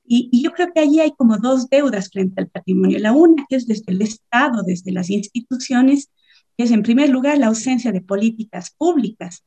Y, 0.04 0.30
y, 0.32 0.42
yo 0.42 0.52
creo 0.52 0.72
que 0.72 0.80
allí 0.80 1.00
hay 1.00 1.12
como 1.12 1.36
dos 1.36 1.68
deudas 1.68 2.08
frente 2.10 2.40
al 2.40 2.48
patrimonio. 2.48 2.98
La 2.98 3.12
una 3.12 3.44
es 3.50 3.66
desde 3.66 3.92
el 3.92 4.02
Estado, 4.02 4.62
desde 4.62 4.90
las 4.90 5.10
instituciones, 5.10 6.10
que 6.56 6.64
es 6.64 6.70
en 6.70 6.82
primer 6.82 7.10
lugar 7.10 7.38
la 7.38 7.48
ausencia 7.48 7.92
de 7.92 8.00
políticas 8.00 8.70
públicas 8.76 9.44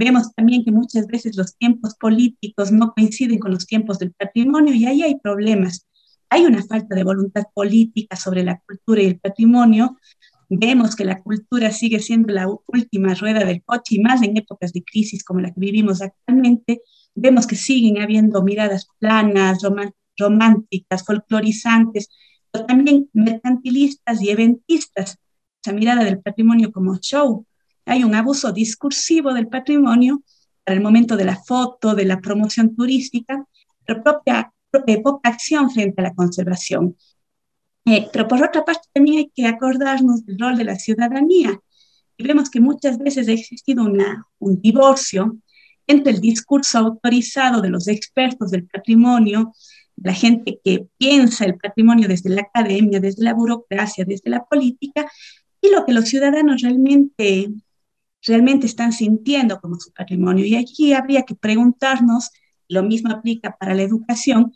Vemos 0.00 0.32
también 0.32 0.64
que 0.64 0.70
muchas 0.70 1.08
veces 1.08 1.36
los 1.36 1.56
tiempos 1.56 1.96
políticos 1.96 2.70
no 2.70 2.92
coinciden 2.94 3.40
con 3.40 3.50
los 3.50 3.66
tiempos 3.66 3.98
del 3.98 4.12
patrimonio 4.12 4.72
y 4.72 4.86
ahí 4.86 5.02
hay 5.02 5.18
problemas. 5.18 5.88
Hay 6.30 6.44
una 6.44 6.62
falta 6.62 6.94
de 6.94 7.02
voluntad 7.02 7.46
política 7.52 8.14
sobre 8.14 8.44
la 8.44 8.60
cultura 8.60 9.02
y 9.02 9.06
el 9.06 9.18
patrimonio. 9.18 9.96
Vemos 10.48 10.94
que 10.94 11.04
la 11.04 11.20
cultura 11.20 11.72
sigue 11.72 11.98
siendo 11.98 12.32
la 12.32 12.46
última 12.68 13.12
rueda 13.14 13.44
del 13.44 13.64
coche 13.64 13.96
y 13.96 13.98
más 13.98 14.22
en 14.22 14.36
épocas 14.36 14.72
de 14.72 14.84
crisis 14.84 15.24
como 15.24 15.40
la 15.40 15.48
que 15.52 15.58
vivimos 15.58 16.00
actualmente. 16.00 16.82
Vemos 17.16 17.48
que 17.48 17.56
siguen 17.56 18.00
habiendo 18.00 18.44
miradas 18.44 18.86
planas, 19.00 19.62
románticas, 20.16 21.04
folclorizantes, 21.04 22.08
pero 22.52 22.66
también 22.66 23.10
mercantilistas 23.14 24.22
y 24.22 24.30
eventistas. 24.30 25.18
Esa 25.60 25.72
mirada 25.72 26.04
del 26.04 26.20
patrimonio 26.20 26.70
como 26.70 26.98
show, 26.98 27.47
hay 27.88 28.04
un 28.04 28.14
abuso 28.14 28.52
discursivo 28.52 29.32
del 29.32 29.48
patrimonio 29.48 30.22
para 30.62 30.76
el 30.76 30.82
momento 30.82 31.16
de 31.16 31.24
la 31.24 31.36
foto, 31.36 31.94
de 31.94 32.04
la 32.04 32.20
promoción 32.20 32.76
turística, 32.76 33.44
pero 33.84 34.02
propia, 34.02 34.52
propia 34.70 35.00
poca 35.02 35.30
acción 35.30 35.70
frente 35.70 36.00
a 36.00 36.04
la 36.04 36.14
conservación. 36.14 36.96
Eh, 37.86 38.06
pero 38.12 38.28
por 38.28 38.44
otra 38.44 38.64
parte 38.64 38.86
también 38.92 39.18
hay 39.18 39.32
que 39.34 39.46
acordarnos 39.46 40.26
del 40.26 40.38
rol 40.38 40.56
de 40.58 40.64
la 40.64 40.76
ciudadanía. 40.76 41.58
Y 42.18 42.24
vemos 42.24 42.50
que 42.50 42.60
muchas 42.60 42.98
veces 42.98 43.28
ha 43.28 43.32
existido 43.32 43.84
una, 43.84 44.26
un 44.38 44.60
divorcio 44.60 45.38
entre 45.86 46.12
el 46.12 46.20
discurso 46.20 46.78
autorizado 46.78 47.62
de 47.62 47.70
los 47.70 47.88
expertos 47.88 48.50
del 48.50 48.66
patrimonio, 48.66 49.54
la 49.96 50.12
gente 50.12 50.60
que 50.62 50.86
piensa 50.98 51.46
el 51.46 51.56
patrimonio 51.56 52.06
desde 52.06 52.28
la 52.28 52.42
academia, 52.42 53.00
desde 53.00 53.24
la 53.24 53.32
burocracia, 53.32 54.04
desde 54.04 54.28
la 54.28 54.44
política, 54.44 55.10
y 55.62 55.70
lo 55.70 55.86
que 55.86 55.94
los 55.94 56.04
ciudadanos 56.04 56.60
realmente 56.60 57.48
realmente 58.22 58.66
están 58.66 58.92
sintiendo 58.92 59.60
como 59.60 59.78
su 59.78 59.92
patrimonio. 59.92 60.44
Y 60.44 60.56
aquí 60.56 60.92
habría 60.92 61.22
que 61.22 61.34
preguntarnos, 61.34 62.30
lo 62.68 62.82
mismo 62.82 63.10
aplica 63.10 63.56
para 63.56 63.74
la 63.74 63.82
educación, 63.82 64.52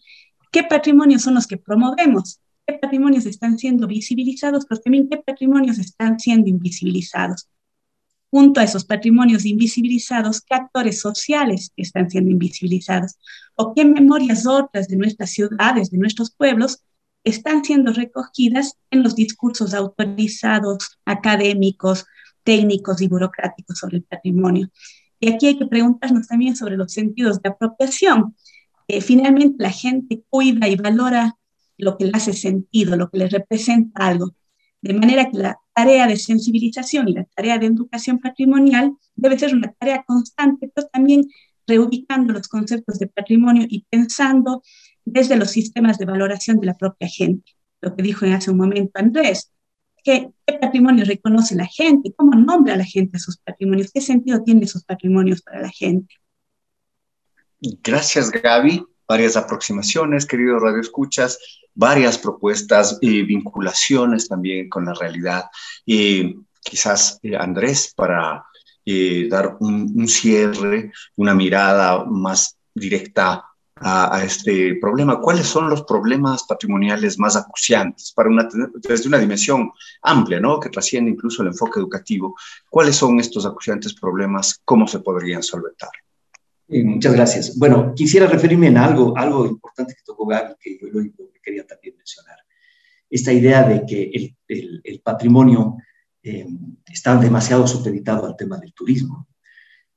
¿qué 0.50 0.62
patrimonios 0.64 1.22
son 1.22 1.34
los 1.34 1.46
que 1.46 1.56
promovemos? 1.56 2.40
¿Qué 2.66 2.74
patrimonios 2.74 3.26
están 3.26 3.58
siendo 3.58 3.86
visibilizados? 3.86 4.66
Pero 4.66 4.80
también 4.80 5.08
qué 5.08 5.16
patrimonios 5.16 5.78
están 5.78 6.18
siendo 6.20 6.48
invisibilizados. 6.48 7.48
Junto 8.30 8.60
a 8.60 8.64
esos 8.64 8.84
patrimonios 8.84 9.44
invisibilizados, 9.44 10.40
¿qué 10.40 10.54
actores 10.54 11.00
sociales 11.00 11.72
están 11.76 12.10
siendo 12.10 12.30
invisibilizados? 12.30 13.18
¿O 13.54 13.74
qué 13.74 13.84
memorias 13.84 14.46
otras 14.46 14.88
de 14.88 14.96
nuestras 14.96 15.30
ciudades, 15.30 15.90
de 15.90 15.98
nuestros 15.98 16.30
pueblos, 16.30 16.82
están 17.24 17.64
siendo 17.64 17.92
recogidas 17.92 18.78
en 18.90 19.02
los 19.02 19.14
discursos 19.14 19.74
autorizados, 19.74 20.98
académicos, 21.04 22.06
técnicos 22.42 23.00
y 23.00 23.08
burocráticos 23.08 23.78
sobre 23.78 23.98
el 23.98 24.04
patrimonio. 24.04 24.68
Y 25.20 25.32
aquí 25.32 25.46
hay 25.46 25.58
que 25.58 25.66
preguntarnos 25.66 26.26
también 26.26 26.56
sobre 26.56 26.76
los 26.76 26.92
sentidos 26.92 27.40
de 27.42 27.50
apropiación. 27.50 28.36
Eh, 28.88 29.00
finalmente 29.00 29.62
la 29.62 29.70
gente 29.70 30.24
cuida 30.28 30.68
y 30.68 30.76
valora 30.76 31.36
lo 31.78 31.96
que 31.96 32.06
le 32.06 32.12
hace 32.14 32.32
sentido, 32.32 32.96
lo 32.96 33.10
que 33.10 33.18
le 33.18 33.28
representa 33.28 34.06
algo. 34.06 34.34
De 34.80 34.94
manera 34.94 35.30
que 35.30 35.38
la 35.38 35.58
tarea 35.74 36.06
de 36.06 36.16
sensibilización 36.16 37.08
y 37.08 37.14
la 37.14 37.24
tarea 37.36 37.58
de 37.58 37.66
educación 37.66 38.18
patrimonial 38.18 38.92
debe 39.14 39.38
ser 39.38 39.54
una 39.54 39.72
tarea 39.72 40.02
constante, 40.04 40.70
pero 40.74 40.88
también 40.88 41.28
reubicando 41.66 42.32
los 42.32 42.48
conceptos 42.48 42.98
de 42.98 43.06
patrimonio 43.06 43.66
y 43.68 43.86
pensando 43.88 44.62
desde 45.04 45.36
los 45.36 45.50
sistemas 45.50 45.98
de 45.98 46.04
valoración 46.04 46.58
de 46.60 46.66
la 46.66 46.74
propia 46.74 47.08
gente. 47.08 47.52
Lo 47.80 47.94
que 47.94 48.02
dijo 48.02 48.26
hace 48.26 48.50
un 48.50 48.58
momento 48.58 48.92
Andrés, 48.94 49.52
¿Qué, 50.02 50.32
patrimonio 50.60 51.04
reconoce 51.04 51.54
la 51.54 51.66
gente? 51.66 52.12
¿Cómo 52.16 52.34
nombra 52.34 52.76
la 52.76 52.84
gente 52.84 53.16
a 53.16 53.20
sus 53.20 53.38
patrimonios? 53.38 53.90
¿Qué 53.92 54.00
sentido 54.00 54.42
tienen 54.42 54.64
esos 54.64 54.84
patrimonios 54.84 55.42
para 55.42 55.60
la 55.60 55.70
gente? 55.70 56.14
Gracias, 57.82 58.30
Gaby. 58.30 58.84
Varias 59.06 59.36
aproximaciones, 59.36 60.26
queridos 60.26 60.62
radioescuchas. 60.62 61.38
varias 61.74 62.18
propuestas, 62.18 62.98
y 63.00 63.22
vinculaciones 63.22 64.28
también 64.28 64.68
con 64.68 64.84
la 64.84 64.92
realidad. 64.92 65.44
Y 65.86 66.36
quizás 66.60 67.18
Andrés, 67.38 67.94
para 67.96 68.44
dar 69.30 69.56
un, 69.60 69.90
un, 69.96 70.06
cierre, 70.06 70.92
una 71.16 71.34
mirada 71.34 72.04
más 72.04 72.58
directa 72.74 73.51
a, 73.82 74.22
este 74.24 74.76
problema. 74.76 75.20
¿Cuáles 75.20 75.46
son 75.46 75.68
los 75.68 75.82
problemas 75.84 76.44
patrimoniales 76.44 77.18
más 77.18 77.36
acuciantes 77.36 78.12
para 78.12 78.28
una, 78.28 78.48
desde 78.74 79.08
una 79.08 79.18
dimensión 79.18 79.70
amplia, 80.02 80.40
¿no? 80.40 80.60
que 80.60 80.68
trasciende 80.68 81.10
incluso 81.10 81.42
el 81.42 81.48
enfoque 81.48 81.80
educativo? 81.80 82.34
¿Cuáles 82.70 82.96
son 82.96 83.20
estos 83.20 83.46
acuciantes 83.46 83.94
problemas? 83.94 84.60
¿Cómo 84.64 84.86
se 84.86 85.00
podrían 85.00 85.42
solventar? 85.42 85.90
Eh, 86.68 86.84
muchas 86.84 87.12
gracias. 87.12 87.58
Bueno, 87.58 87.92
quisiera 87.94 88.26
referirme 88.26 88.68
en 88.68 88.78
algo, 88.78 89.16
algo 89.16 89.46
importante 89.46 89.94
que 89.94 90.02
tocó 90.04 90.26
Gaby, 90.26 90.54
que 90.60 90.78
yo 90.80 90.88
lo, 90.88 91.02
quería 91.42 91.66
también 91.66 91.96
mencionar. 91.96 92.36
Esta 93.10 93.32
idea 93.32 93.68
de 93.68 93.84
que 93.84 94.10
el, 94.14 94.36
el, 94.48 94.80
el 94.84 95.00
patrimonio 95.00 95.76
eh, 96.22 96.46
está 96.86 97.16
demasiado 97.16 97.66
supeditado 97.66 98.26
al 98.26 98.36
tema 98.36 98.56
del 98.58 98.72
turismo. 98.72 99.26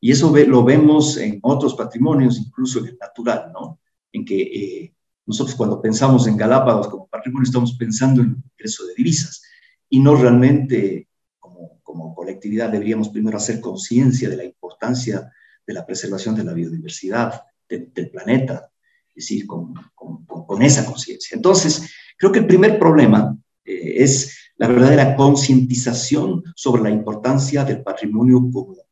Y 0.05 0.11
eso 0.11 0.31
lo 0.31 0.63
vemos 0.63 1.17
en 1.17 1.39
otros 1.41 1.73
patrimonios, 1.73 2.37
incluso 2.37 2.77
en 2.77 2.89
el 2.89 2.97
natural, 2.99 3.51
¿no? 3.51 3.79
En 4.11 4.23
que 4.23 4.39
eh, 4.39 4.93
nosotros 5.25 5.55
cuando 5.55 5.81
pensamos 5.81 6.27
en 6.27 6.37
Galápagos 6.37 6.89
como 6.89 7.07
patrimonio 7.07 7.47
estamos 7.47 7.75
pensando 7.75 8.21
en 8.21 8.35
ingreso 8.51 8.85
de 8.85 8.93
divisas 8.93 9.41
y 9.89 9.99
no 9.99 10.13
realmente 10.13 11.09
como, 11.39 11.79
como 11.81 12.13
colectividad 12.13 12.69
deberíamos 12.69 13.09
primero 13.09 13.37
hacer 13.37 13.59
conciencia 13.59 14.29
de 14.29 14.37
la 14.37 14.43
importancia 14.43 15.33
de 15.65 15.73
la 15.73 15.83
preservación 15.83 16.35
de 16.35 16.43
la 16.43 16.53
biodiversidad 16.53 17.41
del 17.67 18.11
planeta, 18.11 18.69
es 19.09 19.23
decir, 19.23 19.47
con, 19.47 19.73
con, 19.95 20.23
con 20.23 20.61
esa 20.61 20.85
conciencia. 20.85 21.33
Entonces, 21.35 21.89
creo 22.15 22.31
que 22.31 22.39
el 22.41 22.47
primer 22.47 22.77
problema 22.77 23.35
eh, 23.63 24.03
es 24.03 24.37
la 24.57 24.67
verdadera 24.67 25.15
concientización 25.15 26.43
sobre 26.55 26.83
la 26.83 26.91
importancia 26.91 27.65
del 27.65 27.81
patrimonio 27.81 28.51
como 28.53 28.84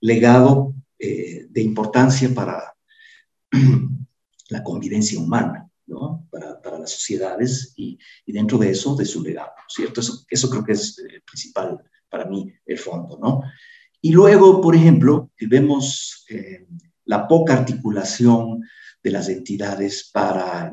legado 0.00 0.74
eh, 0.98 1.46
de 1.50 1.62
importancia 1.62 2.32
para 2.34 2.74
la 4.48 4.62
convivencia 4.62 5.18
humana, 5.18 5.68
¿no? 5.86 6.26
para, 6.30 6.56
las 6.78 6.90
sociedades 6.90 7.72
y, 7.76 7.98
dentro 8.26 8.58
de 8.58 8.70
eso, 8.70 8.94
de 8.94 9.04
su 9.04 9.22
legado, 9.22 9.52
¿cierto? 9.68 10.00
Eso, 10.00 10.50
creo 10.50 10.64
que 10.64 10.72
es 10.72 10.98
el 10.98 11.22
principal 11.22 11.82
para 12.08 12.26
mí, 12.26 12.52
el 12.64 12.78
fondo, 12.78 13.18
¿no? 13.20 13.42
Y 14.00 14.12
luego, 14.12 14.60
por 14.60 14.76
ejemplo, 14.76 15.30
vemos 15.40 16.24
eh, 16.28 16.66
la 17.06 17.26
poca 17.26 17.54
articulación 17.54 18.62
de 19.02 19.10
las 19.10 19.28
entidades 19.28 20.10
para, 20.12 20.72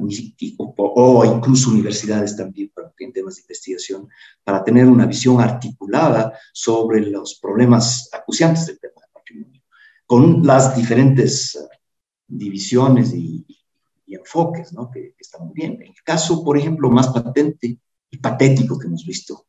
o, 0.58 0.74
o 0.76 1.26
incluso 1.26 1.70
universidades 1.70 2.36
también 2.36 2.72
en 3.00 3.14
temas 3.14 3.36
de 3.36 3.42
investigación, 3.42 4.08
para 4.44 4.64
tener 4.64 4.86
una 4.86 5.06
visión 5.06 5.40
articulada 5.42 6.38
sobre 6.52 7.02
los 7.02 7.40
problemas 7.40 8.10
acuciantes 8.14 8.68
del 8.68 8.80
tema 8.80 9.03
con 10.06 10.46
las 10.46 10.76
diferentes 10.76 11.58
divisiones 12.28 13.14
y, 13.14 13.46
enfoques, 14.08 14.72
¿no? 14.74 14.92
Que, 14.92 15.16
están 15.18 15.48
muy 15.48 15.56
bien. 15.56 15.82
El 15.82 16.04
caso, 16.06 16.44
por 16.44 16.56
ejemplo, 16.56 16.88
más 16.92 17.08
patente 17.08 17.80
y 18.12 18.18
patético 18.18 18.78
que 18.78 18.86
hemos 18.86 19.04
visto 19.06 19.48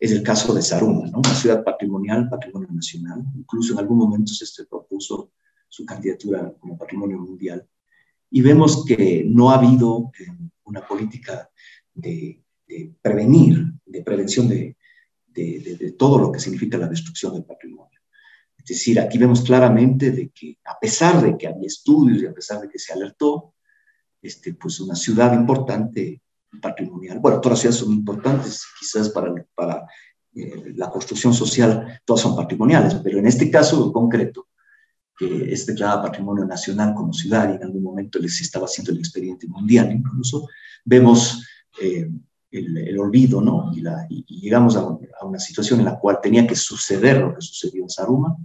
es 0.00 0.10
el 0.10 0.24
caso 0.24 0.52
de 0.52 0.60
Saruma, 0.60 1.06
¿no? 1.06 1.18
Una 1.18 1.34
ciudad 1.34 1.62
patrimonial, 1.62 2.28
patrimonio 2.28 2.68
nacional. 2.72 3.22
Incluso 3.36 3.72
en 3.72 3.78
algún 3.78 3.98
momento 3.98 4.32
se 4.32 4.64
propuso 4.64 5.30
su 5.68 5.86
candidatura 5.86 6.52
como 6.58 6.76
patrimonio 6.76 7.18
mundial. 7.20 7.64
Y 8.28 8.42
vemos 8.42 8.84
que 8.84 9.24
no 9.24 9.50
ha 9.50 9.58
habido 9.58 10.10
eh, 10.18 10.26
una 10.64 10.84
política 10.84 11.48
de, 11.94 12.42
de, 12.66 12.92
prevenir, 13.00 13.72
de 13.86 14.02
prevención 14.02 14.48
de, 14.48 14.76
de 15.28 15.94
todo 15.96 16.18
lo 16.18 16.32
que 16.32 16.40
significa 16.40 16.76
la 16.76 16.88
destrucción 16.88 17.34
del 17.34 17.44
patrimonio. 17.44 17.71
Es 18.62 18.68
decir, 18.68 19.00
aquí 19.00 19.18
vemos 19.18 19.42
claramente 19.42 20.12
de 20.12 20.30
que 20.30 20.58
a 20.64 20.78
pesar 20.78 21.20
de 21.20 21.36
que 21.36 21.48
había 21.48 21.66
estudios 21.66 22.22
y 22.22 22.26
a 22.26 22.32
pesar 22.32 22.60
de 22.60 22.68
que 22.68 22.78
se 22.78 22.92
alertó, 22.92 23.54
este, 24.20 24.54
pues 24.54 24.78
una 24.78 24.94
ciudad 24.94 25.34
importante 25.34 26.22
patrimonial, 26.60 27.18
bueno, 27.18 27.40
todas 27.40 27.54
las 27.54 27.60
ciudades 27.60 27.80
son 27.80 27.92
importantes, 27.92 28.64
quizás 28.78 29.08
para, 29.08 29.34
para 29.54 29.84
eh, 30.34 30.72
la 30.76 30.90
construcción 30.90 31.34
social 31.34 32.00
todas 32.04 32.22
son 32.22 32.36
patrimoniales, 32.36 32.94
pero 33.02 33.18
en 33.18 33.26
este 33.26 33.50
caso 33.50 33.92
concreto, 33.92 34.48
que 35.18 35.52
es 35.52 35.66
declarada 35.66 36.02
patrimonio 36.02 36.44
nacional 36.44 36.94
como 36.94 37.12
ciudad 37.12 37.52
y 37.52 37.56
en 37.56 37.64
algún 37.64 37.82
momento 37.82 38.18
les 38.18 38.40
estaba 38.40 38.66
haciendo 38.66 38.92
el 38.92 38.98
expediente 38.98 39.48
mundial 39.48 39.90
incluso, 39.90 40.46
vemos 40.84 41.44
eh, 41.80 42.08
el, 42.50 42.78
el, 42.78 42.98
olvido, 42.98 43.40
¿no? 43.40 43.72
Y, 43.74 43.80
la, 43.80 44.06
y, 44.08 44.24
y 44.28 44.40
llegamos 44.40 44.76
a, 44.76 44.80
a, 44.80 45.26
una 45.26 45.38
situación 45.38 45.80
en 45.80 45.86
la 45.86 45.98
cual 45.98 46.18
tenía 46.22 46.46
que 46.46 46.54
suceder 46.54 47.18
lo 47.18 47.34
que 47.34 47.40
sucedió 47.40 47.82
en 47.82 47.88
Saruma, 47.88 48.36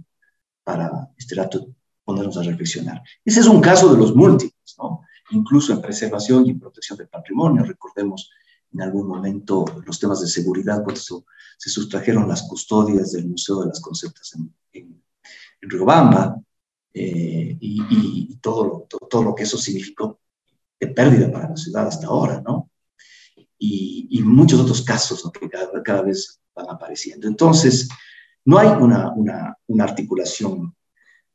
para 0.68 1.10
este 1.16 1.34
rato 1.34 1.66
ponernos 2.04 2.36
a 2.36 2.42
reflexionar. 2.42 3.02
Ese 3.24 3.40
es 3.40 3.46
un 3.46 3.58
caso 3.58 3.90
de 3.90 3.96
los 3.96 4.14
múltiples, 4.14 4.74
¿no? 4.76 5.00
Incluso 5.30 5.72
en 5.72 5.80
preservación 5.80 6.46
y 6.46 6.52
protección 6.52 6.98
del 6.98 7.08
patrimonio. 7.08 7.64
Recordemos 7.64 8.30
en 8.70 8.82
algún 8.82 9.08
momento 9.08 9.64
los 9.86 9.98
temas 9.98 10.20
de 10.20 10.26
seguridad, 10.26 10.84
cuando 10.84 11.00
se 11.56 11.70
sustrajeron 11.70 12.28
las 12.28 12.42
custodias 12.42 13.12
del 13.12 13.28
Museo 13.30 13.62
de 13.62 13.68
las 13.68 13.80
Conceptas 13.80 14.34
en, 14.34 14.54
en, 14.74 15.02
en 15.62 15.70
Riobamba 15.70 16.38
eh, 16.92 17.56
y, 17.58 17.82
y, 17.88 18.36
todo, 18.36 18.66
lo, 18.66 18.86
todo, 18.90 19.08
todo, 19.08 19.22
lo 19.22 19.34
que 19.34 19.44
eso 19.44 19.56
significó 19.56 20.20
de 20.78 20.88
pérdida 20.88 21.32
para 21.32 21.48
la 21.48 21.56
ciudad 21.56 21.86
hasta 21.86 22.08
ahora, 22.08 22.42
¿no? 22.46 22.70
Y, 23.56 24.06
y 24.10 24.22
muchos 24.22 24.60
otros 24.60 24.82
casos 24.82 25.24
¿no? 25.24 25.32
que 25.32 25.48
cada, 25.48 25.82
cada 25.82 26.02
vez 26.02 26.42
van 26.54 26.68
apareciendo. 26.68 27.26
Entonces, 27.26 27.88
no 28.48 28.56
hay 28.58 28.68
una, 28.68 29.84
articulación, 29.84 30.74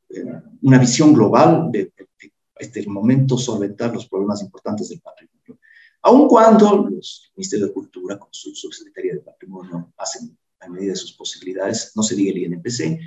eh, 0.09 0.25
una 0.63 0.79
visión 0.79 1.13
global 1.13 1.69
de, 1.71 1.93
de, 1.95 2.09
de, 2.19 2.33
este 2.57 2.87
momento 2.87 3.37
solventar 3.37 3.93
los 3.93 4.07
problemas 4.07 4.41
importantes 4.41 4.89
del 4.89 4.99
patrimonio. 4.99 5.59
Aun 6.01 6.27
cuando 6.27 6.89
los 6.89 7.31
Ministerios 7.35 7.69
de 7.69 7.73
Cultura, 7.75 8.17
con 8.17 8.29
su 8.31 8.55
subsecretaría 8.55 9.13
de 9.13 9.19
Patrimonio, 9.19 9.93
hacen 9.95 10.35
a 10.59 10.67
medida 10.67 10.93
de 10.93 10.95
sus 10.95 11.13
posibilidades, 11.13 11.91
no 11.95 12.01
se 12.01 12.15
diga 12.15 12.31
el 12.31 12.51
INPC, 12.51 12.99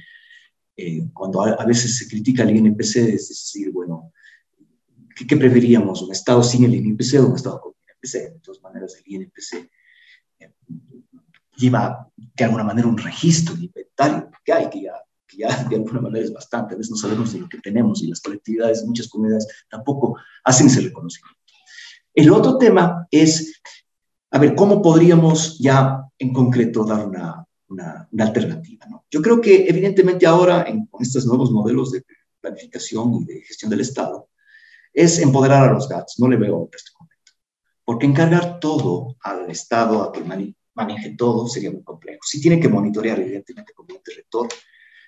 eh, 0.77 1.09
cuando 1.13 1.43
a, 1.43 1.65
veces 1.65 1.99
se 1.99 2.07
critica 2.07 2.45
el 2.45 2.55
INPC, 2.55 2.97
es 2.97 3.29
decir, 3.29 3.73
bueno, 3.73 4.13
¿qué, 5.17 5.27
¿qué, 5.27 5.37
preferíamos? 5.37 6.03
¿Un 6.03 6.13
Estado 6.13 6.45
sin 6.45 6.63
el 6.63 6.77
INPC 6.77 7.19
o 7.19 7.27
un 7.27 7.35
Estado 7.35 7.61
con 7.61 7.73
el 7.73 7.93
INPC? 7.93 8.35
De 8.35 8.41
todas 8.41 8.63
maneras, 8.63 9.03
el 9.05 9.13
INPC 9.13 9.69
lleva 11.57 12.09
de 12.17 12.45
alguna 12.45 12.65
manera 12.65 12.89
un 12.89 12.99
registro, 12.99 13.55
un 13.55 13.65
inventario 13.65 14.31
que 14.45 14.53
hay, 14.53 14.71
que 14.71 14.83
ya, 14.83 14.95
que 15.27 15.39
ya 15.39 15.65
de 15.65 15.77
alguna 15.77 16.01
manera 16.01 16.25
es 16.25 16.33
bastante, 16.33 16.75
a 16.75 16.77
veces 16.77 16.91
no 16.91 16.97
sabemos 16.97 17.33
de 17.33 17.41
lo 17.41 17.49
que 17.49 17.59
tenemos 17.59 18.03
y 18.03 18.09
las 18.09 18.21
colectividades, 18.21 18.85
muchas 18.85 19.09
comunidades 19.09 19.47
tampoco 19.69 20.19
hacen 20.45 20.67
ese 20.69 20.81
reconocimiento. 20.81 21.37
El 22.15 22.31
otro 22.31 22.57
tema 22.57 23.07
es, 23.11 23.61
a 24.31 24.39
ver, 24.39 24.55
¿cómo 24.55 24.81
podríamos 24.81 25.59
ya 25.59 26.03
en 26.19 26.33
concreto 26.33 26.85
dar 26.85 27.07
una, 27.07 27.45
una, 27.69 28.09
una 28.11 28.25
alternativa? 28.25 28.87
¿no? 28.89 29.05
Yo 29.11 29.21
creo 29.21 29.41
que 29.41 29.69
evidentemente 29.69 30.27
ahora 30.27 30.65
en, 30.67 30.87
con 30.87 31.03
estos 31.03 31.27
nuevos 31.27 31.51
modelos 31.51 31.93
de 31.93 32.05
planificación 32.41 33.15
y 33.15 33.25
de 33.25 33.43
gestión 33.43 33.71
del 33.71 33.81
Estado, 33.81 34.29
es 34.93 35.19
empoderar 35.19 35.69
a 35.69 35.73
los 35.73 35.89
GATS, 35.89 36.19
no 36.19 36.29
le 36.29 36.37
veo 36.37 36.63
otro 36.63 36.77
este 36.77 36.91
momento. 36.99 37.33
Porque 37.85 38.07
encargar 38.07 38.59
todo 38.61 39.17
al 39.21 39.51
Estado 39.51 40.03
a 40.03 40.11
que 40.11 40.23
maneje 40.77 41.17
todo 41.17 41.49
sería 41.49 41.73
muy 41.73 41.83
complejo. 41.83 42.21
Sí 42.23 42.41
tiene 42.41 42.61
que 42.61 42.69
monitorear, 42.69 43.19
evidentemente, 43.19 43.73
como 43.73 43.95
un 43.95 44.01
rector, 44.05 44.49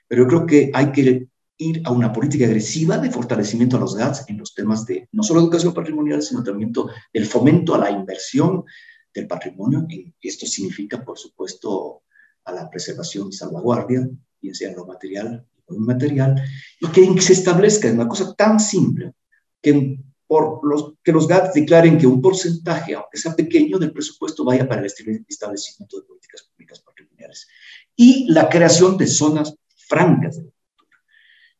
pero 0.09 0.23
yo 0.23 0.29
creo 0.29 0.47
que 0.47 0.71
hay 0.75 0.91
que 0.91 1.29
ir 1.59 1.83
a 1.85 1.93
una 1.93 2.12
política 2.12 2.47
agresiva 2.47 2.99
de 2.99 3.11
fortalecimiento 3.11 3.77
a 3.77 3.81
los 3.81 3.95
GATS 3.95 4.25
en 4.29 4.39
los 4.39 4.55
temas 4.55 4.87
de 4.87 5.09
no 5.12 5.23
solo 5.23 5.41
educación 5.41 5.75
patrimonial, 5.75 6.23
sino 6.23 6.43
también 6.43 6.73
el 7.12 7.27
fomento 7.27 7.75
a 7.75 7.79
la 7.79 7.91
inversión 7.91 8.64
del 9.12 9.27
patrimonio. 9.27 9.87
Y 9.89 10.14
esto 10.23 10.47
significa, 10.47 11.05
por 11.05 11.19
supuesto, 11.19 12.03
a 12.45 12.53
la 12.53 12.71
preservación 12.71 13.29
y 13.29 13.33
salvaguardia, 13.33 14.09
bien 14.41 14.55
sea 14.55 14.71
en 14.71 14.77
lo 14.77 14.87
material 14.87 15.47
o 15.66 15.75
inmaterial, 15.75 16.43
y 16.81 16.87
que 16.89 17.21
se 17.21 17.35
establezca 17.35 17.93
una 17.93 18.09
cosa 18.09 18.35
tan 18.35 18.59
simple 18.59 19.12
que 19.61 19.99
por 20.29 20.61
los, 20.62 20.93
que 21.03 21.11
los 21.11 21.26
GATS 21.26 21.55
declaren 21.55 21.97
que 21.97 22.07
un 22.07 22.20
porcentaje, 22.20 22.95
aunque 22.95 23.16
sea 23.16 23.35
pequeño, 23.35 23.79
del 23.79 23.93
presupuesto 23.93 24.45
vaya 24.45 24.68
para 24.68 24.83
el 24.83 24.87
establecimiento 24.87 25.99
de 25.99 26.07
políticas 26.07 26.43
públicas 26.43 26.81
patrimoniales. 26.81 27.49
Y 27.97 28.31
la 28.31 28.49
creación 28.51 28.99
de 28.99 29.07
zonas 29.07 29.57
francas 29.74 30.37
de 30.37 30.45
la 30.45 30.51
cultura. 30.51 30.99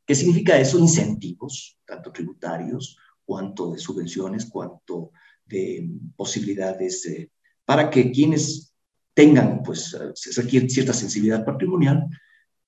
¿Qué 0.05 0.15
significa 0.15 0.59
eso? 0.59 0.79
Incentivos, 0.79 1.79
tanto 1.87 2.13
tributarios, 2.13 2.99
cuanto 3.25 3.73
de 3.73 3.79
subvenciones, 3.79 4.45
cuanto 4.45 5.13
de 5.47 5.89
posibilidades 6.15 7.07
eh, 7.07 7.31
para 7.65 7.89
que 7.89 8.13
quienes 8.13 8.75
tengan, 9.15 9.63
pues, 9.63 9.97
requiere 10.37 10.69
cierta 10.69 10.93
sensibilidad 10.93 11.43
patrimonial, 11.43 12.07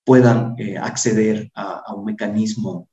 puedan 0.03 0.55
eh, 0.59 0.79
acceder 0.79 1.51
a, 1.55 1.83
a 1.87 1.95
un 1.95 2.07
mecanismo 2.07 2.89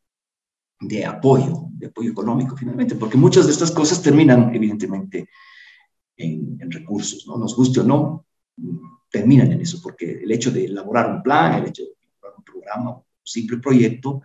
de 0.79 1.05
apoyo, 1.05 1.67
de 1.71 1.87
apoyo 1.87 2.11
económico 2.11 2.55
finalmente, 2.55 2.95
porque 2.95 3.17
muchas 3.17 3.45
de 3.45 3.51
estas 3.51 3.71
cosas 3.71 4.01
terminan 4.01 4.53
evidentemente 4.53 5.29
en, 6.15 6.57
recursos, 6.69 7.25
¿no? 7.27 7.37
Nos 7.37 7.55
guste 7.55 7.79
o 7.79 7.83
no, 7.83 8.25
terminan 9.09 9.51
en 9.51 9.61
eso, 9.61 9.79
porque 9.81 10.19
el 10.23 10.31
hecho 10.31 10.51
de 10.51 10.65
elaborar 10.65 11.09
un 11.11 11.23
plan, 11.23 11.53
el 11.53 11.69
hecho 11.69 11.83
de 11.83 11.89
elaborar 12.01 12.37
un 12.37 12.43
programa, 12.43 12.91
un 12.97 13.03
simple 13.23 13.57
proyecto, 13.57 14.21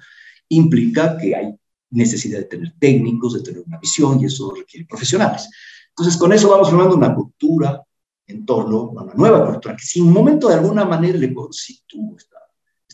implica 0.48 1.16
que 1.16 1.34
hay 1.34 1.54
necesidad 1.90 2.38
de 2.38 2.44
tener 2.44 2.74
técnicos, 2.78 3.34
de 3.34 3.42
tener 3.42 3.62
una 3.66 3.78
visión, 3.78 4.20
y 4.20 4.26
eso 4.26 4.52
requiere 4.54 4.86
profesionales. 4.86 5.48
Entonces, 5.90 6.16
con 6.16 6.32
eso 6.32 6.50
vamos 6.50 6.70
formando 6.70 6.96
una 6.96 7.14
cultura 7.14 7.82
en 8.26 8.46
torno 8.46 8.94
a 8.98 9.02
una 9.02 9.14
nueva 9.14 9.46
cultura, 9.46 9.76
que 9.76 9.84
si 9.84 10.00
un 10.00 10.12
momento 10.12 10.48
de 10.48 10.54
alguna 10.54 10.84
manera 10.84 11.18
le 11.18 11.32
constituye 11.32 12.16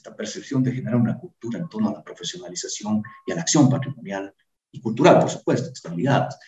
esta, 0.08 0.16
percepción 0.16 0.62
de 0.62 0.72
generar 0.72 0.96
una 0.96 1.18
cultura 1.18 1.58
en 1.58 1.68
torno 1.68 1.90
a 1.90 1.92
la 1.92 2.02
profesionalización 2.02 3.02
y 3.26 3.32
a 3.32 3.34
la 3.36 3.42
acción 3.42 3.68
patrimonial 3.68 4.34
y 4.72 4.80
cultural, 4.80 5.20
por 5.20 5.30
supuesto, 5.30 5.70
ligadas. 5.94 6.38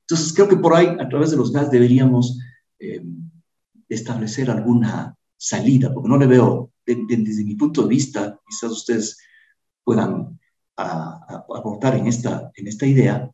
Entonces, 0.00 0.32
creo 0.32 0.48
que 0.48 0.56
por 0.56 0.74
ahí, 0.74 0.96
a 0.98 1.08
través 1.08 1.30
de 1.30 1.36
los 1.36 1.52
GAS, 1.52 1.70
deberíamos 1.70 2.38
eh, 2.78 3.02
establecer 3.88 4.50
alguna 4.50 5.14
salida, 5.36 5.92
porque 5.92 6.08
no 6.08 6.18
le 6.18 6.26
veo, 6.26 6.72
desde 6.84 7.44
mi 7.44 7.54
punto 7.54 7.82
de 7.82 7.88
vista, 7.88 8.38
quizás 8.46 8.72
ustedes 8.72 9.18
puedan 9.84 10.38
aportar 10.76 11.94
en 11.94 12.06
esta, 12.06 12.50
en 12.54 12.66
esta 12.66 12.86
idea, 12.86 13.30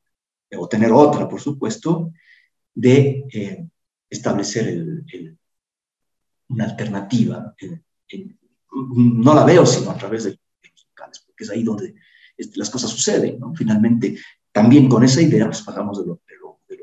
o 0.59 0.69
tener 0.69 0.93
otra, 0.93 1.29
por 1.29 1.41
supuesto, 1.41 2.13
de 2.75 3.25
eh, 3.33 3.67
establecer 4.11 4.85
una 6.49 6.65
alternativa. 6.65 7.55
No 8.95 9.35
la 9.35 9.45
veo 9.45 9.65
sino 9.65 9.91
a 9.91 9.97
través 9.97 10.25
de, 10.25 10.31
los 10.31 10.87
locales, 10.89 11.23
porque 11.27 11.45
es 11.45 11.51
ahí 11.51 11.63
donde 11.63 11.95
las 12.55 12.71
cosas 12.71 12.91
suceden. 12.91 13.39
Finalmente, 13.55 14.19
también 14.53 14.89
con 14.89 15.05
esa 15.05 15.23
idea, 15.23 15.47
pues 15.47 15.63
pasamos 15.63 15.99
de 15.99 16.07
lo, 16.07 16.21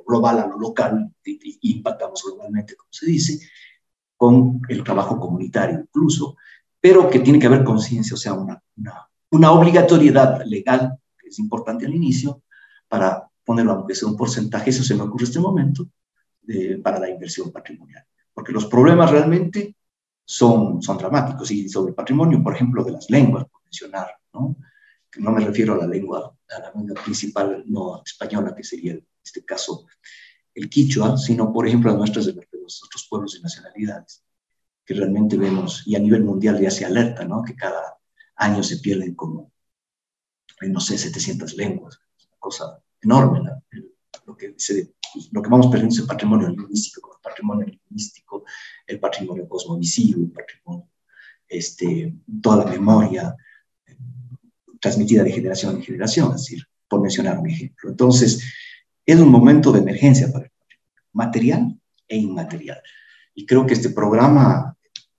global 0.05 0.39
a 0.39 0.47
lo 0.47 0.59
local 0.59 1.11
y, 1.23 1.71
impactamos 1.75 2.23
globalmente, 2.23 2.75
como 2.75 2.91
se 2.91 3.05
dice, 3.05 3.39
con 4.17 4.61
el 4.67 4.83
trabajo 4.83 5.19
comunitario 5.19 5.79
incluso, 5.79 6.35
pero 6.79 7.09
que 7.09 7.19
tiene 7.19 7.39
que 7.39 7.47
haber 7.47 7.63
conciencia, 7.63 8.13
o 8.13 8.17
sea, 8.17 8.33
una, 8.33 8.61
una, 8.77 9.07
una 9.31 9.51
obligatoriedad 9.51 10.43
legal, 10.45 10.97
que 11.17 11.29
es 11.29 11.39
importante 11.39 11.85
al 11.85 11.95
inicio, 11.95 12.43
para 12.87 13.27
ponerlo 13.43 13.73
aunque 13.73 13.95
sea 13.95 14.09
un 14.09 14.17
porcentaje, 14.17 14.69
eso 14.69 14.83
se 14.83 14.95
me 14.95 15.03
ocurre 15.03 15.23
en 15.23 15.29
este 15.29 15.39
momento, 15.39 15.87
para 16.83 16.99
la 16.99 17.09
inversión 17.09 17.51
patrimonial. 17.51 18.05
Porque 18.33 18.51
los 18.51 18.65
problemas 18.65 19.11
realmente 19.11 19.75
son, 20.25 20.81
son 20.81 20.97
dramáticos. 20.97 21.51
Y 21.51 21.69
sobre 21.69 21.89
el 21.89 21.95
patrimonio, 21.95 22.41
por 22.41 22.55
ejemplo, 22.55 22.83
de 22.83 22.91
las 22.91 23.09
lenguas, 23.09 23.45
por 23.45 23.63
mencionar, 23.63 24.07
¿no? 24.33 24.55
No 25.17 25.31
me 25.31 25.45
refiero 25.45 25.73
a 25.73 25.77
la 25.77 25.87
lengua, 25.87 26.35
a 26.49 26.59
la 26.59 26.71
lengua 26.73 27.01
principal 27.03 27.63
no 27.67 28.01
española, 28.03 28.55
que 28.55 28.63
sería 28.63 28.93
en 28.93 29.05
este 29.23 29.45
caso 29.45 29.85
el 30.55 30.69
quichua, 30.69 31.17
sino, 31.17 31.51
por 31.51 31.67
ejemplo, 31.67 31.91
a 31.91 31.95
nuestras 31.95 32.25
de 32.25 32.33
los 32.33 32.83
otros 32.83 33.07
pueblos 33.09 33.37
y 33.37 33.41
nacionalidades, 33.41 34.23
que 34.85 34.93
realmente 34.93 35.37
vemos, 35.37 35.83
y 35.85 35.95
a 35.95 35.99
nivel 35.99 36.23
mundial 36.23 36.59
ya 36.59 36.71
se 36.71 36.85
alerta, 36.85 37.25
¿no? 37.25 37.43
Que 37.43 37.55
cada 37.55 37.97
año 38.35 38.63
se 38.63 38.77
pierden 38.77 39.15
como, 39.15 39.51
no 40.61 40.79
sé, 40.79 40.97
700 40.97 41.53
lenguas, 41.55 41.99
una 42.27 42.37
cosa 42.39 42.83
enorme, 43.01 43.41
lo 44.25 44.35
que 44.35 44.53
se 44.57 44.93
lo 45.31 45.41
que 45.41 45.49
vamos 45.49 45.67
perdiendo 45.67 45.93
es 45.93 46.01
el 46.01 46.07
patrimonio 46.07 46.49
lingüístico, 46.49 47.15
el 47.15 47.21
patrimonio 47.21 47.67
lingüístico, 47.67 48.45
el 48.87 48.99
patrimonio 48.99 49.47
cosmovisivo, 49.47 50.21
el 50.21 50.31
patrimonio, 50.31 50.89
este, 51.47 52.13
toda 52.41 52.65
la 52.65 52.71
memoria 52.71 53.35
eh, 53.85 53.95
transmitida 54.79 55.23
de 55.23 55.31
generación 55.31 55.75
en 55.75 55.83
generación, 55.83 56.29
es 56.33 56.41
decir, 56.41 56.63
por 56.87 57.01
mencionar 57.01 57.37
un 57.37 57.49
ejemplo. 57.49 57.89
Entonces, 57.89 58.43
es 59.05 59.19
un 59.19 59.29
momento 59.29 59.71
de 59.71 59.79
emergencia 59.79 60.31
para 60.31 60.45
el 60.45 60.51
patrimonio, 60.51 61.03
material 61.13 61.79
e 62.07 62.17
inmaterial. 62.17 62.81
Y 63.35 63.45
creo 63.45 63.65
que 63.65 63.73
este 63.73 63.89
programa 63.89 64.75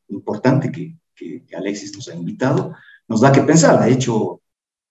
importante 0.08 0.70
que, 0.70 0.96
que, 1.14 1.44
Alexis 1.56 1.94
nos 1.94 2.08
ha 2.08 2.14
invitado 2.14 2.74
nos 3.06 3.20
da 3.20 3.32
que 3.32 3.42
pensar. 3.42 3.84
De 3.84 3.92
hecho, 3.92 4.40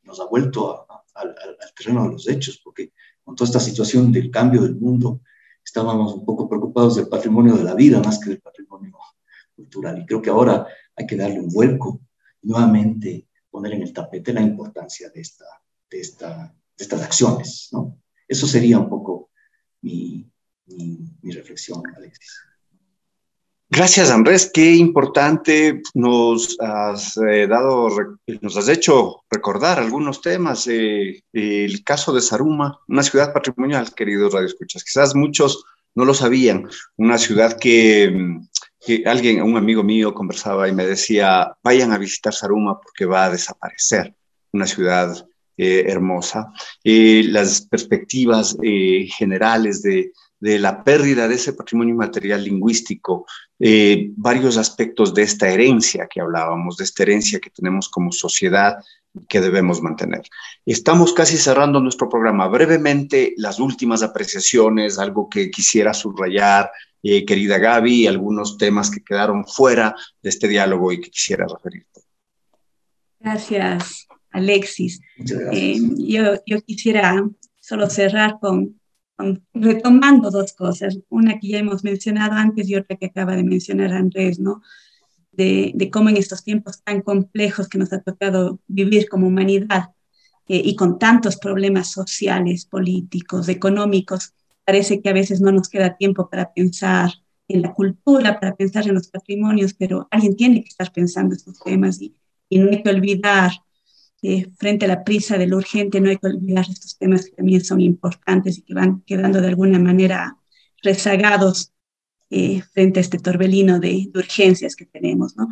nos 0.04 0.20
ha 0.20 0.26
vuelto 0.26 0.86
al 1.16 1.36
terreno 1.76 2.04
de 2.04 2.12
los 2.12 2.28
hechos, 2.28 2.60
porque 2.64 2.92
con 3.24 3.36
toda 3.36 3.48
esta 3.48 3.60
situación 3.60 4.12
del 4.12 4.30
cambio 4.30 4.62
del 4.62 4.76
mundo, 4.76 5.22
estábamos 5.64 6.14
un 6.14 6.26
poco 6.26 6.48
preocupados 6.48 6.96
del 6.96 7.08
patrimonio 7.08 7.56
de 7.56 7.64
la 7.64 7.74
vida 7.74 8.02
más 8.02 8.20
que 8.20 8.30
del 8.30 8.42
patrimonio 8.42 8.98
cultural. 9.56 10.00
Y 10.00 10.06
creo 10.06 10.22
que 10.22 10.30
ahora 10.30 10.68
hay 10.96 11.06
que 11.06 11.16
darle 11.16 11.40
un 11.40 11.50
vuelco 11.50 12.02
nuevamente 12.42 13.28
poner 13.50 13.74
en 13.74 13.84
el 13.84 13.94
tapete 13.94 14.34
la 14.34 14.42
importancia 14.42 15.10
de, 15.10 15.22
esta, 15.22 15.46
de, 15.90 16.02
esta, 16.02 16.56
de 16.78 16.84
estas 16.84 17.02
acciones. 17.02 17.70
¿no? 17.72 18.00
Eso 18.28 18.48
sería 18.48 18.80
un 18.80 18.90
poco 18.90 19.30
mi, 19.82 20.30
mi, 20.66 21.00
mi 21.22 21.32
reflexión, 21.32 21.82
Alexis. 21.96 22.53
Gracias, 23.76 24.12
Andrés. 24.12 24.52
Qué 24.54 24.76
importante 24.76 25.82
nos 25.96 26.56
has 26.60 27.18
eh, 27.18 27.48
dado, 27.48 27.90
nos 28.40 28.56
has 28.56 28.70
hecho 28.70 29.24
recordar 29.32 29.80
algunos 29.80 30.22
temas. 30.22 30.68
Eh, 30.68 31.24
el 31.34 31.84
caso 31.84 32.14
de 32.14 32.22
Saruma, 32.22 32.80
una 32.88 33.02
ciudad 33.02 33.34
patrimonial, 33.34 33.96
queridos 33.96 34.32
radioescuchas. 34.32 34.84
Quizás 34.84 35.16
muchos 35.16 35.66
no 35.96 36.06
lo 36.06 36.14
sabían. 36.14 36.70
Una 36.98 37.18
ciudad 37.18 37.58
que, 37.58 38.38
que, 38.80 39.06
alguien, 39.08 39.42
un 39.42 39.58
amigo 39.58 39.84
mío, 39.84 40.14
conversaba 40.14 40.70
y 40.70 40.72
me 40.72 40.86
decía: 40.86 41.56
vayan 41.64 41.94
a 41.94 41.98
visitar 41.98 42.32
Saruma 42.32 42.80
porque 42.80 43.06
va 43.06 43.26
a 43.26 43.32
desaparecer. 43.32 44.14
Una 44.52 44.68
ciudad 44.68 45.26
eh, 45.58 45.86
hermosa. 45.88 46.54
las 46.84 47.62
perspectivas 47.62 48.56
generales 49.18 49.82
de 49.82 50.12
de 50.44 50.60
la 50.60 50.84
pérdida 50.84 51.30
de 51.30 51.36
ese 51.36 51.54
patrimonio 51.54 51.96
material 51.96 52.44
lingüístico, 52.44 53.26
eh, 53.58 54.10
varios 54.18 54.58
aspectos 54.58 55.14
de 55.14 55.22
esta 55.22 55.48
herencia 55.48 56.06
que 56.12 56.20
hablábamos, 56.20 56.76
de 56.76 56.84
esta 56.84 57.04
herencia 57.04 57.40
que 57.40 57.50
tenemos 57.50 57.88
como 57.88 58.12
sociedad 58.12 58.76
que 59.30 59.40
debemos 59.40 59.82
mantener. 59.82 60.24
Estamos 60.66 61.14
casi 61.14 61.38
cerrando 61.38 61.80
nuestro 61.80 62.10
programa. 62.10 62.50
Brevemente, 62.50 63.34
las 63.38 63.58
últimas 63.58 64.04
apreciaciones, 64.04 65.00
algo 65.00 65.30
que 65.30 65.50
quisiera 65.50 65.94
subrayar, 65.94 66.70
eh, 67.02 67.24
querida 67.24 67.58
Gaby, 67.58 68.08
algunos 68.08 68.58
temas 68.58 68.92
que 68.92 69.02
quedaron 69.02 69.48
fuera 69.48 69.96
de 70.22 70.30
este 70.30 70.50
diálogo 70.50 70.92
y 70.92 71.00
que 71.00 71.10
quisiera 71.10 71.46
referirte. 71.48 72.02
Gracias, 73.18 74.08
Alexis. 74.30 75.00
Eh, 75.54 75.78
yo, 76.00 76.34
yo 76.46 76.62
quisiera 76.64 77.24
solo 77.62 77.90
cerrar 77.90 78.40
con 78.42 78.78
retomando 79.54 80.32
dos 80.32 80.54
cosas, 80.54 81.00
una 81.10 81.40
que 81.40 81.50
ya 81.50 81.60
hemos 81.60 81.84
mencionado 81.84 82.34
antes 82.34 82.70
y 82.70 82.76
otra 82.76 82.98
que 82.98 83.08
acaba 83.08 83.36
de 83.36 83.44
mencionar 83.44 83.94
Andrés, 83.94 84.40
¿no? 84.40 84.62
De, 85.32 85.72
de 85.76 85.90
cómo 85.90 86.10
en 86.10 86.18
estos 86.18 86.44
tiempos 86.44 86.84
tan 86.84 87.02
complejos 87.02 87.68
que 87.68 87.78
nos 87.78 87.92
ha 87.92 88.02
tocado 88.02 88.60
vivir 88.68 89.10
como 89.10 89.28
humanidad 89.28 89.90
eh, 90.48 90.62
y 90.64 90.76
con 90.76 91.00
tantos 91.00 91.38
problemas 91.38 91.92
sociales, 91.92 92.66
políticos, 92.66 93.48
económicos, 93.50 94.34
parece 94.66 95.02
que 95.02 95.10
a 95.10 95.14
veces 95.14 95.42
no 95.42 95.52
nos 95.52 95.70
queda 95.70 95.98
tiempo 95.98 96.30
para 96.30 96.54
pensar 96.54 97.12
en 97.48 97.62
la 97.62 97.74
cultura, 97.74 98.40
para 98.40 98.56
pensar 98.56 98.88
en 98.88 98.96
los 98.96 99.08
patrimonios, 99.08 99.74
pero 99.74 100.08
alguien 100.12 100.36
tiene 100.36 100.62
que 100.62 100.70
estar 100.70 100.92
pensando 100.92 101.36
estos 101.36 101.60
temas 101.60 102.02
y, 102.02 102.16
y 102.50 102.60
no 102.60 102.70
hay 102.70 102.84
que 102.84 102.90
olvidar 102.90 103.52
frente 104.58 104.86
a 104.86 104.88
la 104.88 105.04
prisa 105.04 105.38
de 105.38 105.48
lo 105.48 105.58
urgente 105.58 106.00
no 106.00 106.10
hay 106.10 106.18
que 106.18 106.28
olvidar 106.28 106.66
estos 106.70 106.98
temas 106.98 107.26
que 107.26 107.32
también 107.32 107.64
son 107.64 107.82
importantes 107.82 108.58
y 108.58 108.62
que 108.62 108.74
van 108.74 109.02
quedando 109.02 109.42
de 109.42 109.48
alguna 109.48 109.80
manera 109.80 110.38
rezagados 110.82 111.74
eh, 112.30 112.64
frente 112.74 113.00
a 113.00 113.02
este 113.02 113.20
torbelino 113.20 113.80
de, 113.80 114.10
urgencias 114.16 114.76
que 114.76 114.86
tenemos. 114.86 115.38
¿no? 115.38 115.50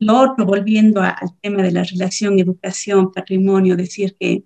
Lo 0.00 0.18
otro, 0.18 0.44
volviendo 0.44 1.00
al 1.00 1.38
tema 1.40 1.62
de 1.62 1.70
la 1.70 1.84
relación 1.84 2.38
educación-patrimonio, 2.40 3.76
decir 3.76 4.16
que 4.18 4.44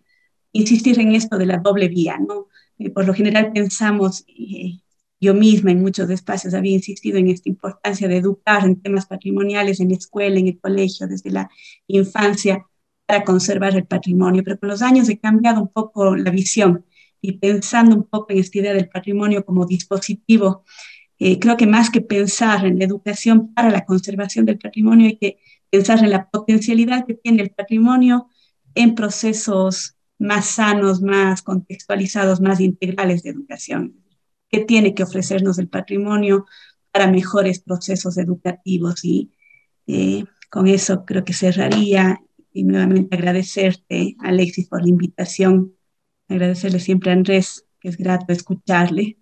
insistir 0.52 1.00
en 1.00 1.14
esto 1.14 1.38
de 1.38 1.46
la 1.46 1.58
doble 1.58 1.88
vía, 1.88 2.18
¿no? 2.18 2.48
Eh, 2.78 2.90
por 2.90 3.06
lo 3.06 3.14
general 3.14 3.52
pensamos, 3.52 4.24
eh, 4.28 4.80
yo 5.18 5.32
misma 5.32 5.70
en 5.70 5.80
muchos 5.80 6.10
espacios 6.10 6.52
había 6.52 6.74
insistido 6.74 7.16
en 7.16 7.28
esta 7.28 7.48
importancia 7.48 8.06
de 8.06 8.18
educar 8.18 8.64
en 8.64 8.80
temas 8.80 9.06
patrimoniales 9.06 9.80
en 9.80 9.88
la 9.88 9.96
escuela, 9.96 10.38
en 10.38 10.48
el 10.48 10.60
colegio, 10.60 11.08
desde 11.08 11.30
la 11.30 11.48
infancia, 11.86 12.66
para 13.08 13.24
conservar 13.24 13.74
el 13.74 13.86
patrimonio, 13.86 14.44
pero 14.44 14.58
con 14.58 14.68
los 14.68 14.82
años 14.82 15.08
he 15.08 15.18
cambiado 15.18 15.62
un 15.62 15.68
poco 15.68 16.14
la 16.14 16.30
visión 16.30 16.84
y 17.22 17.32
pensando 17.38 17.96
un 17.96 18.04
poco 18.04 18.26
en 18.32 18.38
esta 18.38 18.58
idea 18.58 18.74
del 18.74 18.90
patrimonio 18.90 19.46
como 19.46 19.64
dispositivo, 19.64 20.66
eh, 21.18 21.38
creo 21.38 21.56
que 21.56 21.66
más 21.66 21.88
que 21.88 22.02
pensar 22.02 22.66
en 22.66 22.78
la 22.78 22.84
educación 22.84 23.54
para 23.54 23.70
la 23.70 23.86
conservación 23.86 24.44
del 24.44 24.58
patrimonio, 24.58 25.06
hay 25.06 25.16
que 25.16 25.38
pensar 25.70 26.04
en 26.04 26.10
la 26.10 26.28
potencialidad 26.28 27.06
que 27.06 27.14
tiene 27.14 27.40
el 27.40 27.50
patrimonio 27.50 28.28
en 28.74 28.94
procesos 28.94 29.96
más 30.18 30.44
sanos, 30.44 31.00
más 31.00 31.40
contextualizados, 31.40 32.42
más 32.42 32.60
integrales 32.60 33.22
de 33.22 33.30
educación. 33.30 34.04
¿Qué 34.50 34.66
tiene 34.66 34.94
que 34.94 35.04
ofrecernos 35.04 35.58
el 35.58 35.68
patrimonio 35.68 36.44
para 36.92 37.10
mejores 37.10 37.60
procesos 37.60 38.18
educativos? 38.18 39.02
Y 39.02 39.32
eh, 39.86 40.26
con 40.50 40.68
eso 40.68 41.06
creo 41.06 41.24
que 41.24 41.32
cerraría 41.32 42.20
y 42.58 42.64
nuevamente 42.64 43.14
agradecerte, 43.14 44.16
Alexis, 44.18 44.68
por 44.68 44.82
la 44.82 44.88
invitación. 44.88 45.76
Agradecerle 46.28 46.80
siempre 46.80 47.10
a 47.10 47.14
Andrés, 47.14 47.66
que 47.80 47.88
es 47.88 47.96
grato 47.96 48.32
escucharle. 48.32 49.16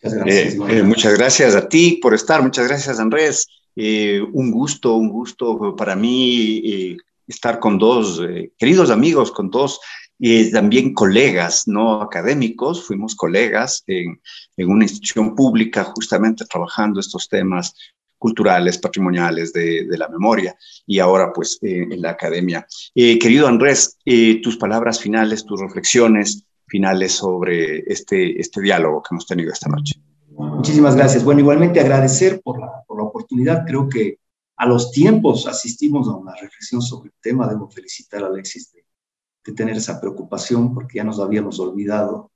Muchas 0.00 0.14
gracias, 0.14 0.54
eh, 0.54 0.78
eh, 0.78 0.82
muchas 0.84 1.18
gracias 1.18 1.54
a 1.56 1.68
ti 1.68 1.98
por 2.00 2.14
estar, 2.14 2.40
muchas 2.40 2.68
gracias 2.68 3.00
Andrés. 3.00 3.48
Eh, 3.74 4.20
un 4.32 4.52
gusto, 4.52 4.94
un 4.94 5.08
gusto 5.08 5.74
para 5.76 5.96
mí 5.96 6.96
estar 7.26 7.58
con 7.58 7.78
dos 7.78 8.22
queridos 8.56 8.90
amigos, 8.90 9.32
con 9.32 9.50
dos 9.50 9.80
y 10.20 10.50
también 10.52 10.94
colegas, 10.94 11.66
no 11.66 12.00
académicos, 12.00 12.84
fuimos 12.84 13.14
colegas 13.14 13.82
en, 13.86 14.20
en, 14.56 14.68
una 14.68 14.84
institución 14.84 15.34
pública 15.34 15.84
justamente 15.84 16.44
trabajando 16.44 17.00
estos 17.00 17.28
temas 17.28 17.74
culturales, 18.18 18.78
patrimoniales 18.78 19.52
de, 19.52 19.86
la 19.90 20.08
memoria 20.08 20.56
y 20.86 20.98
ahora 20.98 21.32
pues 21.32 21.58
en 21.62 22.00
la 22.02 22.10
academia. 22.10 22.66
querido 22.94 23.46
Andrés, 23.46 23.96
tus 24.42 24.56
palabras 24.56 25.00
finales, 25.00 25.44
tus 25.44 25.60
reflexiones 25.60 26.44
finales 26.66 27.12
sobre 27.12 27.80
este, 27.90 28.40
este 28.40 28.60
diálogo 28.60 29.02
que 29.02 29.14
hemos 29.14 29.26
tenido 29.26 29.52
esta 29.52 29.68
noche. 29.68 30.00
Muchísimas 30.28 30.94
gracias. 30.94 31.24
Bueno, 31.24 31.40
igualmente 31.40 31.80
agradecer 31.80 32.40
por 32.42 32.60
la, 32.60 32.84
por 32.86 32.98
la 32.98 33.04
oportunidad. 33.04 33.64
Creo 33.66 33.88
que 33.88 34.18
a 34.56 34.66
los 34.66 34.90
tiempos 34.92 35.46
asistimos 35.46 36.08
a 36.08 36.14
una 36.14 36.34
reflexión 36.34 36.82
sobre 36.82 37.08
el 37.08 37.14
tema. 37.20 37.48
Debo 37.48 37.68
felicitar 37.70 38.22
a 38.22 38.26
Alexis 38.26 38.72
de 38.72 39.52
tener 39.52 39.76
esa 39.76 40.00
preocupación 40.00 40.74
porque 40.74 40.98
ya 40.98 41.04
nos 41.04 41.18
habíamos 41.20 41.58
olvidado 41.58 42.30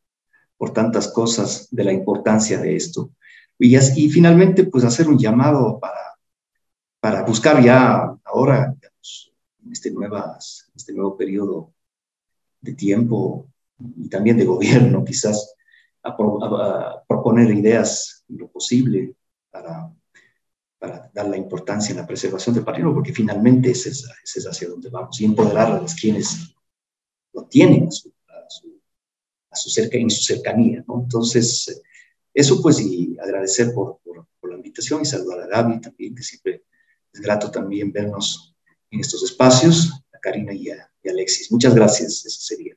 por 0.56 0.72
tantas 0.72 1.08
cosas 1.08 1.68
de 1.70 1.84
la 1.84 1.92
importancia 1.92 2.58
de 2.58 2.76
esto. 2.76 3.10
Y, 3.58 4.10
finalmente, 4.10 4.64
pues 4.64 4.84
hacer 4.84 5.08
un 5.08 5.18
llamado 5.18 5.78
para, 5.78 6.16
para 7.00 7.22
buscar 7.24 7.62
ya 7.62 8.16
ahora, 8.24 8.74
en 9.64 9.72
este, 9.72 9.90
nuevas, 9.90 10.70
este 10.74 10.92
nuevo 10.92 11.16
periodo 11.16 11.72
de 12.60 12.74
tiempo, 12.74 13.48
y 13.96 14.08
también 14.08 14.36
de 14.36 14.44
gobierno, 14.44 15.04
quizás 15.04 15.54
proponer 17.06 17.50
ideas 17.50 18.24
lo 18.28 18.48
posible 18.50 19.14
para, 19.50 19.92
para, 20.78 21.10
dar 21.12 21.28
la 21.28 21.36
importancia 21.36 21.92
en 21.92 21.98
la 21.98 22.06
preservación 22.06 22.54
del 22.54 22.64
patrimonio, 22.64 22.96
porque 22.96 23.12
finalmente 23.12 23.70
ese 23.70 23.90
es, 23.90 24.46
hacia 24.46 24.68
donde 24.68 24.90
vamos, 24.90 25.20
y 25.20 25.24
empoderar 25.24 25.72
a 25.72 25.80
los 25.80 25.94
quienes 25.94 26.54
lo 27.32 27.44
tienen 27.44 27.86
a 27.86 27.90
su, 27.90 28.12
su, 29.52 29.70
cerca, 29.70 29.96
en 29.98 30.10
su 30.10 30.22
cercanía. 30.22 30.84
¿no? 30.86 31.02
Entonces, 31.02 31.82
eso 32.34 32.60
pues, 32.62 32.80
y 32.80 33.16
agradecer 33.18 33.72
por, 33.74 34.00
por, 34.04 34.50
la 34.50 34.56
invitación 34.56 35.02
y 35.02 35.04
saludar 35.04 35.40
a 35.40 35.46
Gaby 35.46 35.80
también, 35.80 36.14
que 36.14 36.22
siempre 36.22 36.64
es 37.12 37.20
grato 37.20 37.50
también 37.50 37.92
vernos 37.92 38.54
en 38.90 39.00
estos 39.00 39.22
espacios, 39.22 39.92
a 40.12 40.18
Karina 40.18 40.52
y 40.52 40.70
a, 40.70 40.90
y 41.02 41.08
a 41.08 41.12
Alexis. 41.12 41.50
Muchas 41.52 41.74
gracias, 41.74 42.24
eso 42.26 42.40
sería. 42.40 42.74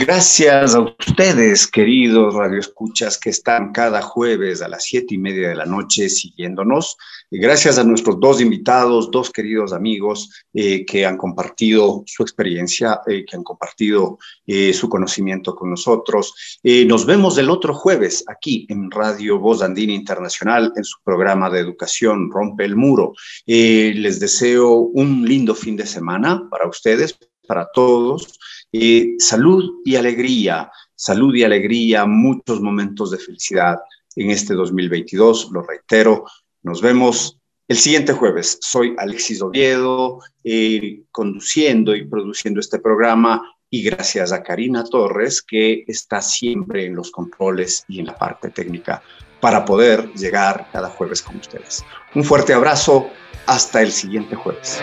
Gracias 0.00 0.74
a 0.74 0.80
ustedes, 0.80 1.66
queridos 1.66 2.32
radioescuchas, 2.32 3.18
que 3.18 3.28
están 3.28 3.70
cada 3.70 4.00
jueves 4.00 4.62
a 4.62 4.68
las 4.68 4.84
siete 4.84 5.14
y 5.14 5.18
media 5.18 5.50
de 5.50 5.54
la 5.54 5.66
noche 5.66 6.08
siguiéndonos. 6.08 6.96
Gracias 7.30 7.76
a 7.76 7.84
nuestros 7.84 8.18
dos 8.18 8.40
invitados, 8.40 9.10
dos 9.10 9.28
queridos 9.28 9.74
amigos 9.74 10.30
eh, 10.54 10.86
que 10.86 11.04
han 11.04 11.18
compartido 11.18 12.02
su 12.06 12.22
experiencia, 12.22 13.02
eh, 13.06 13.26
que 13.26 13.36
han 13.36 13.42
compartido 13.42 14.18
eh, 14.46 14.72
su 14.72 14.88
conocimiento 14.88 15.54
con 15.54 15.68
nosotros. 15.68 16.32
nos 16.64 17.04
vemos 17.04 17.36
el 17.36 17.50
otro 17.50 17.74
jueves 17.74 18.24
aquí 18.26 18.66
en 18.70 18.90
Radio 18.90 19.38
Voz 19.38 19.60
Andina 19.60 19.92
Internacional 19.92 20.72
en 20.76 20.84
su 20.84 20.96
programa 21.04 21.50
de 21.50 21.60
educación 21.60 22.30
Rompe 22.30 22.64
el 22.64 22.74
Muro. 22.74 23.12
les 23.44 24.18
deseo 24.18 24.76
un 24.76 25.28
lindo 25.28 25.54
fin 25.54 25.76
de 25.76 25.84
semana 25.84 26.48
para 26.50 26.66
ustedes, 26.66 27.18
para 27.46 27.68
todos 27.74 28.40
salud 29.18 29.80
y 29.84 29.96
alegría, 29.96 30.70
salud 30.94 31.34
y 31.34 31.44
alegría, 31.44 32.06
muchos 32.06 32.60
momentos 32.60 33.10
de 33.10 33.18
felicidad 33.18 33.78
en 34.16 34.30
este 34.30 34.54
2022, 34.54 35.50
lo 35.52 35.62
reitero. 35.62 36.24
Nos 36.62 36.82
vemos 36.82 37.38
el 37.68 37.76
siguiente 37.78 38.12
jueves. 38.12 38.58
Soy 38.60 38.94
Alexis 38.98 39.40
Oviedo, 39.42 40.18
eh, 40.44 41.02
conduciendo 41.10 41.94
y 41.94 42.04
produciendo 42.04 42.60
este 42.60 42.80
programa 42.80 43.42
y 43.70 43.84
gracias 43.84 44.32
a 44.32 44.42
Karina 44.42 44.84
Torres, 44.84 45.40
que 45.40 45.84
está 45.86 46.20
siempre 46.20 46.84
en 46.84 46.96
los 46.96 47.12
controles 47.12 47.84
y 47.88 48.00
en 48.00 48.06
la 48.06 48.18
parte 48.18 48.50
técnica 48.50 49.02
para 49.40 49.64
poder 49.64 50.12
llegar 50.14 50.68
cada 50.72 50.90
jueves 50.90 51.22
con 51.22 51.36
ustedes. 51.36 51.84
Un 52.14 52.24
fuerte 52.24 52.52
abrazo, 52.52 53.08
hasta 53.46 53.80
el 53.82 53.92
siguiente 53.92 54.34
jueves. 54.34 54.82